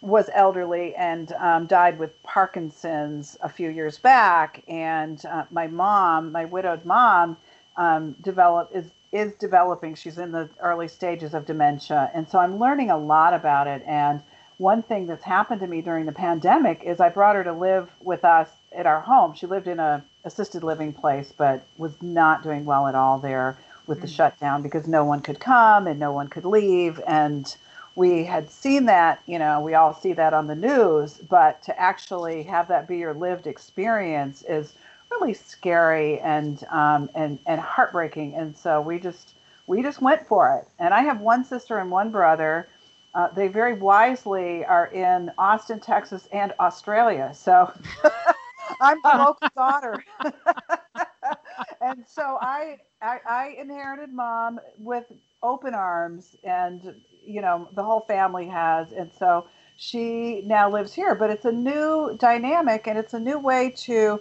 was 0.03 0.29
elderly 0.33 0.93
and 0.95 1.31
um, 1.33 1.65
died 1.65 1.97
with 1.97 2.21
Parkinson's 2.23 3.37
a 3.41 3.47
few 3.47 3.69
years 3.69 3.97
back. 3.97 4.61
And 4.67 5.25
uh, 5.25 5.45
my 5.49 5.67
mom, 5.67 6.33
my 6.33 6.43
widowed 6.45 6.83
mom, 6.85 7.37
um, 7.77 8.11
develop 8.21 8.69
is 8.73 8.85
is 9.11 9.33
developing. 9.35 9.95
She's 9.95 10.17
in 10.17 10.31
the 10.31 10.49
early 10.59 10.87
stages 10.87 11.33
of 11.33 11.45
dementia, 11.45 12.11
and 12.13 12.27
so 12.27 12.39
I'm 12.39 12.59
learning 12.59 12.89
a 12.89 12.97
lot 12.97 13.33
about 13.33 13.67
it. 13.67 13.83
And 13.87 14.21
one 14.57 14.81
thing 14.81 15.07
that's 15.07 15.23
happened 15.23 15.61
to 15.61 15.67
me 15.67 15.81
during 15.81 16.05
the 16.05 16.11
pandemic 16.11 16.83
is 16.83 16.99
I 16.99 17.09
brought 17.09 17.35
her 17.35 17.43
to 17.43 17.53
live 17.53 17.89
with 18.01 18.25
us 18.25 18.49
at 18.71 18.85
our 18.85 19.01
home. 19.01 19.35
She 19.35 19.45
lived 19.45 19.67
in 19.67 19.79
a 19.79 20.03
assisted 20.25 20.63
living 20.63 20.93
place, 20.93 21.31
but 21.35 21.63
was 21.77 21.93
not 22.01 22.43
doing 22.43 22.65
well 22.65 22.87
at 22.87 22.95
all 22.95 23.19
there 23.19 23.57
with 23.87 24.01
the 24.01 24.07
mm. 24.07 24.15
shutdown 24.15 24.61
because 24.61 24.87
no 24.87 25.05
one 25.05 25.21
could 25.21 25.39
come 25.39 25.87
and 25.87 25.99
no 25.99 26.11
one 26.11 26.27
could 26.27 26.45
leave. 26.45 26.99
And 27.07 27.55
we 27.95 28.23
had 28.23 28.49
seen 28.49 28.85
that, 28.85 29.21
you 29.27 29.39
know, 29.39 29.61
we 29.61 29.75
all 29.75 29.93
see 29.93 30.13
that 30.13 30.33
on 30.33 30.47
the 30.47 30.55
news, 30.55 31.19
but 31.29 31.61
to 31.63 31.79
actually 31.79 32.43
have 32.43 32.67
that 32.69 32.87
be 32.87 32.97
your 32.97 33.13
lived 33.13 33.47
experience 33.47 34.43
is 34.47 34.73
really 35.11 35.33
scary 35.33 36.19
and 36.19 36.63
um, 36.71 37.09
and 37.15 37.39
and 37.45 37.61
heartbreaking. 37.61 38.33
And 38.35 38.55
so 38.57 38.81
we 38.81 38.99
just 38.99 39.35
we 39.67 39.81
just 39.81 40.01
went 40.01 40.25
for 40.27 40.57
it. 40.57 40.67
And 40.79 40.93
I 40.93 41.01
have 41.01 41.21
one 41.21 41.45
sister 41.45 41.77
and 41.77 41.91
one 41.91 42.11
brother. 42.11 42.67
Uh, 43.13 43.27
they 43.29 43.47
very 43.47 43.75
wisely 43.75 44.65
are 44.65 44.87
in 44.87 45.31
Austin, 45.37 45.79
Texas, 45.79 46.27
and 46.33 46.51
Australia. 46.59 47.31
So 47.35 47.71
I'm 48.81 48.99
the 49.03 49.11
local 49.11 49.49
daughter. 49.55 50.03
and 51.81 52.03
so 52.07 52.37
I, 52.41 52.79
I, 53.01 53.19
I 53.29 53.55
inherited 53.59 54.11
mom 54.11 54.59
with 54.77 55.05
open 55.43 55.73
arms, 55.75 56.35
and 56.43 56.95
you 57.25 57.41
know 57.41 57.67
the 57.73 57.83
whole 57.83 58.01
family 58.01 58.47
has, 58.47 58.91
and 58.91 59.11
so 59.17 59.47
she 59.77 60.41
now 60.45 60.69
lives 60.69 60.93
here. 60.93 61.15
But 61.15 61.29
it's 61.29 61.45
a 61.45 61.51
new 61.51 62.15
dynamic, 62.19 62.87
and 62.87 62.97
it's 62.97 63.13
a 63.13 63.19
new 63.19 63.39
way 63.39 63.73
to 63.77 64.19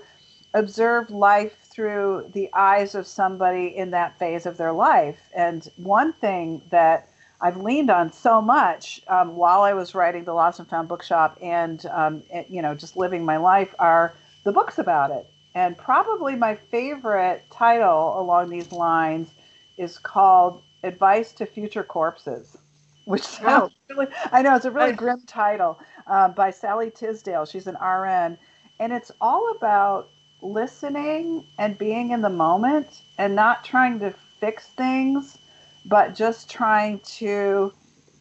observe 0.55 1.11
life 1.11 1.57
through 1.65 2.31
the 2.35 2.51
eyes 2.53 2.95
of 2.95 3.07
somebody 3.07 3.77
in 3.77 3.91
that 3.91 4.19
phase 4.19 4.45
of 4.47 4.57
their 4.57 4.73
life. 4.73 5.19
And 5.35 5.69
one 5.77 6.12
thing 6.12 6.61
that 6.71 7.09
I've 7.41 7.57
leaned 7.57 7.91
on 7.91 8.12
so 8.12 8.41
much 8.41 9.01
um, 9.09 9.35
while 9.35 9.62
I 9.62 9.73
was 9.73 9.95
writing 9.95 10.25
the 10.25 10.35
Lost 10.35 10.61
and 10.61 10.69
Found 10.69 10.88
Bookshop, 10.88 11.38
and 11.43 11.85
um, 11.87 12.23
it, 12.31 12.47
you 12.49 12.62
know, 12.62 12.75
just 12.75 12.97
living 12.97 13.25
my 13.25 13.37
life, 13.37 13.75
are 13.79 14.15
the 14.45 14.53
books 14.53 14.79
about 14.79 15.11
it. 15.11 15.27
And 15.55 15.77
probably 15.77 16.37
my 16.37 16.55
favorite 16.55 17.45
title 17.51 18.21
along 18.21 18.49
these 18.51 18.73
lines 18.73 19.29
is 19.77 19.99
called 19.99 20.62
Advice 20.85 21.33
to 21.33 21.47
Future 21.47 21.83
Corpses, 21.83 22.57
which 23.05 23.23
sounds 23.27 23.73
oh. 23.91 23.95
really, 23.95 24.07
I 24.31 24.43
know 24.43 24.57
it's 24.57 24.65
a 24.65 24.71
really 24.71 24.93
grim 24.93 25.23
title 25.27 25.79
uh, 26.07 26.29
by 26.29 26.51
Sallie 26.51 26.91
Tisdale. 26.91 27.45
She's 27.45 27.67
an 27.67 27.77
RN. 27.77 28.38
And 28.81 28.93
it's 28.93 29.12
all 29.21 29.55
about 29.57 30.09
listening 30.43 31.47
and 31.59 31.79
being 31.79 32.11
in 32.11 32.21
the 32.21 32.31
moment 32.31 33.03
and 33.19 33.35
not 33.35 33.65
trying 33.65 34.01
to 34.01 34.15
fix 34.41 34.69
things, 34.69 35.38
but 35.87 36.15
just 36.15 36.51
trying 36.51 36.99
to 37.01 37.73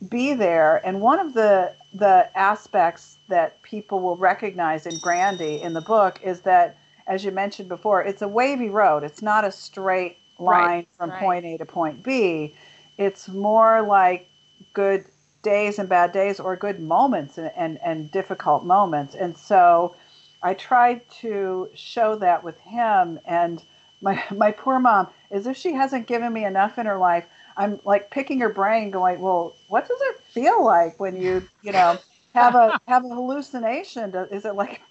be 0.10 0.34
there. 0.34 0.86
And 0.86 1.02
one 1.02 1.20
of 1.20 1.34
the 1.34 1.74
the 1.94 2.30
aspects 2.38 3.18
that 3.28 3.62
people 3.64 4.00
will 4.00 4.16
recognize 4.16 4.86
in 4.86 4.98
Grandy 5.00 5.62
in 5.62 5.74
the 5.74 5.82
book 5.82 6.20
is 6.24 6.42
that, 6.42 6.78
as 7.08 7.26
you 7.26 7.32
mentioned 7.32 7.68
before, 7.68 8.02
it's 8.02 8.22
a 8.22 8.28
wavy 8.28 8.70
road. 8.70 9.04
It's 9.04 9.22
not 9.22 9.44
a 9.44 9.52
straight 9.52 10.18
line 10.40 10.56
right, 10.56 10.88
from 10.98 11.10
right. 11.10 11.20
point 11.20 11.46
A 11.46 11.58
to 11.58 11.66
point 11.66 12.02
B. 12.04 12.56
It's 12.98 13.28
more 13.28 13.82
like 13.82 14.28
good 14.74 15.06
days 15.44 15.80
and 15.80 15.90
bad 15.90 16.12
days 16.12 16.40
or 16.40 16.56
good 16.56 16.80
moments 16.80 17.38
and, 17.38 17.52
and, 17.56 17.80
and 17.84 18.12
difficult 18.12 18.64
moments. 18.64 19.16
And 19.16 19.38
so 19.38 19.96
I 20.44 20.54
tried 20.54 21.02
to 21.22 21.70
show 21.74 22.16
that 22.18 22.44
with 22.44 22.60
him 22.60 23.20
and 23.26 23.64
my 24.02 24.22
my 24.36 24.52
poor 24.52 24.80
mom, 24.80 25.08
as 25.30 25.48
if 25.48 25.56
she 25.58 25.74
hasn't 25.74 26.08
given 26.08 26.34
me 26.34 26.46
enough 26.46 26.78
in 26.78 26.86
her 26.86 26.98
life, 26.98 27.26
I'm 27.58 27.80
like 27.86 28.10
picking 28.10 28.40
her 28.40 28.50
brain, 28.50 28.92
going, 28.92 29.22
"Well, 29.22 29.56
what 29.68 29.88
does 29.88 30.00
it 30.02 30.20
feel 30.34 30.64
like 30.66 31.00
when 31.00 31.16
you, 31.16 31.48
you 31.62 31.72
know, 31.72 31.98
have 32.34 32.56
a 32.56 32.80
have 32.88 33.06
a 33.06 33.10
hallucination? 33.10 34.14
Is 34.32 34.46
it 34.46 34.56
like 34.56 34.82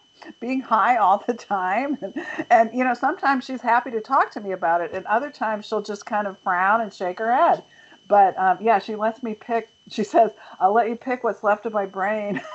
being 0.41 0.61
high 0.61 0.97
all 0.97 1.23
the 1.27 1.35
time?" 1.35 1.99
And, 2.01 2.15
and 2.51 2.71
you 2.73 2.85
know, 2.85 2.95
sometimes 2.95 3.45
she's 3.45 3.61
happy 3.61 3.91
to 3.91 4.01
talk 4.01 4.31
to 4.33 4.41
me 4.41 4.53
about 4.53 4.81
it, 4.81 4.93
and 4.93 5.05
other 5.07 5.31
times 5.31 5.67
she'll 5.67 5.83
just 5.83 6.07
kind 6.07 6.27
of 6.27 6.39
frown 6.39 6.81
and 6.81 6.93
shake 6.93 7.19
her 7.19 7.35
head. 7.35 7.63
But 8.11 8.37
um, 8.39 8.59
yeah, 8.61 8.79
she 8.79 8.97
lets 8.97 9.23
me 9.23 9.35
pick. 9.35 9.69
She 9.89 10.05
says, 10.05 10.33
"I'll 10.59 10.75
let 10.75 10.89
you 10.89 10.97
pick 10.97 11.25
what's 11.25 11.43
left 11.43 11.65
of 11.65 11.73
my 11.73 11.87
brain." 11.87 12.43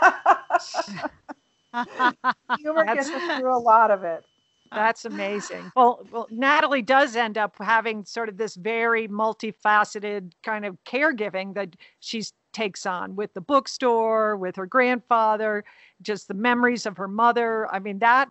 Humor 2.60 2.86
gets 2.94 3.10
us 3.10 3.40
through 3.40 3.58
a 3.58 3.60
lot 3.60 3.90
of 3.90 4.04
it. 4.04 4.24
That's 4.72 5.06
amazing. 5.06 5.72
Well, 5.76 6.06
well, 6.12 6.28
Natalie 6.30 6.82
does 6.82 7.16
end 7.16 7.38
up 7.38 7.56
having 7.60 8.04
sort 8.04 8.28
of 8.30 8.38
this 8.38 8.56
very 8.56 9.08
multifaceted 9.08 10.34
kind 10.44 10.66
of 10.66 10.78
caregiving 10.86 11.54
that 11.54 11.76
she 12.02 12.24
takes 12.52 12.86
on 12.86 13.16
with 13.16 13.34
the 13.34 13.42
bookstore, 13.42 14.36
with 14.36 14.56
her 14.58 14.66
grandfather, 14.66 15.64
just 16.02 16.28
the 16.28 16.34
memories 16.34 16.86
of 16.86 16.98
her 16.98 17.08
mother. 17.08 17.74
I 17.74 17.80
mean, 17.80 18.00
that 18.00 18.30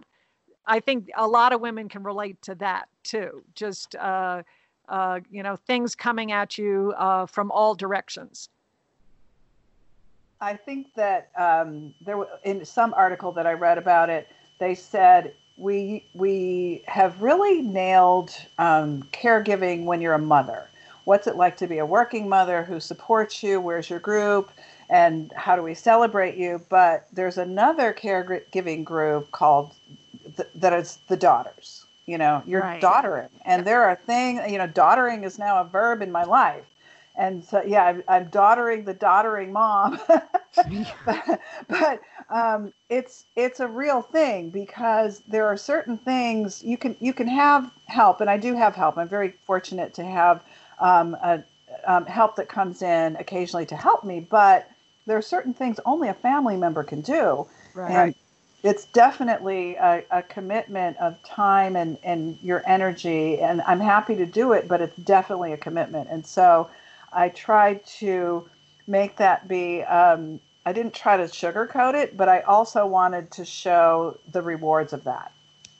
I 0.66 0.80
think 0.80 1.08
a 1.16 1.26
lot 1.26 1.52
of 1.52 1.60
women 1.60 1.88
can 1.88 2.02
relate 2.02 2.40
to 2.42 2.54
that 2.56 2.88
too. 3.02 3.42
Just 3.54 3.94
uh, 3.96 4.42
uh, 4.88 5.20
you 5.30 5.42
know, 5.42 5.56
things 5.56 5.94
coming 5.94 6.32
at 6.32 6.58
you 6.58 6.94
uh, 6.96 7.26
from 7.26 7.50
all 7.50 7.74
directions. 7.74 8.48
I 10.40 10.54
think 10.56 10.88
that 10.96 11.30
um, 11.38 11.94
there 12.04 12.22
in 12.44 12.64
some 12.64 12.92
article 12.94 13.32
that 13.32 13.46
I 13.46 13.52
read 13.52 13.78
about 13.78 14.10
it, 14.10 14.28
they 14.58 14.74
said 14.74 15.34
we 15.56 16.04
we 16.14 16.82
have 16.86 17.22
really 17.22 17.62
nailed 17.62 18.30
um, 18.58 19.04
caregiving 19.12 19.84
when 19.84 20.00
you're 20.00 20.14
a 20.14 20.18
mother. 20.18 20.68
What's 21.04 21.26
it 21.26 21.36
like 21.36 21.56
to 21.58 21.66
be 21.66 21.78
a 21.78 21.86
working 21.86 22.28
mother 22.28 22.62
who 22.62 22.80
supports 22.80 23.42
you? 23.42 23.60
Where's 23.60 23.90
your 23.90 24.00
group? 24.00 24.50
And 24.90 25.32
how 25.36 25.56
do 25.56 25.62
we 25.62 25.74
celebrate 25.74 26.36
you? 26.36 26.60
But 26.68 27.06
there's 27.12 27.38
another 27.38 27.92
caregiving 27.92 28.84
group 28.84 29.30
called 29.30 29.74
th- 30.36 30.48
that 30.54 30.72
is 30.72 30.98
the 31.08 31.16
daughters. 31.16 31.83
You 32.06 32.18
know, 32.18 32.42
you're 32.46 32.60
right. 32.60 32.80
daughtering, 32.80 33.30
and 33.44 33.66
there 33.66 33.84
are 33.84 33.96
things. 33.96 34.40
You 34.50 34.58
know, 34.58 34.66
daughtering 34.66 35.24
is 35.24 35.38
now 35.38 35.60
a 35.60 35.64
verb 35.64 36.02
in 36.02 36.12
my 36.12 36.24
life 36.24 36.64
and 37.16 37.44
so 37.44 37.62
yeah 37.64 37.84
i'm, 37.84 38.02
I'm 38.08 38.24
daughtering 38.28 38.84
the 38.84 38.94
daughtering 38.94 39.52
mom 39.52 39.98
but, 40.08 40.28
but 41.68 42.00
um, 42.30 42.72
it's 42.88 43.24
it's 43.36 43.60
a 43.60 43.68
real 43.68 44.02
thing 44.02 44.50
because 44.50 45.20
there 45.28 45.46
are 45.46 45.56
certain 45.56 45.98
things 45.98 46.62
you 46.64 46.76
can 46.76 46.96
you 47.00 47.12
can 47.12 47.28
have 47.28 47.70
help 47.86 48.20
and 48.20 48.30
i 48.30 48.36
do 48.36 48.54
have 48.54 48.74
help 48.74 48.96
i'm 48.98 49.08
very 49.08 49.34
fortunate 49.44 49.94
to 49.94 50.04
have 50.04 50.42
um, 50.80 51.14
a, 51.22 51.42
um, 51.86 52.06
help 52.06 52.36
that 52.36 52.48
comes 52.48 52.82
in 52.82 53.16
occasionally 53.16 53.66
to 53.66 53.76
help 53.76 54.04
me 54.04 54.20
but 54.20 54.68
there 55.06 55.16
are 55.16 55.22
certain 55.22 55.54
things 55.54 55.78
only 55.84 56.08
a 56.08 56.14
family 56.14 56.56
member 56.56 56.82
can 56.82 57.00
do 57.00 57.46
right. 57.74 57.90
and 57.90 58.14
it's 58.64 58.86
definitely 58.86 59.76
a, 59.76 60.02
a, 60.10 60.22
commitment 60.22 60.96
of 60.96 61.22
time 61.22 61.76
and, 61.76 61.98
and 62.02 62.38
your 62.42 62.62
energy 62.66 63.38
and 63.40 63.60
i'm 63.62 63.80
happy 63.80 64.16
to 64.16 64.26
do 64.26 64.52
it 64.52 64.66
but 64.66 64.80
it's 64.80 64.96
definitely 64.96 65.52
a 65.52 65.56
commitment 65.56 66.08
and 66.10 66.26
so 66.26 66.68
I 67.14 67.28
tried 67.30 67.86
to 67.98 68.48
make 68.86 69.16
that 69.16 69.48
be. 69.48 69.82
Um, 69.82 70.40
I 70.66 70.72
didn't 70.72 70.94
try 70.94 71.16
to 71.16 71.24
sugarcoat 71.24 71.94
it, 71.94 72.16
but 72.16 72.28
I 72.28 72.40
also 72.40 72.86
wanted 72.86 73.30
to 73.32 73.44
show 73.44 74.18
the 74.32 74.42
rewards 74.42 74.92
of 74.92 75.04
that. 75.04 75.32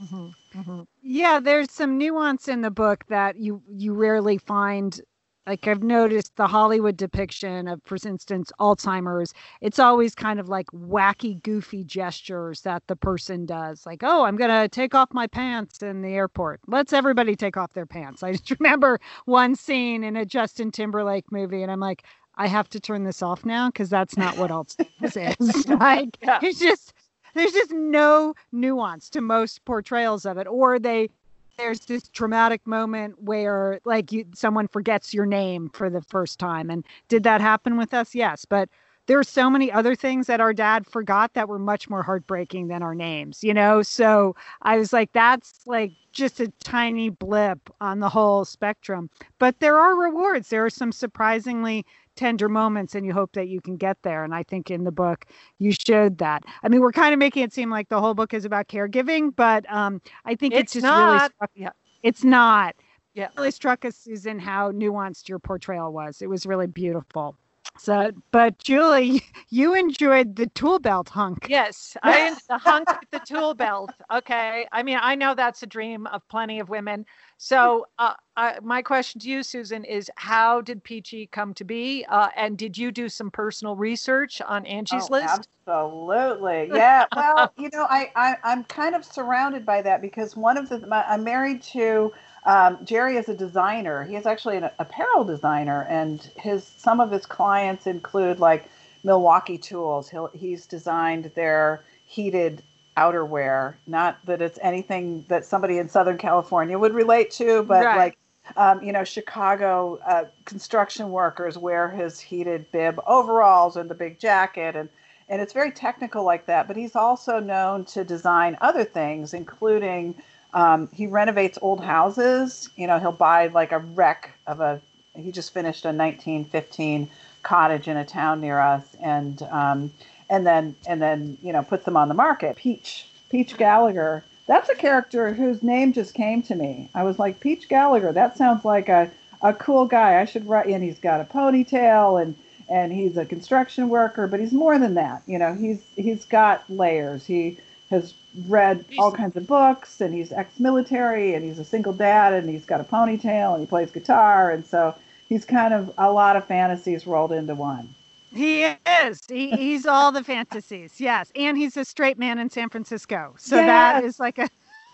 Mm-hmm, 0.03 0.29
mm-hmm. 0.59 0.83
Yeah, 1.03 1.41
there's 1.41 1.71
some 1.73 1.99
nuance 1.99 2.49
in 2.49 2.61
the 2.61 2.71
book 2.71 3.05
that 3.09 3.37
you 3.37 3.63
you 3.69 3.95
rarely 3.95 4.39
find 4.39 5.01
like 5.47 5.67
I've 5.67 5.83
noticed 5.83 6.37
the 6.37 6.47
Hollywood 6.47 6.97
depiction 6.97 7.69
of, 7.69 7.83
for 7.85 7.97
instance, 8.07 8.51
Alzheimer's, 8.59 9.35
it's 9.61 9.79
always 9.79 10.15
kind 10.15 10.41
of 10.41 10.49
like 10.49 10.67
wacky, 10.69 11.43
goofy 11.43 11.85
gestures 11.85 12.63
that 12.63 12.83
the 12.87 12.97
person 12.97 13.45
does. 13.45 13.85
Like, 13.85 14.03
oh, 14.03 14.25
I'm 14.25 14.37
going 14.37 14.51
to 14.51 14.69
take 14.69 14.95
off 14.95 15.13
my 15.13 15.27
pants 15.27 15.83
in 15.83 16.03
the 16.03 16.15
airport. 16.15 16.61
Let's 16.67 16.93
everybody 16.93 17.37
take 17.37 17.57
off 17.57 17.73
their 17.75 17.87
pants. 17.87 18.23
I 18.23 18.33
just 18.33 18.51
remember 18.61 19.01
one 19.27 19.55
scene 19.55 20.03
in 20.03 20.17
a 20.17 20.25
Justin 20.25 20.71
Timberlake 20.71 21.31
movie, 21.31 21.63
and 21.63 21.71
I'm 21.71 21.81
like, 21.81 22.05
I 22.37 22.47
have 22.49 22.69
to 22.71 22.81
turn 22.81 23.05
this 23.05 23.23
off 23.23 23.45
now 23.45 23.69
because 23.69 23.91
that's 23.91 24.17
not 24.17 24.37
what 24.39 24.51
Alzheimer's 24.51 25.17
is. 25.41 25.69
like, 25.81 26.19
yeah. 26.23 26.41
it's 26.43 26.59
just, 26.59 26.95
there's 27.35 27.53
just 27.53 27.71
no 27.71 28.35
nuance 28.51 29.11
to 29.11 29.21
most 29.21 29.65
portrayals 29.65 30.25
of 30.25 30.39
it. 30.39 30.47
Or 30.47 30.79
they 30.79 31.11
there's 31.59 31.81
this 31.81 32.09
traumatic 32.09 32.67
moment 32.67 33.21
where 33.23 33.81
like 33.85 34.13
you 34.13 34.25
someone 34.35 34.69
forgets 34.69 35.15
your 35.15 35.27
name 35.27 35.71
for 35.73 35.89
the 35.91 36.03
first 36.03 36.39
time 36.39 36.71
and 36.71 36.85
did 37.09 37.23
that 37.25 37.41
happen 37.41 37.77
with 37.77 37.95
us? 37.95 38.15
Yes 38.15 38.45
but 38.45 38.69
there 39.07 39.19
are 39.19 39.25
so 39.25 39.51
many 39.51 39.71
other 39.71 39.95
things 39.95 40.27
that 40.29 40.41
our 40.41 40.55
dad 40.55 40.87
forgot 40.87 41.35
that 41.35 41.47
were 41.49 41.59
much 41.59 41.91
more 41.91 42.03
heartbreaking 42.03 42.69
than 42.69 42.83
our 42.83 42.95
names 42.95 43.45
you 43.45 43.55
know? 43.55 43.83
So 43.83 44.35
i 44.63 44.77
was 44.79 44.93
like 44.93 45.13
that's 45.13 45.61
like 45.67 45.93
just 46.13 46.41
a 46.41 46.49
tiny 46.63 47.09
blip 47.11 47.59
on 47.81 47.99
the 48.01 48.09
whole 48.09 48.45
spectrum. 48.45 49.11
But 49.41 49.59
there 49.61 49.77
are 49.77 49.97
rewards. 50.01 50.49
There 50.49 50.65
are 50.65 50.71
some 50.71 50.93
surprisingly 50.93 51.85
tender 52.17 52.49
moments 52.49 52.95
and 52.95 53.05
you 53.05 53.13
hope 53.13 53.33
that 53.33 53.49
you 53.49 53.61
can 53.61 53.77
get 53.77 53.99
there. 54.03 54.25
And 54.25 54.35
I 54.35 54.43
think 54.43 54.71
in 54.71 54.85
the 54.85 54.93
book 54.93 55.27
you 55.59 55.73
showed 55.73 56.19
that. 56.19 56.45
I 56.63 56.69
mean, 56.69 56.81
we're 56.81 56.93
kind 56.93 57.13
of 57.13 57.19
making 57.19 57.43
it 57.43 57.53
seem 57.53 57.71
like 57.71 57.89
the 57.89 58.01
whole 58.01 58.15
book 58.15 58.35
is 58.35 58.45
about 58.45 58.69
caregiving, 58.69 59.35
but 59.35 59.71
um, 59.73 60.01
I 60.25 60.35
think 60.35 60.55
it's, 60.55 60.63
it's 60.63 60.73
just 60.75 60.85
not. 60.85 61.33
really, 61.41 61.51
yeah. 61.55 61.71
it's 62.03 62.25
not. 62.25 62.75
Yeah. 63.15 63.27
It 63.27 63.33
really 63.37 63.51
struck 63.53 63.85
us, 63.85 63.97
Susan, 63.97 64.39
how 64.39 64.73
nuanced 64.73 65.29
your 65.29 65.39
portrayal 65.39 65.93
was. 65.93 66.21
It 66.21 66.29
was 66.29 66.47
really 66.47 66.67
beautiful. 66.67 67.37
So, 67.77 68.13
but 68.31 68.59
Julie, 68.59 69.23
you 69.51 69.75
enjoyed 69.75 70.37
the 70.37 70.47
tool 70.49 70.79
belt 70.79 71.09
hunk. 71.09 71.47
Yes, 71.49 71.97
I 72.03 72.35
the 72.49 72.59
hunk 72.59 72.89
with 72.89 73.11
the 73.11 73.21
tool 73.27 73.55
belt. 73.55 73.91
Okay, 74.13 74.67
I 74.71 74.83
mean, 74.83 74.99
I 75.01 75.15
know 75.15 75.35
that's 75.35 75.63
a 75.63 75.67
dream 75.67 76.07
of 76.09 76.27
plenty 76.29 76.61
of 76.61 76.69
women. 76.69 77.05
So, 77.37 77.87
uh, 77.99 78.15
I, 78.37 78.59
my 78.63 78.81
question 78.81 79.21
to 79.23 79.29
you, 79.29 79.43
Susan, 79.43 79.85
is 79.85 80.11
how 80.17 80.61
did 80.61 80.83
Peachy 80.85 81.27
come 81.27 81.53
to 81.55 81.65
be? 81.65 82.07
Uh, 82.09 82.29
and 82.37 82.57
did 82.57 82.79
you 82.79 82.93
do 82.93 83.09
some 83.09 83.31
personal 83.31 83.77
research 83.77 84.41
on 84.41 84.65
Angie's 84.67 85.09
oh, 85.11 85.13
list? 85.13 85.49
Absolutely. 85.67 86.71
Yeah. 86.75 87.07
Well, 87.15 87.53
you 87.57 87.71
know, 87.73 87.87
I, 87.89 88.11
I 88.15 88.37
I'm 88.45 88.65
kind 88.65 88.95
of 88.95 89.05
surrounded 89.05 89.65
by 89.65 89.81
that 89.83 90.03
because 90.03 90.37
one 90.37 90.57
of 90.57 90.69
the 90.69 90.87
my, 90.87 91.03
I'm 91.05 91.25
married 91.25 91.63
to 91.63 92.13
um, 92.45 92.79
Jerry 92.85 93.17
is 93.17 93.29
a 93.29 93.35
designer. 93.35 94.05
He 94.05 94.17
is 94.17 94.27
actually 94.27 94.57
an 94.57 94.71
apparel 94.79 95.25
designer, 95.25 95.87
and 95.89 96.31
his 96.37 96.67
some 96.77 97.01
of 97.01 97.11
his 97.11 97.27
clients 97.27 97.87
include 97.87 98.39
like 98.39 98.69
Milwaukee 99.03 99.59
Tools. 99.59 100.09
He'll, 100.09 100.31
he's 100.35 100.67
designed 100.67 101.31
their 101.35 101.85
heated 102.07 102.63
outerwear. 102.97 103.75
Not 103.87 104.19
that 104.27 104.43
it's 104.43 104.59
anything 104.63 105.25
that 105.29 105.45
somebody 105.45 105.79
in 105.79 105.89
Southern 105.89 106.19
California 106.19 106.79
would 106.79 106.95
relate 106.95 107.31
to, 107.33 107.63
but 107.63 107.85
right. 107.85 107.97
like 107.97 108.19
um, 108.57 108.83
you 108.83 108.93
know, 108.93 109.05
Chicago 109.05 109.99
uh, 110.07 110.25
construction 110.45 111.11
workers 111.11 111.57
wear 111.57 111.89
his 111.89 112.21
heated 112.21 112.71
bib 112.73 113.01
overalls 113.07 113.77
and 113.77 113.89
the 113.89 113.95
big 113.95 114.19
jacket, 114.19 114.77
and 114.77 114.89
and 115.29 115.41
it's 115.41 115.55
very 115.55 115.71
technical 115.71 116.25
like 116.25 116.47
that. 116.47 116.69
But 116.69 116.77
he's 116.77 116.95
also 116.95 117.41
known 117.41 117.85
to 117.87 118.05
design 118.05 118.59
other 118.61 118.85
things, 118.85 119.33
including 119.33 120.15
um, 120.55 120.89
he 120.93 121.07
renovates 121.07 121.59
old 121.61 121.85
houses. 121.85 122.71
You 122.77 122.87
know, 122.87 122.99
he'll 122.99 123.13
buy 123.13 123.49
like 123.49 123.73
a 123.73 123.79
wreck 123.79 124.31
of 124.47 124.61
a. 124.61 124.81
He 125.17 125.31
just 125.31 125.53
finished 125.53 125.85
a 125.85 125.89
1915 125.89 127.09
cottage 127.43 127.89
in 127.89 127.97
a 127.97 128.05
town 128.05 128.41
near 128.41 128.61
us, 128.61 128.85
and 129.03 129.43
um, 129.51 129.93
and 130.31 130.47
then 130.47 130.77
and 130.87 131.03
then 131.03 131.37
you 131.43 131.53
know 131.53 131.63
puts 131.63 131.85
them 131.85 131.97
on 131.97 132.09
the 132.09 132.15
market. 132.15 132.57
Peach 132.57 133.07
Peach 133.31 133.57
Gallagher. 133.57 134.25
That's 134.47 134.69
a 134.69 134.75
character 134.75 135.33
whose 135.33 135.63
name 135.63 135.93
just 135.93 136.15
came 136.15 136.43
to 136.43 136.55
me. 136.55 136.89
I 136.95 137.03
was 137.03 137.19
like 137.19 137.41
Peach 137.41 137.69
Gallagher. 137.69 138.13
That 138.13 138.37
sounds 138.37 138.65
like 138.65 138.89
a 138.89 139.11
a 139.43 139.53
cool 139.53 139.87
guy. 139.87 140.21
I 140.21 140.25
should 140.25 140.47
write. 140.47 140.67
And 140.67 140.83
he's 140.83 140.99
got 140.99 141.21
a 141.21 141.25
ponytail 141.25 142.23
and 142.23 142.37
and 142.69 142.93
he's 142.93 143.17
a 143.17 143.27
construction 143.27 143.89
worker, 143.89 144.27
but 144.27 144.41
he's 144.41 144.53
more 144.53 144.79
than 144.79 144.95
that. 144.95 145.23
You 145.27 145.39
know, 145.39 145.55
he's 145.55 145.83
he's 145.97 146.25
got 146.25 146.65
layers. 146.71 147.27
He 147.27 147.59
has 147.95 148.15
read 148.49 148.85
all 148.99 149.13
kinds 149.13 149.37
of 149.37 149.47
books 149.47 150.01
and 150.01 150.13
he's 150.13 150.33
ex-military 150.33 151.35
and 151.35 151.45
he's 151.45 151.59
a 151.59 151.65
single 151.65 151.93
dad 151.93 152.33
and 152.33 152.49
he's 152.49 152.65
got 152.65 152.81
a 152.81 152.85
ponytail 152.85 153.53
and 153.53 153.61
he 153.61 153.67
plays 153.67 153.91
guitar 153.91 154.51
and 154.51 154.67
so 154.67 154.95
he's 155.29 155.45
kind 155.45 155.73
of 155.73 155.93
a 155.99 156.11
lot 156.11 156.37
of 156.37 156.45
fantasies 156.47 157.07
rolled 157.07 157.33
into 157.33 157.55
one. 157.55 157.95
He 158.33 158.65
is. 158.65 159.21
He, 159.29 159.51
he's 159.53 159.87
all 159.87 160.11
the 160.11 160.25
fantasies 160.25 161.01
yes. 161.01 161.31
And 161.37 161.57
he's 161.57 161.77
a 161.77 161.85
straight 161.85 162.19
man 162.19 162.39
in 162.39 162.51
san 162.51 162.69
francisco. 162.69 163.35
So 163.39 163.57
yes. 163.57 163.67
that 163.67 164.05
is 164.05 164.21
like 164.21 164.39
a 164.39 164.49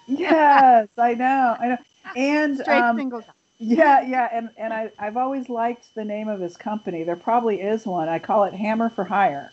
yes 0.07 0.88
i 0.98 1.14
know 1.14 1.57
i 1.61 1.68
know. 1.68 1.78
And 2.16 2.59
straight 2.59 2.80
um, 2.80 2.96
single 2.96 3.22
yeah 3.59 4.01
yeah 4.01 4.28
and 4.32 4.51
and 4.57 4.72
I, 4.72 4.90
i've 4.98 5.16
always 5.16 5.48
liked 5.48 5.94
the 5.94 6.05
name 6.05 6.28
of 6.28 6.40
his 6.40 6.57
company. 6.57 7.05
There 7.05 7.16
probably 7.16 7.61
is 7.61 7.86
one. 7.86 8.09
I 8.09 8.18
call 8.18 8.44
it 8.44 8.53
hammer 8.53 8.90
for 8.90 9.05
hire. 9.05 9.53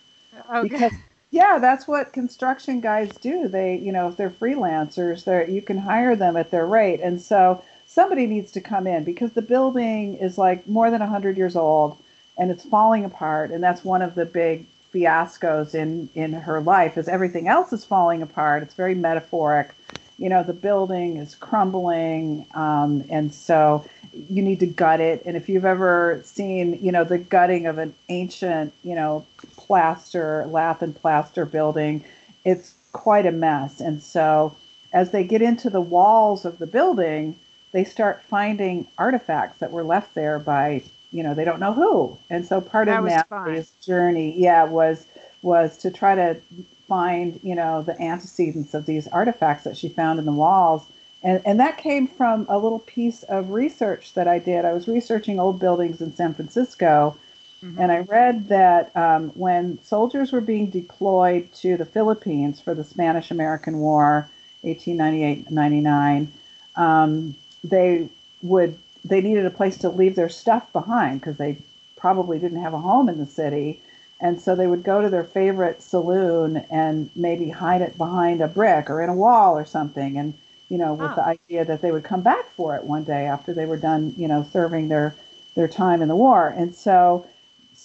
Okay. 0.53 0.67
because 0.67 0.91
yeah, 1.31 1.59
that's 1.59 1.87
what 1.87 2.13
construction 2.13 2.79
guys 2.79 3.09
do. 3.17 3.47
They, 3.47 3.77
you 3.77 3.91
know, 3.91 4.07
if 4.07 4.17
they're 4.17 4.29
freelancers, 4.29 5.25
they're 5.25 5.49
you 5.49 5.61
can 5.61 5.77
hire 5.77 6.15
them 6.15 6.37
at 6.37 6.51
their 6.51 6.65
rate. 6.65 7.01
And 7.01 7.21
so 7.21 7.61
somebody 7.85 8.27
needs 8.27 8.51
to 8.53 8.61
come 8.61 8.87
in 8.87 9.03
because 9.03 9.31
the 9.33 9.41
building 9.41 10.15
is 10.15 10.37
like 10.37 10.67
more 10.67 10.89
than 10.89 10.99
100 10.99 11.37
years 11.37 11.55
old 11.55 11.97
and 12.37 12.51
it's 12.51 12.63
falling 12.63 13.03
apart 13.03 13.51
and 13.51 13.63
that's 13.63 13.83
one 13.83 14.01
of 14.01 14.13
the 14.15 14.25
big 14.25 14.65
fiascos 14.93 15.75
in 15.75 16.09
in 16.15 16.31
her 16.31 16.61
life 16.61 16.97
is 16.97 17.07
everything 17.07 17.47
else 17.47 17.73
is 17.73 17.83
falling 17.83 18.21
apart. 18.21 18.63
It's 18.63 18.73
very 18.73 18.95
metaphoric. 18.95 19.71
You 20.17 20.29
know, 20.29 20.43
the 20.43 20.53
building 20.53 21.17
is 21.17 21.35
crumbling 21.35 22.45
um, 22.53 23.03
and 23.09 23.33
so 23.33 23.85
you 24.29 24.41
need 24.41 24.59
to 24.61 24.65
gut 24.65 24.99
it. 24.99 25.23
And 25.25 25.37
if 25.37 25.47
you've 25.49 25.65
ever 25.65 26.21
seen, 26.23 26.79
you 26.81 26.91
know, 26.91 27.03
the 27.03 27.17
gutting 27.17 27.67
of 27.67 27.77
an 27.77 27.93
ancient, 28.09 28.73
you 28.83 28.95
know, 28.95 29.25
plaster, 29.67 30.45
lath 30.47 30.81
and 30.81 30.95
plaster 30.95 31.45
building, 31.45 32.03
it's 32.45 32.73
quite 32.93 33.25
a 33.25 33.31
mess. 33.31 33.79
And 33.79 34.01
so 34.01 34.55
as 34.93 35.11
they 35.11 35.23
get 35.23 35.41
into 35.41 35.69
the 35.69 35.81
walls 35.81 36.45
of 36.45 36.57
the 36.57 36.67
building, 36.67 37.37
they 37.73 37.83
start 37.83 38.23
finding 38.23 38.87
artifacts 38.97 39.59
that 39.59 39.71
were 39.71 39.83
left 39.83 40.15
there 40.15 40.39
by, 40.39 40.81
you 41.11 41.21
know, 41.21 41.33
they 41.33 41.45
don't 41.45 41.59
know 41.59 41.73
who. 41.73 42.17
And 42.29 42.45
so 42.45 42.61
part 42.61 42.87
that 42.87 42.99
of 42.99 43.05
Natalie's 43.05 43.71
journey, 43.81 44.33
yeah, 44.37 44.63
was 44.63 45.05
was 45.43 45.77
to 45.77 45.91
try 45.91 46.15
to 46.15 46.39
find, 46.87 47.39
you 47.43 47.53
know, 47.53 47.83
the 47.83 48.01
antecedents 48.01 48.73
of 48.73 48.85
these 48.85 49.07
artifacts 49.09 49.65
that 49.65 49.77
she 49.77 49.89
found 49.89 50.19
in 50.19 50.25
the 50.25 50.31
walls. 50.31 50.83
And, 51.21 51.41
and 51.45 51.59
that 51.59 51.77
came 51.77 52.07
from 52.07 52.45
a 52.49 52.57
little 52.57 52.79
piece 52.79 53.23
of 53.23 53.51
research 53.51 54.13
that 54.13 54.27
I 54.27 54.39
did. 54.39 54.65
I 54.65 54.73
was 54.73 54.87
researching 54.87 55.39
old 55.39 55.59
buildings 55.59 56.01
in 56.01 56.15
San 56.15 56.33
Francisco 56.33 57.15
Mm-hmm. 57.63 57.81
And 57.81 57.91
I 57.91 57.99
read 57.99 58.47
that 58.49 58.95
um, 58.95 59.29
when 59.29 59.79
soldiers 59.83 60.31
were 60.31 60.41
being 60.41 60.69
deployed 60.69 61.51
to 61.55 61.75
the 61.77 61.85
Philippines 61.85 62.61
for 62.61 62.73
the 62.73 62.83
Spanish 62.83 63.31
American 63.31 63.79
War, 63.79 64.29
1898 64.61 65.51
99, 65.51 66.31
um, 66.75 67.35
they 67.63 68.09
would 68.43 68.77
they 69.03 69.21
needed 69.21 69.45
a 69.45 69.51
place 69.51 69.77
to 69.77 69.89
leave 69.89 70.15
their 70.15 70.29
stuff 70.29 70.71
behind 70.73 71.19
because 71.19 71.37
they 71.37 71.57
probably 71.95 72.39
didn't 72.39 72.61
have 72.61 72.73
a 72.73 72.79
home 72.79 73.09
in 73.09 73.17
the 73.17 73.25
city. 73.25 73.81
And 74.19 74.41
so 74.41 74.55
they 74.55 74.67
would 74.67 74.83
go 74.83 75.01
to 75.01 75.09
their 75.09 75.23
favorite 75.23 75.81
saloon 75.81 76.57
and 76.69 77.09
maybe 77.15 77.49
hide 77.49 77.81
it 77.81 77.97
behind 77.97 78.41
a 78.41 78.47
brick 78.47 78.89
or 78.89 79.01
in 79.01 79.09
a 79.09 79.15
wall 79.15 79.57
or 79.57 79.65
something. 79.65 80.17
And, 80.17 80.33
you 80.69 80.77
know, 80.77 80.93
with 80.93 81.11
oh. 81.11 81.15
the 81.15 81.25
idea 81.25 81.65
that 81.65 81.81
they 81.81 81.91
would 81.91 82.03
come 82.03 82.21
back 82.21 82.49
for 82.51 82.75
it 82.75 82.83
one 82.83 83.03
day 83.03 83.25
after 83.25 83.53
they 83.53 83.65
were 83.65 83.77
done, 83.77 84.13
you 84.17 84.27
know, 84.27 84.45
serving 84.51 84.89
their, 84.89 85.15
their 85.55 85.67
time 85.67 86.01
in 86.01 86.07
the 86.07 86.15
war. 86.15 86.47
And 86.47 86.75
so 86.75 87.27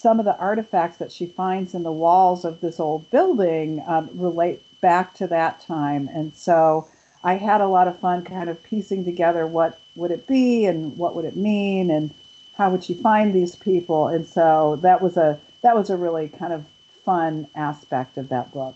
some 0.03 0.19
of 0.19 0.25
the 0.25 0.37
artifacts 0.37 0.97
that 0.99 1.13
she 1.13 1.27
finds 1.27 1.75
in 1.75 1.85
the 1.85 1.93
walls 1.93 2.45
of 2.45 2.61
this 2.61 2.81
old 2.81 3.09
building 3.13 3.81
um, 3.87 4.11
relate 4.15 4.61
back 4.81 5.15
to 5.15 5.29
that 5.29 5.61
time. 5.61 6.11
And 6.13 6.35
so 6.35 6.89
I 7.23 7.35
had 7.35 7.61
a 7.61 7.69
lot 7.69 7.87
of 7.87 8.01
fun 8.01 8.25
kind 8.25 8.51
of 8.51 8.61
piecing 8.65 9.05
together 9.05 9.47
what 9.47 9.79
would 9.95 10.11
it 10.11 10.27
be 10.27 10.67
and 10.67 10.99
what 10.99 11.15
would 11.15 11.25
it 11.25 11.37
mean 11.37 11.89
and 11.89 12.13
how 12.59 12.71
would 12.71 12.83
she 12.83 12.95
find 12.95 13.33
these 13.33 13.55
people. 13.55 14.09
And 14.09 14.27
so 14.27 14.77
that 14.83 15.01
was 15.01 15.17
a 15.17 15.39
that 15.63 15.77
was 15.77 15.89
a 15.89 15.97
really 15.97 16.29
kind 16.29 16.53
of 16.53 16.65
fun 17.05 17.47
aspect 17.55 18.19
of 18.19 18.29
that 18.31 18.53
book. 18.53 18.75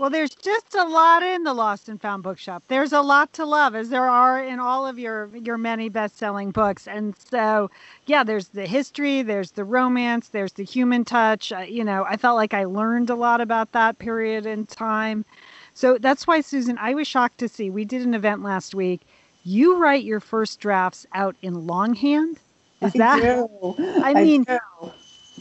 Well, 0.00 0.08
there's 0.08 0.34
just 0.34 0.74
a 0.74 0.84
lot 0.84 1.22
in 1.22 1.42
the 1.44 1.52
Lost 1.52 1.90
and 1.90 2.00
Found 2.00 2.22
Bookshop. 2.22 2.62
There's 2.68 2.94
a 2.94 3.02
lot 3.02 3.34
to 3.34 3.44
love, 3.44 3.74
as 3.74 3.90
there 3.90 4.08
are 4.08 4.42
in 4.42 4.58
all 4.58 4.86
of 4.86 4.98
your 4.98 5.28
your 5.36 5.58
many 5.58 5.90
best-selling 5.90 6.52
books. 6.52 6.88
And 6.88 7.14
so, 7.30 7.70
yeah, 8.06 8.24
there's 8.24 8.48
the 8.48 8.66
history, 8.66 9.20
there's 9.20 9.50
the 9.50 9.64
romance, 9.64 10.28
there's 10.28 10.54
the 10.54 10.64
human 10.64 11.04
touch. 11.04 11.52
Uh, 11.52 11.66
you 11.68 11.84
know, 11.84 12.06
I 12.08 12.16
felt 12.16 12.36
like 12.36 12.54
I 12.54 12.64
learned 12.64 13.10
a 13.10 13.14
lot 13.14 13.42
about 13.42 13.72
that 13.72 13.98
period 13.98 14.46
in 14.46 14.64
time. 14.64 15.26
So 15.74 15.98
that's 15.98 16.26
why, 16.26 16.40
Susan, 16.40 16.78
I 16.80 16.94
was 16.94 17.06
shocked 17.06 17.36
to 17.40 17.48
see 17.48 17.68
we 17.68 17.84
did 17.84 18.00
an 18.00 18.14
event 18.14 18.42
last 18.42 18.74
week. 18.74 19.02
You 19.44 19.76
write 19.76 20.04
your 20.04 20.20
first 20.20 20.60
drafts 20.60 21.06
out 21.12 21.36
in 21.42 21.66
longhand. 21.66 22.40
Is 22.80 22.94
that? 22.94 23.22
I, 24.02 24.12
I 24.12 24.14
mean, 24.14 24.46
I 24.48 24.58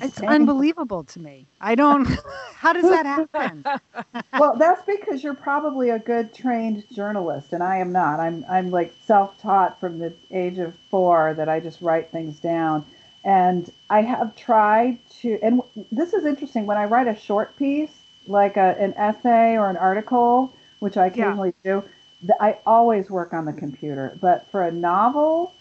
it's 0.02 0.22
unbelievable 0.22 1.04
to 1.06 1.20
me. 1.20 1.46
I 1.62 1.76
don't. 1.76 2.06
How 2.56 2.74
does 2.74 2.90
that 2.90 3.06
happen? 3.06 3.64
well, 4.40 4.56
that's 4.58 4.84
because 4.86 5.24
you're 5.24 5.34
probably 5.34 5.90
a 5.90 6.00
good 6.00 6.34
trained 6.34 6.84
journalist, 6.92 7.54
and 7.54 7.64
I 7.64 7.78
am 7.78 7.92
not. 7.92 8.20
I'm 8.20 8.46
I'm 8.50 8.70
like 8.70 8.94
self-taught 9.06 9.80
from 9.80 10.00
the 10.00 10.14
age 10.32 10.58
of 10.58 10.74
four 10.90 11.34
that 11.36 11.50
I 11.50 11.60
just 11.60 11.82
write 11.82 12.12
things 12.12 12.40
down, 12.40 12.86
and 13.24 13.72
I 13.90 14.02
have 14.02 14.36
tried 14.36 15.00
to. 15.22 15.40
And 15.42 15.62
this 15.92 16.14
is 16.14 16.26
interesting. 16.26 16.66
When 16.66 16.78
I 16.78 16.86
write 16.86 17.08
a 17.08 17.16
short 17.16 17.56
piece, 17.58 17.94
like 18.28 18.58
a, 18.58 18.76
an 18.80 18.94
essay 18.96 19.58
or 19.58 19.70
an 19.70 19.78
article, 19.78 20.54
which 20.80 20.98
I 20.98 21.08
occasionally 21.08 21.54
yeah. 21.64 21.82
do, 21.82 22.34
I 22.40 22.58
always 22.66 23.10
work 23.10 23.34
on 23.34 23.46
the 23.46 23.54
computer. 23.54 24.18
But 24.22 24.48
for 24.52 24.64
a 24.64 24.72
novel, 24.72 25.54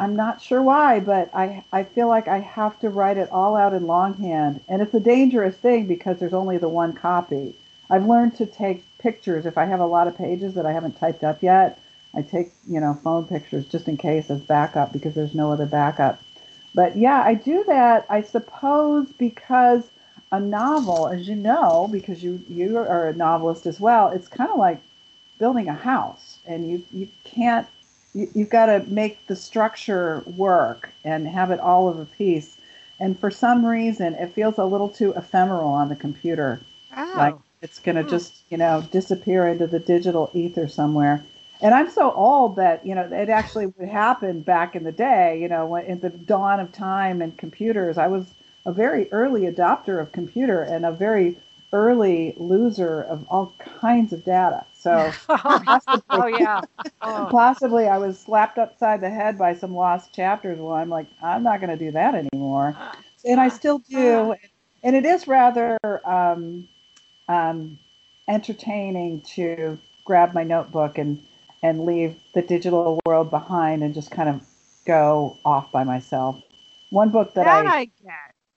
I'm 0.00 0.16
not 0.16 0.40
sure 0.40 0.62
why, 0.62 1.00
but 1.00 1.28
I, 1.34 1.62
I 1.74 1.84
feel 1.84 2.08
like 2.08 2.26
I 2.26 2.38
have 2.38 2.80
to 2.80 2.88
write 2.88 3.18
it 3.18 3.30
all 3.30 3.54
out 3.54 3.74
in 3.74 3.86
longhand. 3.86 4.62
And 4.66 4.80
it's 4.80 4.94
a 4.94 5.00
dangerous 5.00 5.54
thing 5.56 5.86
because 5.86 6.18
there's 6.18 6.32
only 6.32 6.56
the 6.56 6.70
one 6.70 6.94
copy. 6.94 7.54
I've 7.90 8.06
learned 8.06 8.34
to 8.36 8.46
take 8.46 8.82
pictures. 8.98 9.44
If 9.44 9.58
I 9.58 9.66
have 9.66 9.80
a 9.80 9.86
lot 9.86 10.08
of 10.08 10.16
pages 10.16 10.54
that 10.54 10.64
I 10.64 10.72
haven't 10.72 10.98
typed 10.98 11.22
up 11.22 11.42
yet, 11.42 11.78
I 12.14 12.22
take, 12.22 12.54
you 12.66 12.80
know, 12.80 12.94
phone 13.04 13.26
pictures 13.26 13.66
just 13.66 13.88
in 13.88 13.98
case 13.98 14.30
as 14.30 14.40
backup 14.40 14.90
because 14.90 15.12
there's 15.12 15.34
no 15.34 15.52
other 15.52 15.66
backup. 15.66 16.22
But 16.74 16.96
yeah, 16.96 17.22
I 17.22 17.34
do 17.34 17.62
that, 17.66 18.06
I 18.08 18.22
suppose, 18.22 19.12
because 19.12 19.84
a 20.32 20.40
novel, 20.40 21.08
as 21.08 21.28
you 21.28 21.36
know, 21.36 21.90
because 21.92 22.22
you, 22.22 22.40
you 22.48 22.78
are 22.78 23.08
a 23.08 23.14
novelist 23.14 23.66
as 23.66 23.78
well, 23.78 24.08
it's 24.08 24.28
kind 24.28 24.50
of 24.50 24.56
like 24.56 24.80
building 25.38 25.68
a 25.68 25.74
house. 25.74 26.38
And 26.46 26.66
you, 26.70 26.82
you 26.90 27.06
can't 27.24 27.66
you've 28.14 28.50
got 28.50 28.66
to 28.66 28.84
make 28.88 29.26
the 29.26 29.36
structure 29.36 30.22
work 30.26 30.90
and 31.04 31.28
have 31.28 31.50
it 31.50 31.60
all 31.60 31.88
of 31.88 31.98
a 31.98 32.06
piece. 32.06 32.58
And 32.98 33.18
for 33.18 33.30
some 33.30 33.64
reason, 33.64 34.14
it 34.14 34.32
feels 34.34 34.58
a 34.58 34.64
little 34.64 34.88
too 34.88 35.12
ephemeral 35.16 35.68
on 35.70 35.88
the 35.88 35.96
computer. 35.96 36.66
Oh. 36.96 37.02
Like 37.14 37.40
it's 37.62 37.78
going 37.78 37.96
to 37.96 38.02
Hmm. 38.02 38.08
just, 38.08 38.42
you 38.50 38.58
know, 38.58 38.82
disappear 38.90 39.48
into 39.48 39.66
the 39.66 39.78
digital 39.80 40.30
ether 40.34 40.68
somewhere. 40.68 41.24
And 41.60 41.74
I'm 41.74 41.90
so 41.90 42.12
old 42.12 42.56
that, 42.56 42.84
you 42.86 42.94
know, 42.94 43.02
it 43.12 43.28
actually 43.28 43.66
would 43.66 43.88
happen 43.88 44.40
back 44.42 44.74
in 44.76 44.84
the 44.84 44.92
day, 44.92 45.40
you 45.40 45.48
know, 45.48 45.66
when, 45.66 45.84
in 45.84 46.00
the 46.00 46.10
dawn 46.10 46.60
of 46.60 46.72
time 46.72 47.20
and 47.22 47.36
computers. 47.36 47.98
I 47.98 48.06
was 48.06 48.34
a 48.66 48.72
very 48.72 49.10
early 49.12 49.42
adopter 49.42 50.00
of 50.00 50.12
computer 50.12 50.62
and 50.62 50.84
a 50.86 50.92
very 50.92 51.38
early 51.72 52.34
loser 52.36 53.02
of 53.02 53.26
all 53.28 53.54
kinds 53.58 54.12
of 54.12 54.24
data. 54.24 54.64
So 54.80 55.12
oh 55.28 56.26
yeah. 56.26 56.60
Oh. 57.02 57.28
possibly 57.30 57.86
I 57.86 57.98
was 57.98 58.18
slapped 58.18 58.58
upside 58.58 59.00
the 59.00 59.10
head 59.10 59.36
by 59.36 59.54
some 59.54 59.74
lost 59.74 60.14
chapters. 60.14 60.58
Well, 60.58 60.74
I'm 60.74 60.88
like, 60.88 61.06
I'm 61.22 61.42
not 61.42 61.60
going 61.60 61.70
to 61.70 61.82
do 61.82 61.90
that 61.92 62.14
anymore, 62.14 62.76
and 63.24 63.40
I 63.40 63.48
still 63.48 63.78
do. 63.80 64.34
And 64.82 64.96
it 64.96 65.04
is 65.04 65.28
rather 65.28 65.78
um, 66.06 66.66
um, 67.28 67.78
entertaining 68.28 69.20
to 69.34 69.78
grab 70.04 70.32
my 70.32 70.44
notebook 70.44 70.96
and 70.96 71.20
and 71.62 71.84
leave 71.84 72.16
the 72.34 72.40
digital 72.40 72.98
world 73.04 73.30
behind 73.30 73.82
and 73.82 73.92
just 73.92 74.10
kind 74.10 74.30
of 74.30 74.40
go 74.86 75.36
off 75.44 75.70
by 75.70 75.84
myself. 75.84 76.40
One 76.88 77.10
book 77.10 77.34
that, 77.34 77.44
that 77.44 77.66
I 77.66 77.80
I 77.80 77.84
get. 77.84 78.12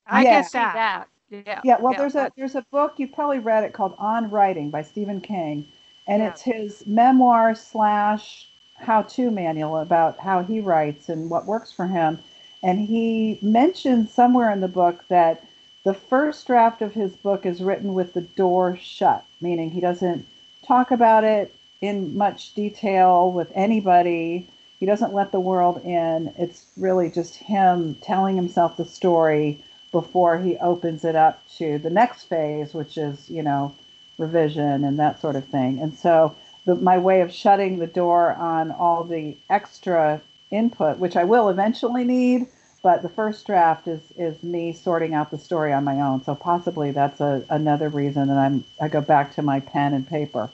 I 0.07 0.23
Yeah. 0.23 0.41
get 0.41 0.51
that. 0.53 0.73
that. 0.73 1.07
Yeah. 1.45 1.61
yeah, 1.63 1.77
well, 1.79 1.95
there's 1.97 2.15
a 2.15 2.31
there's 2.37 2.55
a 2.55 2.63
book 2.71 2.93
you've 2.97 3.11
probably 3.11 3.39
read 3.39 3.63
it 3.63 3.73
called 3.73 3.95
On 3.97 4.29
Writing 4.29 4.69
by 4.69 4.83
Stephen 4.83 5.19
King, 5.19 5.65
and 6.07 6.21
Yeah. 6.21 6.29
it's 6.29 6.41
his 6.41 6.85
memoir 6.85 7.55
slash 7.55 8.47
how-to 8.77 9.31
manual 9.31 9.77
about 9.77 10.19
how 10.19 10.43
he 10.43 10.59
writes 10.59 11.09
and 11.09 11.29
what 11.29 11.45
works 11.45 11.71
for 11.71 11.87
him. 11.87 12.19
And 12.61 12.79
he 12.79 13.39
mentions 13.41 14.11
somewhere 14.11 14.51
in 14.51 14.61
the 14.61 14.67
book 14.67 15.05
that 15.09 15.43
the 15.83 15.93
first 15.93 16.47
draft 16.47 16.81
of 16.81 16.93
his 16.93 17.15
book 17.15 17.45
is 17.45 17.61
written 17.61 17.93
with 17.93 18.13
the 18.13 18.21
door 18.21 18.77
shut, 18.77 19.23
meaning 19.41 19.69
he 19.69 19.81
doesn't 19.81 20.25
talk 20.65 20.91
about 20.91 21.23
it 21.23 21.53
in 21.81 22.17
much 22.17 22.53
detail 22.53 23.31
with 23.31 23.51
anybody. 23.53 24.47
He 24.79 24.85
doesn't 24.85 25.13
let 25.13 25.31
the 25.31 25.39
world 25.39 25.81
in. 25.83 26.33
It's 26.37 26.65
really 26.77 27.09
just 27.09 27.35
him 27.35 27.95
telling 28.01 28.35
himself 28.37 28.77
the 28.77 28.85
story 28.85 29.61
before 29.91 30.37
he 30.39 30.57
opens 30.57 31.03
it 31.05 31.15
up 31.15 31.41
to 31.57 31.77
the 31.77 31.89
next 31.89 32.23
phase, 32.25 32.73
which 32.73 32.97
is, 32.97 33.29
you 33.29 33.43
know, 33.43 33.73
revision 34.17 34.83
and 34.83 34.99
that 34.99 35.19
sort 35.19 35.35
of 35.35 35.45
thing. 35.45 35.79
And 35.79 35.93
so 35.97 36.35
the, 36.65 36.75
my 36.75 36.97
way 36.97 37.21
of 37.21 37.31
shutting 37.31 37.79
the 37.79 37.87
door 37.87 38.33
on 38.33 38.71
all 38.71 39.03
the 39.03 39.37
extra 39.49 40.21
input, 40.51 40.99
which 40.99 41.15
I 41.15 41.23
will 41.23 41.49
eventually 41.49 42.03
need, 42.03 42.47
but 42.83 43.01
the 43.01 43.09
first 43.09 43.45
draft 43.47 43.87
is 43.87 44.01
is 44.17 44.43
me 44.43 44.73
sorting 44.73 45.13
out 45.13 45.31
the 45.31 45.37
story 45.37 45.71
on 45.73 45.83
my 45.83 46.01
own. 46.01 46.23
So 46.23 46.35
possibly 46.35 46.91
that's 46.91 47.21
a, 47.21 47.45
another 47.49 47.89
reason 47.89 48.27
that 48.27 48.37
I'm 48.37 48.65
I 48.81 48.87
go 48.89 49.01
back 49.01 49.33
to 49.35 49.41
my 49.41 49.59
pen 49.59 49.93
and 49.93 50.07
paper. 50.07 50.49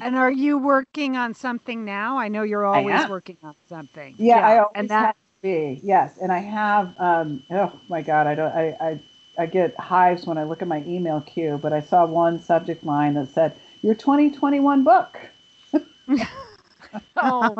And 0.00 0.16
are 0.16 0.32
you 0.32 0.58
working 0.58 1.16
on 1.16 1.34
something 1.34 1.84
now? 1.84 2.18
I 2.18 2.28
know 2.28 2.42
you're 2.42 2.64
always 2.64 3.06
working 3.08 3.36
on 3.42 3.54
something. 3.68 4.14
Yeah, 4.18 4.46
I 4.46 4.58
always 4.58 4.70
and 4.74 4.90
have 4.90 5.08
that 5.08 5.16
to 5.16 5.42
be. 5.42 5.80
Yes, 5.82 6.18
and 6.22 6.32
I 6.32 6.38
have. 6.38 6.94
Um, 6.98 7.42
oh 7.50 7.72
my 7.88 8.02
God, 8.02 8.26
I 8.26 8.34
don't. 8.34 8.52
I, 8.52 8.76
I 8.80 9.00
I 9.38 9.46
get 9.46 9.78
hives 9.78 10.26
when 10.26 10.38
I 10.38 10.44
look 10.44 10.62
at 10.62 10.68
my 10.68 10.82
email 10.86 11.20
queue. 11.20 11.58
But 11.60 11.72
I 11.72 11.80
saw 11.80 12.06
one 12.06 12.40
subject 12.40 12.84
line 12.84 13.14
that 13.14 13.28
said 13.32 13.54
your 13.82 13.94
2021 13.94 14.84
book. 14.84 15.18
oh, 17.16 17.56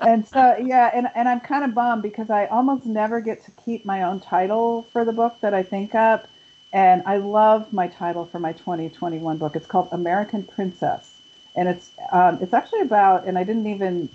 and 0.00 0.26
so 0.26 0.56
yeah, 0.62 0.90
and, 0.92 1.08
and 1.14 1.28
I'm 1.28 1.40
kind 1.40 1.64
of 1.64 1.74
bummed 1.74 2.02
because 2.02 2.30
I 2.30 2.46
almost 2.46 2.84
never 2.84 3.20
get 3.20 3.44
to 3.44 3.50
keep 3.64 3.84
my 3.84 4.02
own 4.02 4.20
title 4.20 4.86
for 4.92 5.04
the 5.04 5.12
book 5.12 5.36
that 5.40 5.54
I 5.54 5.62
think 5.62 5.94
up. 5.94 6.28
And 6.72 7.02
I 7.06 7.18
love 7.18 7.72
my 7.72 7.88
title 7.88 8.26
for 8.26 8.38
my 8.38 8.52
2021 8.52 9.38
book. 9.38 9.56
It's 9.56 9.66
called 9.66 9.88
American 9.92 10.42
Princess, 10.42 11.10
and 11.54 11.68
it's 11.68 11.90
um, 12.12 12.38
it's 12.42 12.52
actually 12.52 12.82
about. 12.82 13.26
And 13.26 13.38
I 13.38 13.44
didn't 13.44 13.66
even 13.66 14.10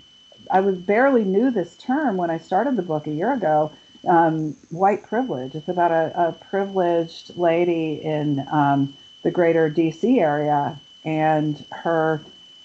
I 0.50 0.60
was 0.60 0.76
barely 0.76 1.24
knew 1.24 1.50
this 1.50 1.76
term 1.76 2.16
when 2.16 2.30
I 2.30 2.38
started 2.38 2.76
the 2.76 2.82
book 2.82 3.06
a 3.06 3.12
year 3.12 3.32
ago. 3.32 3.70
Um, 4.06 4.56
white 4.70 5.04
privilege. 5.04 5.54
It's 5.54 5.68
about 5.68 5.92
a, 5.92 6.28
a 6.28 6.32
privileged 6.32 7.36
lady 7.36 8.00
in 8.02 8.44
um, 8.50 8.94
the 9.22 9.30
greater 9.30 9.70
DC 9.70 10.18
area, 10.18 10.80
and 11.04 11.64
her 11.70 12.20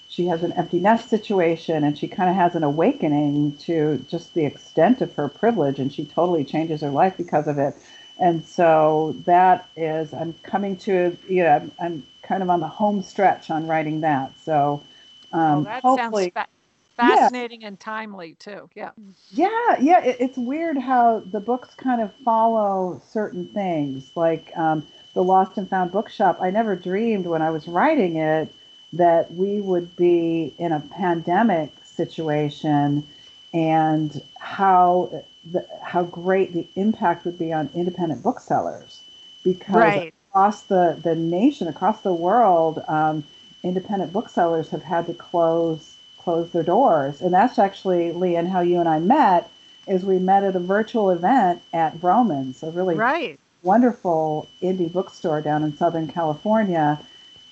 she 0.09 0.25
has 0.27 0.43
an 0.43 0.53
empty 0.53 0.79
nest 0.79 1.09
situation 1.09 1.83
and 1.83 1.97
she 1.97 2.07
kind 2.07 2.29
of 2.29 2.35
has 2.35 2.55
an 2.55 2.63
awakening 2.63 3.55
to 3.57 4.03
just 4.09 4.33
the 4.33 4.45
extent 4.45 5.01
of 5.01 5.13
her 5.15 5.27
privilege 5.27 5.79
and 5.79 5.93
she 5.93 6.05
totally 6.05 6.43
changes 6.43 6.81
her 6.81 6.89
life 6.89 7.15
because 7.17 7.47
of 7.47 7.57
it 7.57 7.75
and 8.19 8.43
so 8.45 9.15
that 9.25 9.69
is 9.75 10.13
i'm 10.13 10.33
coming 10.43 10.75
to 10.75 11.15
you 11.27 11.43
know 11.43 11.49
i'm, 11.49 11.71
I'm 11.79 12.07
kind 12.23 12.41
of 12.41 12.49
on 12.49 12.59
the 12.59 12.67
home 12.67 13.03
stretch 13.03 13.49
on 13.49 13.67
writing 13.67 14.01
that 14.01 14.31
so 14.43 14.81
um, 15.33 15.59
oh, 15.59 15.63
that 15.63 15.81
hopefully 15.83 16.31
sounds 16.33 16.47
fa- 16.99 17.31
fascinating 17.31 17.63
and 17.63 17.79
timely 17.79 18.35
too. 18.35 18.69
Yeah. 18.75 18.91
yeah 19.31 19.75
yeah 19.79 20.03
it, 20.03 20.17
it's 20.19 20.37
weird 20.37 20.77
how 20.77 21.19
the 21.31 21.39
books 21.39 21.75
kind 21.75 22.01
of 22.01 22.13
follow 22.25 23.01
certain 23.11 23.45
things 23.47 24.09
like 24.15 24.51
um, 24.57 24.85
the 25.13 25.23
lost 25.23 25.57
and 25.57 25.69
found 25.69 25.91
bookshop 25.91 26.37
i 26.41 26.49
never 26.49 26.75
dreamed 26.75 27.25
when 27.25 27.41
i 27.41 27.49
was 27.49 27.67
writing 27.67 28.15
it 28.17 28.53
that 28.93 29.31
we 29.33 29.59
would 29.59 29.93
be 29.97 30.53
in 30.59 30.71
a 30.71 30.79
pandemic 30.79 31.71
situation 31.83 33.05
and 33.53 34.21
how 34.39 35.11
the, 35.51 35.65
how 35.81 36.03
great 36.03 36.53
the 36.53 36.67
impact 36.75 37.25
would 37.25 37.37
be 37.37 37.51
on 37.51 37.69
independent 37.75 38.23
booksellers 38.23 39.01
because 39.43 39.97
Right. 39.97 40.13
across 40.29 40.63
the, 40.63 40.99
the 41.03 41.15
nation 41.15 41.67
across 41.67 42.01
the 42.01 42.13
world 42.13 42.81
um, 42.87 43.23
independent 43.63 44.13
booksellers 44.13 44.69
have 44.69 44.83
had 44.83 45.05
to 45.07 45.13
close 45.13 45.96
close 46.27 46.51
their 46.51 46.61
doors 46.61 47.21
and 47.21 47.33
that's 47.33 47.57
actually 47.57 48.11
Lian 48.11 48.47
how 48.47 48.59
you 48.59 48.81
and 48.81 48.89
I 48.89 48.99
met 48.99 49.49
is 49.87 50.03
we 50.03 50.19
met 50.19 50.43
at 50.43 50.57
a 50.57 50.59
virtual 50.59 51.09
event 51.09 51.61
at 51.71 51.95
Vroman's 52.01 52.61
a 52.63 52.69
really 52.71 52.95
right. 52.95 53.39
wonderful 53.63 54.45
indie 54.61 54.91
bookstore 54.91 55.41
down 55.41 55.63
in 55.63 55.73
Southern 55.77 56.05
California. 56.05 56.99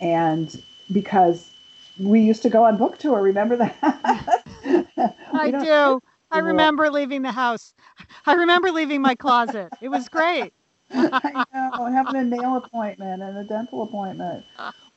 And 0.01 0.61
because 0.91 1.51
we 1.97 2.19
used 2.19 2.41
to 2.41 2.49
go 2.49 2.65
on 2.65 2.75
book 2.75 2.97
tour, 2.97 3.21
remember 3.21 3.55
that? 3.55 3.77
I 5.33 5.51
don't- 5.51 6.03
I 6.31 6.39
remember 6.39 6.89
leaving 6.89 7.21
the 7.21 7.31
house. 7.31 7.73
I 8.25 8.33
remember 8.33 8.71
leaving 8.71 9.01
my 9.01 9.15
closet. 9.15 9.71
It 9.81 9.87
was 9.87 10.09
great. 10.09 10.51
I 10.91 11.45
know, 11.53 11.85
having 11.85 12.17
a 12.17 12.23
nail 12.25 12.57
appointment 12.57 13.21
and 13.21 13.37
a 13.37 13.45
dental 13.45 13.83
appointment. 13.83 14.43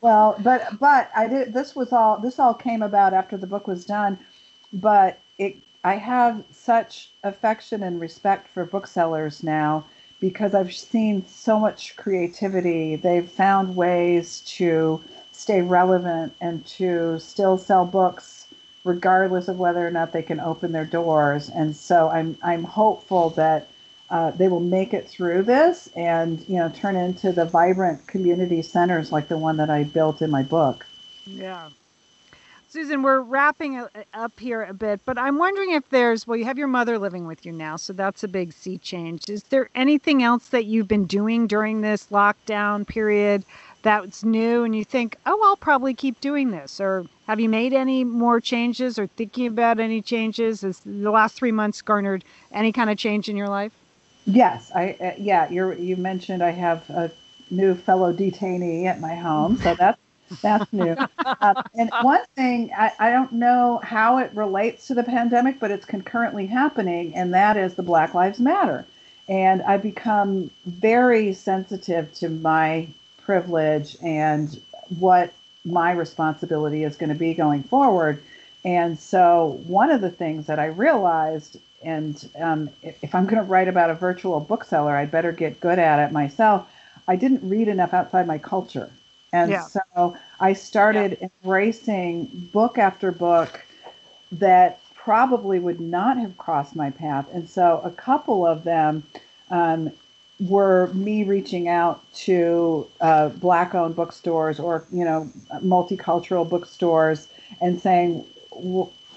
Well, 0.01 0.37
but 0.41 0.79
but 0.79 1.11
I 1.17 1.27
did. 1.27 1.53
This 1.53 1.75
was 1.75 1.93
all. 1.93 2.19
This 2.19 2.39
all 2.39 2.55
came 2.55 2.83
about 2.83 3.15
after 3.15 3.37
the 3.37 3.47
book 3.47 3.67
was 3.67 3.85
done. 3.85 4.19
But 4.73 5.19
it, 5.39 5.57
I 5.85 5.97
have 5.97 6.45
such 6.53 7.11
affection 7.25 7.83
and 7.83 8.01
respect 8.01 8.49
for 8.49 8.65
booksellers 8.65 9.43
now 9.43 9.85
because 10.21 10.55
I've 10.55 10.75
seen 10.75 11.25
so 11.27 11.59
much 11.59 11.97
creativity. 11.97 12.97
They've 12.97 13.29
found 13.29 13.77
ways 13.77 14.41
to 14.59 15.03
stay 15.33 15.63
relevant 15.63 16.35
and 16.41 16.65
to 16.67 17.19
still 17.21 17.59
sell 17.59 17.85
books 17.87 18.47
regardless 18.85 19.49
of 19.49 19.59
whether 19.59 19.87
or 19.87 19.91
not 19.91 20.13
they 20.13 20.23
can 20.23 20.41
open 20.41 20.73
their 20.73 20.85
doors. 20.85 21.49
And 21.51 21.75
so 21.75 22.09
I'm 22.09 22.37
I'm 22.43 22.65
hopeful 22.65 23.31
that 23.31 23.69
uh, 24.11 24.31
they 24.33 24.49
will 24.49 24.61
make 24.61 24.95
it 24.95 25.09
through 25.09 25.43
this 25.43 25.89
and 25.97 26.41
you 26.49 26.57
know 26.57 26.69
turn 26.71 26.97
into 26.97 27.33
the 27.33 27.45
vibrant 27.45 28.07
community 28.07 28.63
centers 28.63 29.13
like 29.13 29.29
the 29.29 29.39
one 29.39 29.57
that 29.57 29.71
I 29.71 29.85
built 29.85 30.23
in 30.23 30.31
my 30.31 30.43
book. 30.43 30.87
Yeah. 31.27 31.69
Susan, 32.71 33.03
we're 33.03 33.23
wrapping 33.23 33.83
up 34.13 34.39
here 34.39 34.63
a 34.63 34.75
bit, 34.75 35.01
but 35.07 35.17
I'm 35.17 35.39
wondering 35.39 35.71
if 35.71 35.89
there's, 35.89 36.27
well, 36.27 36.37
you 36.37 36.45
have 36.45 36.59
your 36.59 36.69
mother 36.69 36.99
living 36.99 37.27
with 37.27 37.47
you 37.47 37.53
now, 37.53 37.77
so 37.77 37.95
that's 37.95 38.25
a 38.25 38.29
big 38.29 38.53
sea 38.53 38.77
change. 38.77 39.31
Is 39.31 39.45
there 39.45 39.71
anything 39.75 40.23
else 40.23 40.49
that 40.49 40.67
you've 40.67 40.87
been 40.87 41.07
doing 41.07 41.47
during 41.47 41.81
this 41.81 42.09
lockdown 42.09 42.87
period 42.87 43.47
that's 43.81 44.23
new 44.23 44.65
and 44.65 44.77
you 44.77 44.85
think, 44.85 45.17
oh, 45.25 45.41
I'll 45.45 45.57
probably 45.57 45.95
keep 45.95 46.21
doing 46.21 46.51
this? 46.51 46.79
Or 46.79 47.07
have 47.27 47.41
you 47.41 47.49
made 47.49 47.73
any 47.73 48.05
more 48.05 48.39
changes 48.39 48.99
or 48.99 49.07
thinking 49.07 49.47
about 49.47 49.81
any 49.81 50.03
changes? 50.03 50.61
Has 50.61 50.81
the 50.81 51.11
last 51.11 51.37
three 51.37 51.53
months 51.53 51.81
garnered 51.81 52.23
any 52.53 52.71
kind 52.71 52.91
of 52.91 52.99
change 52.99 53.31
in 53.31 53.37
your 53.37 53.49
life? 53.49 53.73
Yes, 54.29 54.73
I 54.75 54.97
uh, 55.01 55.13
yeah, 55.19 55.51
you 55.51 55.73
you 55.75 55.97
mentioned 55.97 56.43
I 56.45 56.51
have 56.53 56.89
a 56.91 57.13
new 57.51 57.75
fellow 57.75 58.13
detainee 58.15 58.87
at 58.87 59.01
my 59.01 59.17
home, 59.17 59.57
so 59.59 59.75
that's 59.75 59.99
that's 60.43 60.73
new. 60.73 60.97
Uh, 61.41 61.55
and 61.75 61.93
one 61.99 62.23
thing 62.37 62.71
I, 62.77 62.93
I 63.01 63.11
don't 63.13 63.33
know 63.33 63.81
how 63.85 64.19
it 64.19 64.33
relates 64.35 64.87
to 64.89 64.95
the 64.95 65.05
pandemic, 65.05 65.61
but 65.61 65.73
it's 65.73 65.87
concurrently 65.87 66.47
happening, 66.47 67.15
and 67.17 67.35
that 67.35 67.57
is 67.57 67.75
the 67.77 67.85
Black 67.85 68.15
Lives 68.15 68.41
Matter. 68.41 68.89
And 69.29 69.63
I've 69.63 69.83
become 69.83 70.51
very 70.67 71.35
sensitive 71.35 72.13
to 72.17 72.31
my 72.31 72.89
privilege 73.23 73.97
and 74.03 74.61
what 75.01 75.35
my 75.65 75.93
responsibility 75.93 76.85
is 76.85 76.97
going 76.97 77.11
to 77.11 77.17
be 77.17 77.35
going 77.35 77.63
forward 77.65 78.23
And 78.65 78.99
so, 78.99 79.61
one 79.67 79.91
of 79.91 80.03
the 80.03 80.11
things 80.11 80.47
that 80.47 80.59
I 80.61 80.67
realized, 80.67 81.59
and 81.83 82.29
um, 82.39 82.71
if 82.83 83.15
I'm 83.15 83.25
going 83.25 83.43
to 83.43 83.49
write 83.49 83.69
about 83.69 83.91
a 83.91 83.95
virtual 83.95 84.41
bookseller, 84.41 84.97
I'd 84.97 85.11
better 85.11 85.33
get 85.33 85.61
good 85.61 85.79
at 85.79 85.99
it 85.99 86.13
myself. 86.13 86.67
I 87.07 87.17
didn't 87.17 87.49
read 87.49 87.69
enough 87.69 87.95
outside 87.95 88.27
my 88.27 88.39
culture. 88.39 88.91
And 89.33 89.51
yeah. 89.51 89.63
so 89.63 90.17
I 90.41 90.53
started 90.53 91.19
yeah. 91.21 91.29
embracing 91.43 92.51
book 92.53 92.79
after 92.79 93.13
book 93.13 93.65
that 94.33 94.81
probably 94.95 95.59
would 95.59 95.81
not 95.81 96.19
have 96.19 96.37
crossed 96.37 96.77
my 96.77 96.91
path. 96.91 97.27
And 97.33 97.49
so 97.49 97.81
a 97.85 97.91
couple 97.91 98.47
of 98.47 98.65
them 98.65 99.05
um, 99.51 99.91
were 100.41 100.89
me 100.95 101.25
reaching 101.25 101.69
out 101.69 102.01
to 102.13 102.87
uh, 103.01 103.29
black 103.31 103.75
owned 103.75 103.97
bookstores 103.97 104.59
or, 104.59 104.85
you 104.91 105.05
know, 105.05 105.31
multicultural 105.63 106.49
bookstores 106.49 107.29
and 107.61 107.81
saying, 107.81 108.25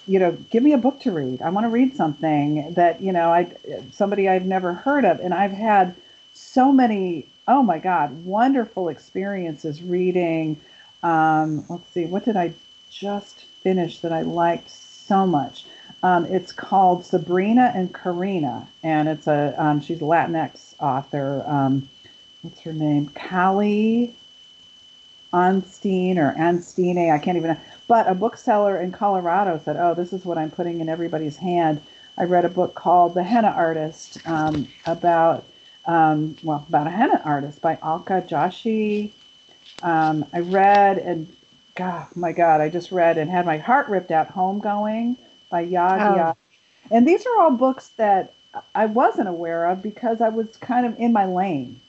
you 0.08 0.20
know, 0.20 0.32
give 0.50 0.64
me 0.64 0.74
a 0.74 0.78
book 0.78 1.00
to 1.02 1.12
read. 1.12 1.42
I 1.42 1.50
want 1.50 1.66
to 1.66 1.70
read 1.70 1.96
something 1.96 2.74
that, 2.74 3.02
you 3.02 3.12
know, 3.12 3.32
I 3.32 3.52
somebody 3.94 4.28
I've 4.30 4.46
never 4.46 4.74
heard 4.74 5.06
of. 5.06 5.20
And 5.20 5.34
I've 5.34 5.52
had 5.52 5.96
so 6.34 6.72
many, 6.72 7.28
oh 7.48 7.64
my 7.64 7.80
God, 7.80 8.26
wonderful 8.26 8.90
experiences 8.90 9.82
reading. 9.82 10.60
Um, 11.04 11.66
let's 11.70 11.90
see, 11.90 12.06
what 12.06 12.26
did 12.26 12.38
I 12.38 12.54
just 12.90 13.46
finish 13.64 14.00
that 14.00 14.12
I 14.12 14.22
liked 14.22 14.70
so 14.70 15.26
much? 15.26 15.66
Um, 16.04 16.26
it's 16.26 16.52
called 16.52 17.06
Sabrina 17.06 17.72
and 17.76 17.94
Corina, 17.94 18.68
and 18.84 19.08
it's 19.08 19.28
a 19.28 19.54
um, 19.58 19.82
she's 19.82 20.00
a 20.00 20.06
Latinx 20.06 20.74
author. 20.80 21.44
Um, 21.46 21.88
what's 22.42 22.60
her 22.62 22.74
name? 22.74 23.10
Kali 23.10 24.16
Onstein 25.34 26.18
or 26.18 26.34
Anstine. 26.38 27.12
I 27.12 27.20
can't 27.20 27.38
even. 27.38 27.58
But 27.88 28.08
a 28.08 28.16
bookseller 28.16 28.78
in 28.82 28.92
Colorado 28.92 29.60
said, 29.64 29.78
"Oh, 29.78 29.94
this 29.94 30.14
is 30.14 30.26
what 30.26 30.38
I'm 30.38 30.52
putting 30.52 30.82
in 30.82 30.90
everybody's 30.90 31.38
hand." 31.38 31.82
I 32.18 32.26
read 32.26 32.46
a 32.46 32.50
book 32.50 32.76
called 32.76 33.14
The 33.14 33.24
Henna 33.24 33.50
Artist 33.50 34.20
um, 34.28 34.68
about 34.86 35.46
um, 35.86 36.36
well 36.44 36.66
about 36.68 36.88
a 36.88 36.92
henna 36.92 37.22
artist 37.26 37.62
by 37.62 37.78
Alka 37.82 38.24
Joshi. 38.28 39.12
Um, 39.82 40.26
I 40.34 40.40
read 40.40 41.00
and 41.00 41.28
God, 41.76 42.08
my 42.16 42.32
God, 42.32 42.62
I 42.62 42.70
just 42.70 42.92
read 42.92 43.18
and 43.18 43.30
had 43.30 43.46
my 43.46 43.58
heart 43.58 43.88
ripped 43.88 44.12
out. 44.12 44.34
Homegoing 44.34 45.18
by 45.50 45.66
Yag 45.66 46.02
oh. 46.02 46.36
And 46.92 47.08
these 47.08 47.26
are 47.26 47.42
all 47.42 47.52
books 47.52 47.90
that 47.98 48.34
I 48.76 48.86
wasn't 48.86 49.30
aware 49.30 49.66
of 49.68 49.82
because 49.82 50.20
I 50.22 50.30
was 50.30 50.58
kind 50.58 50.86
of 50.86 51.00
in 51.00 51.14
my 51.14 51.26
lane. 51.26 51.80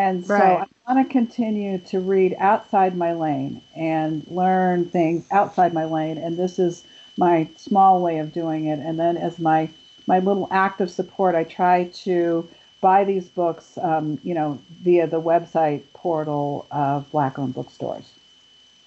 And 0.00 0.24
so. 0.24 0.34
I 0.34 0.66
want 0.94 1.06
to 1.06 1.12
continue 1.12 1.76
to 1.76 2.00
read 2.00 2.34
outside 2.38 2.96
my 2.96 3.12
lane 3.12 3.60
and 3.76 4.26
learn 4.28 4.88
things 4.88 5.26
outside 5.30 5.74
my 5.74 5.84
lane. 5.84 6.16
And 6.16 6.38
this 6.38 6.58
is 6.58 6.84
my 7.18 7.46
small 7.58 8.00
way 8.00 8.18
of 8.18 8.32
doing 8.32 8.64
it. 8.64 8.78
And 8.78 8.98
then 8.98 9.18
as 9.18 9.38
my 9.38 9.68
my 10.06 10.18
little 10.18 10.48
act 10.50 10.80
of 10.80 10.90
support, 10.90 11.34
I 11.34 11.44
try 11.44 11.84
to 12.04 12.48
buy 12.80 13.04
these 13.04 13.28
books, 13.28 13.76
um, 13.82 14.18
you 14.22 14.32
know, 14.32 14.58
via 14.82 15.06
the 15.06 15.20
website 15.20 15.82
portal 15.92 16.66
of 16.70 17.08
Black-owned 17.10 17.52
bookstores. 17.52 18.10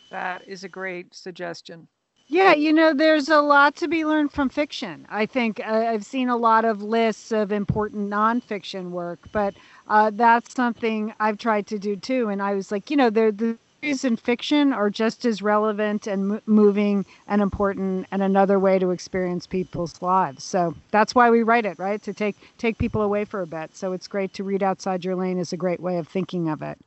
That 0.10 0.46
is 0.48 0.64
a 0.64 0.70
great 0.70 1.14
suggestion. 1.14 1.88
Yeah, 2.28 2.54
you 2.54 2.74
know, 2.74 2.94
there's 2.94 3.30
a 3.30 3.42
lot 3.42 3.76
to 3.76 3.88
be 3.88 4.06
learned 4.06 4.32
from 4.32 4.50
fiction. 4.50 5.06
I 5.10 5.26
think 5.26 5.60
uh, 5.60 5.72
I've 5.72 6.06
seen 6.06 6.30
a 6.30 6.38
lot 6.38 6.66
of 6.66 6.82
lists 6.82 7.32
of 7.32 7.52
important 7.52 8.10
nonfiction 8.10 8.90
work, 8.90 9.20
but 9.32 9.54
uh, 9.88 10.12
that's 10.14 10.54
something 10.54 11.14
I've 11.20 11.38
tried 11.38 11.68
to 11.68 11.80
do 11.80 11.96
too. 11.96 12.30
And 12.30 12.42
I 12.42 12.54
was 12.54 12.72
like, 12.72 12.90
you 12.92 12.98
know, 12.98 13.10
there 13.10 13.32
the 13.32 13.58
stories 13.84 14.06
in 14.06 14.16
fiction 14.16 14.72
are 14.72 14.90
just 14.90 15.26
as 15.26 15.42
relevant 15.42 16.08
and 16.08 16.40
moving 16.46 17.06
and 17.28 17.42
important 17.42 18.08
and 18.12 18.24
another 18.24 18.58
way 18.58 18.80
to 18.80 18.92
experience 18.92 19.46
people's 19.46 20.02
lives. 20.02 20.42
So 20.42 20.74
that's 20.92 21.14
why 21.14 21.30
we 21.30 21.44
write 21.44 21.66
it, 21.66 21.78
right? 21.78 22.02
To 22.04 22.14
take 22.14 22.38
take 22.58 22.78
people 22.78 23.02
away 23.02 23.26
for 23.26 23.42
a 23.42 23.48
bit. 23.48 23.76
So 23.76 23.92
it's 23.92 24.08
great 24.08 24.32
to 24.36 24.46
read 24.46 24.64
outside 24.64 25.04
your 25.04 25.18
lane 25.18 25.38
is 25.38 25.52
a 25.52 25.58
great 25.58 25.82
way 25.82 25.98
of 25.98 26.08
thinking 26.08 26.48
of 26.48 26.62
it. 26.62 26.78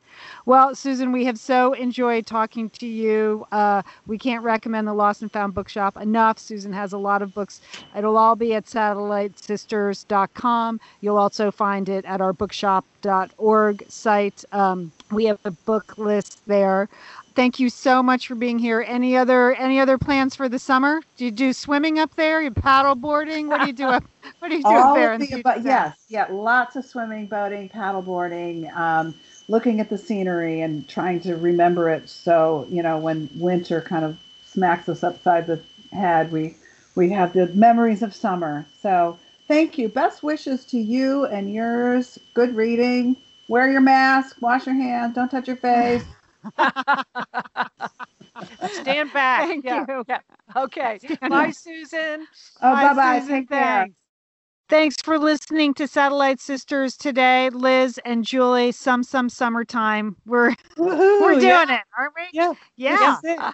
Well, 0.46 0.74
Susan, 0.74 1.12
we 1.12 1.26
have 1.26 1.38
so 1.38 1.74
enjoyed 1.74 2.24
talking 2.24 2.70
to 2.70 2.86
you. 2.86 3.44
Uh, 3.52 3.82
we 4.06 4.16
can't 4.16 4.42
recommend 4.42 4.88
the 4.88 4.94
Lost 4.94 5.20
and 5.20 5.30
Found 5.32 5.52
Bookshop 5.52 5.98
enough. 5.98 6.38
Susan 6.38 6.72
has 6.72 6.94
a 6.94 6.98
lot 6.98 7.20
of 7.20 7.34
books. 7.34 7.60
It'll 7.94 8.16
all 8.16 8.36
be 8.36 8.54
at 8.54 8.64
satellitesisters.com. 8.64 10.80
You'll 11.02 11.18
also 11.18 11.50
find 11.50 11.90
it 11.90 12.06
at 12.06 12.22
our 12.22 12.32
bookshop.org 13.06 13.84
site. 13.88 14.44
Um, 14.52 14.92
we 15.10 15.24
have 15.26 15.38
a 15.44 15.50
book 15.50 15.96
list 15.98 16.40
there. 16.46 16.88
Thank 17.34 17.60
you 17.60 17.68
so 17.68 18.02
much 18.02 18.28
for 18.28 18.34
being 18.34 18.58
here. 18.58 18.84
Any 18.86 19.16
other 19.16 19.54
any 19.54 19.78
other 19.78 19.98
plans 19.98 20.34
for 20.34 20.48
the 20.48 20.58
summer? 20.58 21.02
Do 21.16 21.24
you 21.26 21.30
do 21.30 21.52
swimming 21.52 21.98
up 21.98 22.14
there? 22.16 22.42
You 22.42 22.50
paddle 22.50 22.94
boarding? 22.94 23.48
What 23.48 23.60
do 23.60 23.66
you 23.66 23.72
do 23.72 23.88
up? 23.88 24.04
What 24.38 24.48
do 24.48 24.56
you 24.56 24.64
do 24.64 24.70
up 24.70 24.94
there? 24.94 25.18
The, 25.18 25.26
the 25.26 25.62
yes, 25.62 25.96
yeah, 26.08 26.26
lots 26.30 26.76
of 26.76 26.84
swimming, 26.84 27.26
boating, 27.26 27.68
paddle 27.68 28.02
boarding. 28.02 28.70
Um, 28.74 29.14
looking 29.48 29.80
at 29.80 29.90
the 29.90 29.98
scenery 29.98 30.62
and 30.62 30.88
trying 30.88 31.20
to 31.20 31.36
remember 31.36 31.90
it. 31.90 32.08
So 32.08 32.66
you 32.70 32.82
know, 32.82 32.98
when 32.98 33.28
winter 33.36 33.82
kind 33.82 34.04
of 34.04 34.18
smacks 34.46 34.88
us 34.88 35.04
upside 35.04 35.46
the 35.46 35.62
head, 35.92 36.32
we 36.32 36.56
we 36.94 37.10
have 37.10 37.34
the 37.34 37.48
memories 37.48 38.02
of 38.02 38.14
summer. 38.14 38.64
So 38.80 39.18
thank 39.48 39.78
you. 39.78 39.88
Best 39.88 40.22
wishes 40.22 40.64
to 40.66 40.78
you 40.78 41.26
and 41.26 41.52
yours. 41.52 42.18
Good 42.34 42.54
reading. 42.54 43.16
Wear 43.48 43.70
your 43.70 43.80
mask. 43.80 44.36
Wash 44.40 44.66
your 44.66 44.74
hands. 44.74 45.14
Don't 45.14 45.30
touch 45.30 45.46
your 45.46 45.56
face. 45.56 46.04
Stand 48.70 49.12
back. 49.12 49.48
Thank 49.48 49.64
yeah. 49.64 49.84
you. 49.88 50.04
Yeah. 50.08 50.20
Okay. 50.56 50.98
Stand 50.98 51.30
bye, 51.30 51.50
Susan. 51.50 52.26
Oh, 52.60 52.74
bye 52.74 52.94
bye. 52.94 53.24
Take 53.26 53.48
care. 53.48 53.86
Thanks 54.68 54.96
for 55.00 55.16
listening 55.16 55.74
to 55.74 55.86
Satellite 55.86 56.40
Sisters 56.40 56.96
today, 56.96 57.50
Liz 57.50 58.00
and 58.04 58.24
Julie. 58.24 58.72
Some 58.72 59.04
some 59.04 59.28
summertime. 59.28 60.16
We're 60.26 60.54
Woo-hoo, 60.76 61.22
we're 61.22 61.34
doing 61.34 61.42
yeah. 61.42 61.76
it, 61.76 61.82
aren't 61.96 62.14
we? 62.16 62.22
Yeah. 62.32 62.52
Yeah. 62.76 63.52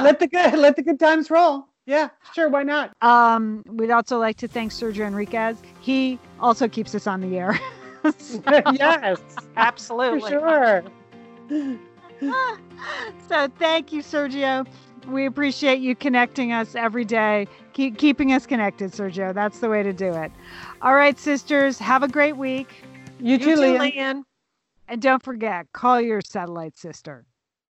let 0.00 0.18
the 0.18 0.26
good 0.26 0.54
let 0.54 0.74
the 0.74 0.82
good 0.82 0.98
times 0.98 1.30
roll. 1.30 1.68
Yeah, 1.86 2.10
sure, 2.34 2.48
why 2.48 2.62
not? 2.62 2.92
Um, 3.02 3.64
we'd 3.66 3.90
also 3.90 4.18
like 4.18 4.36
to 4.38 4.48
thank 4.48 4.72
Sergio 4.72 5.06
Enriquez. 5.06 5.60
He 5.80 6.18
also 6.40 6.68
keeps 6.68 6.94
us 6.94 7.06
on 7.06 7.20
the 7.20 7.38
air. 7.38 7.58
so, 8.18 8.40
yes, 8.72 9.20
absolutely. 9.56 10.30
Sure. 10.30 10.82
so 13.28 13.48
thank 13.58 13.92
you, 13.92 14.02
Sergio. 14.02 14.66
We 15.06 15.26
appreciate 15.26 15.80
you 15.80 15.94
connecting 15.94 16.52
us 16.52 16.74
every 16.74 17.04
day. 17.04 17.46
Keep 17.72 17.98
keeping 17.98 18.32
us 18.32 18.46
connected, 18.46 18.92
Sergio. 18.92 19.34
That's 19.34 19.60
the 19.60 19.68
way 19.68 19.82
to 19.82 19.92
do 19.92 20.12
it. 20.14 20.32
All 20.80 20.94
right, 20.94 21.18
sisters, 21.18 21.78
have 21.78 22.02
a 22.02 22.08
great 22.08 22.36
week. 22.36 22.84
You, 23.20 23.36
you 23.36 23.38
too, 23.38 23.56
Lian. 23.56 24.24
And 24.88 25.00
don't 25.00 25.22
forget, 25.22 25.66
call 25.72 26.00
your 26.00 26.20
satellite 26.20 26.76
sister. 26.76 27.24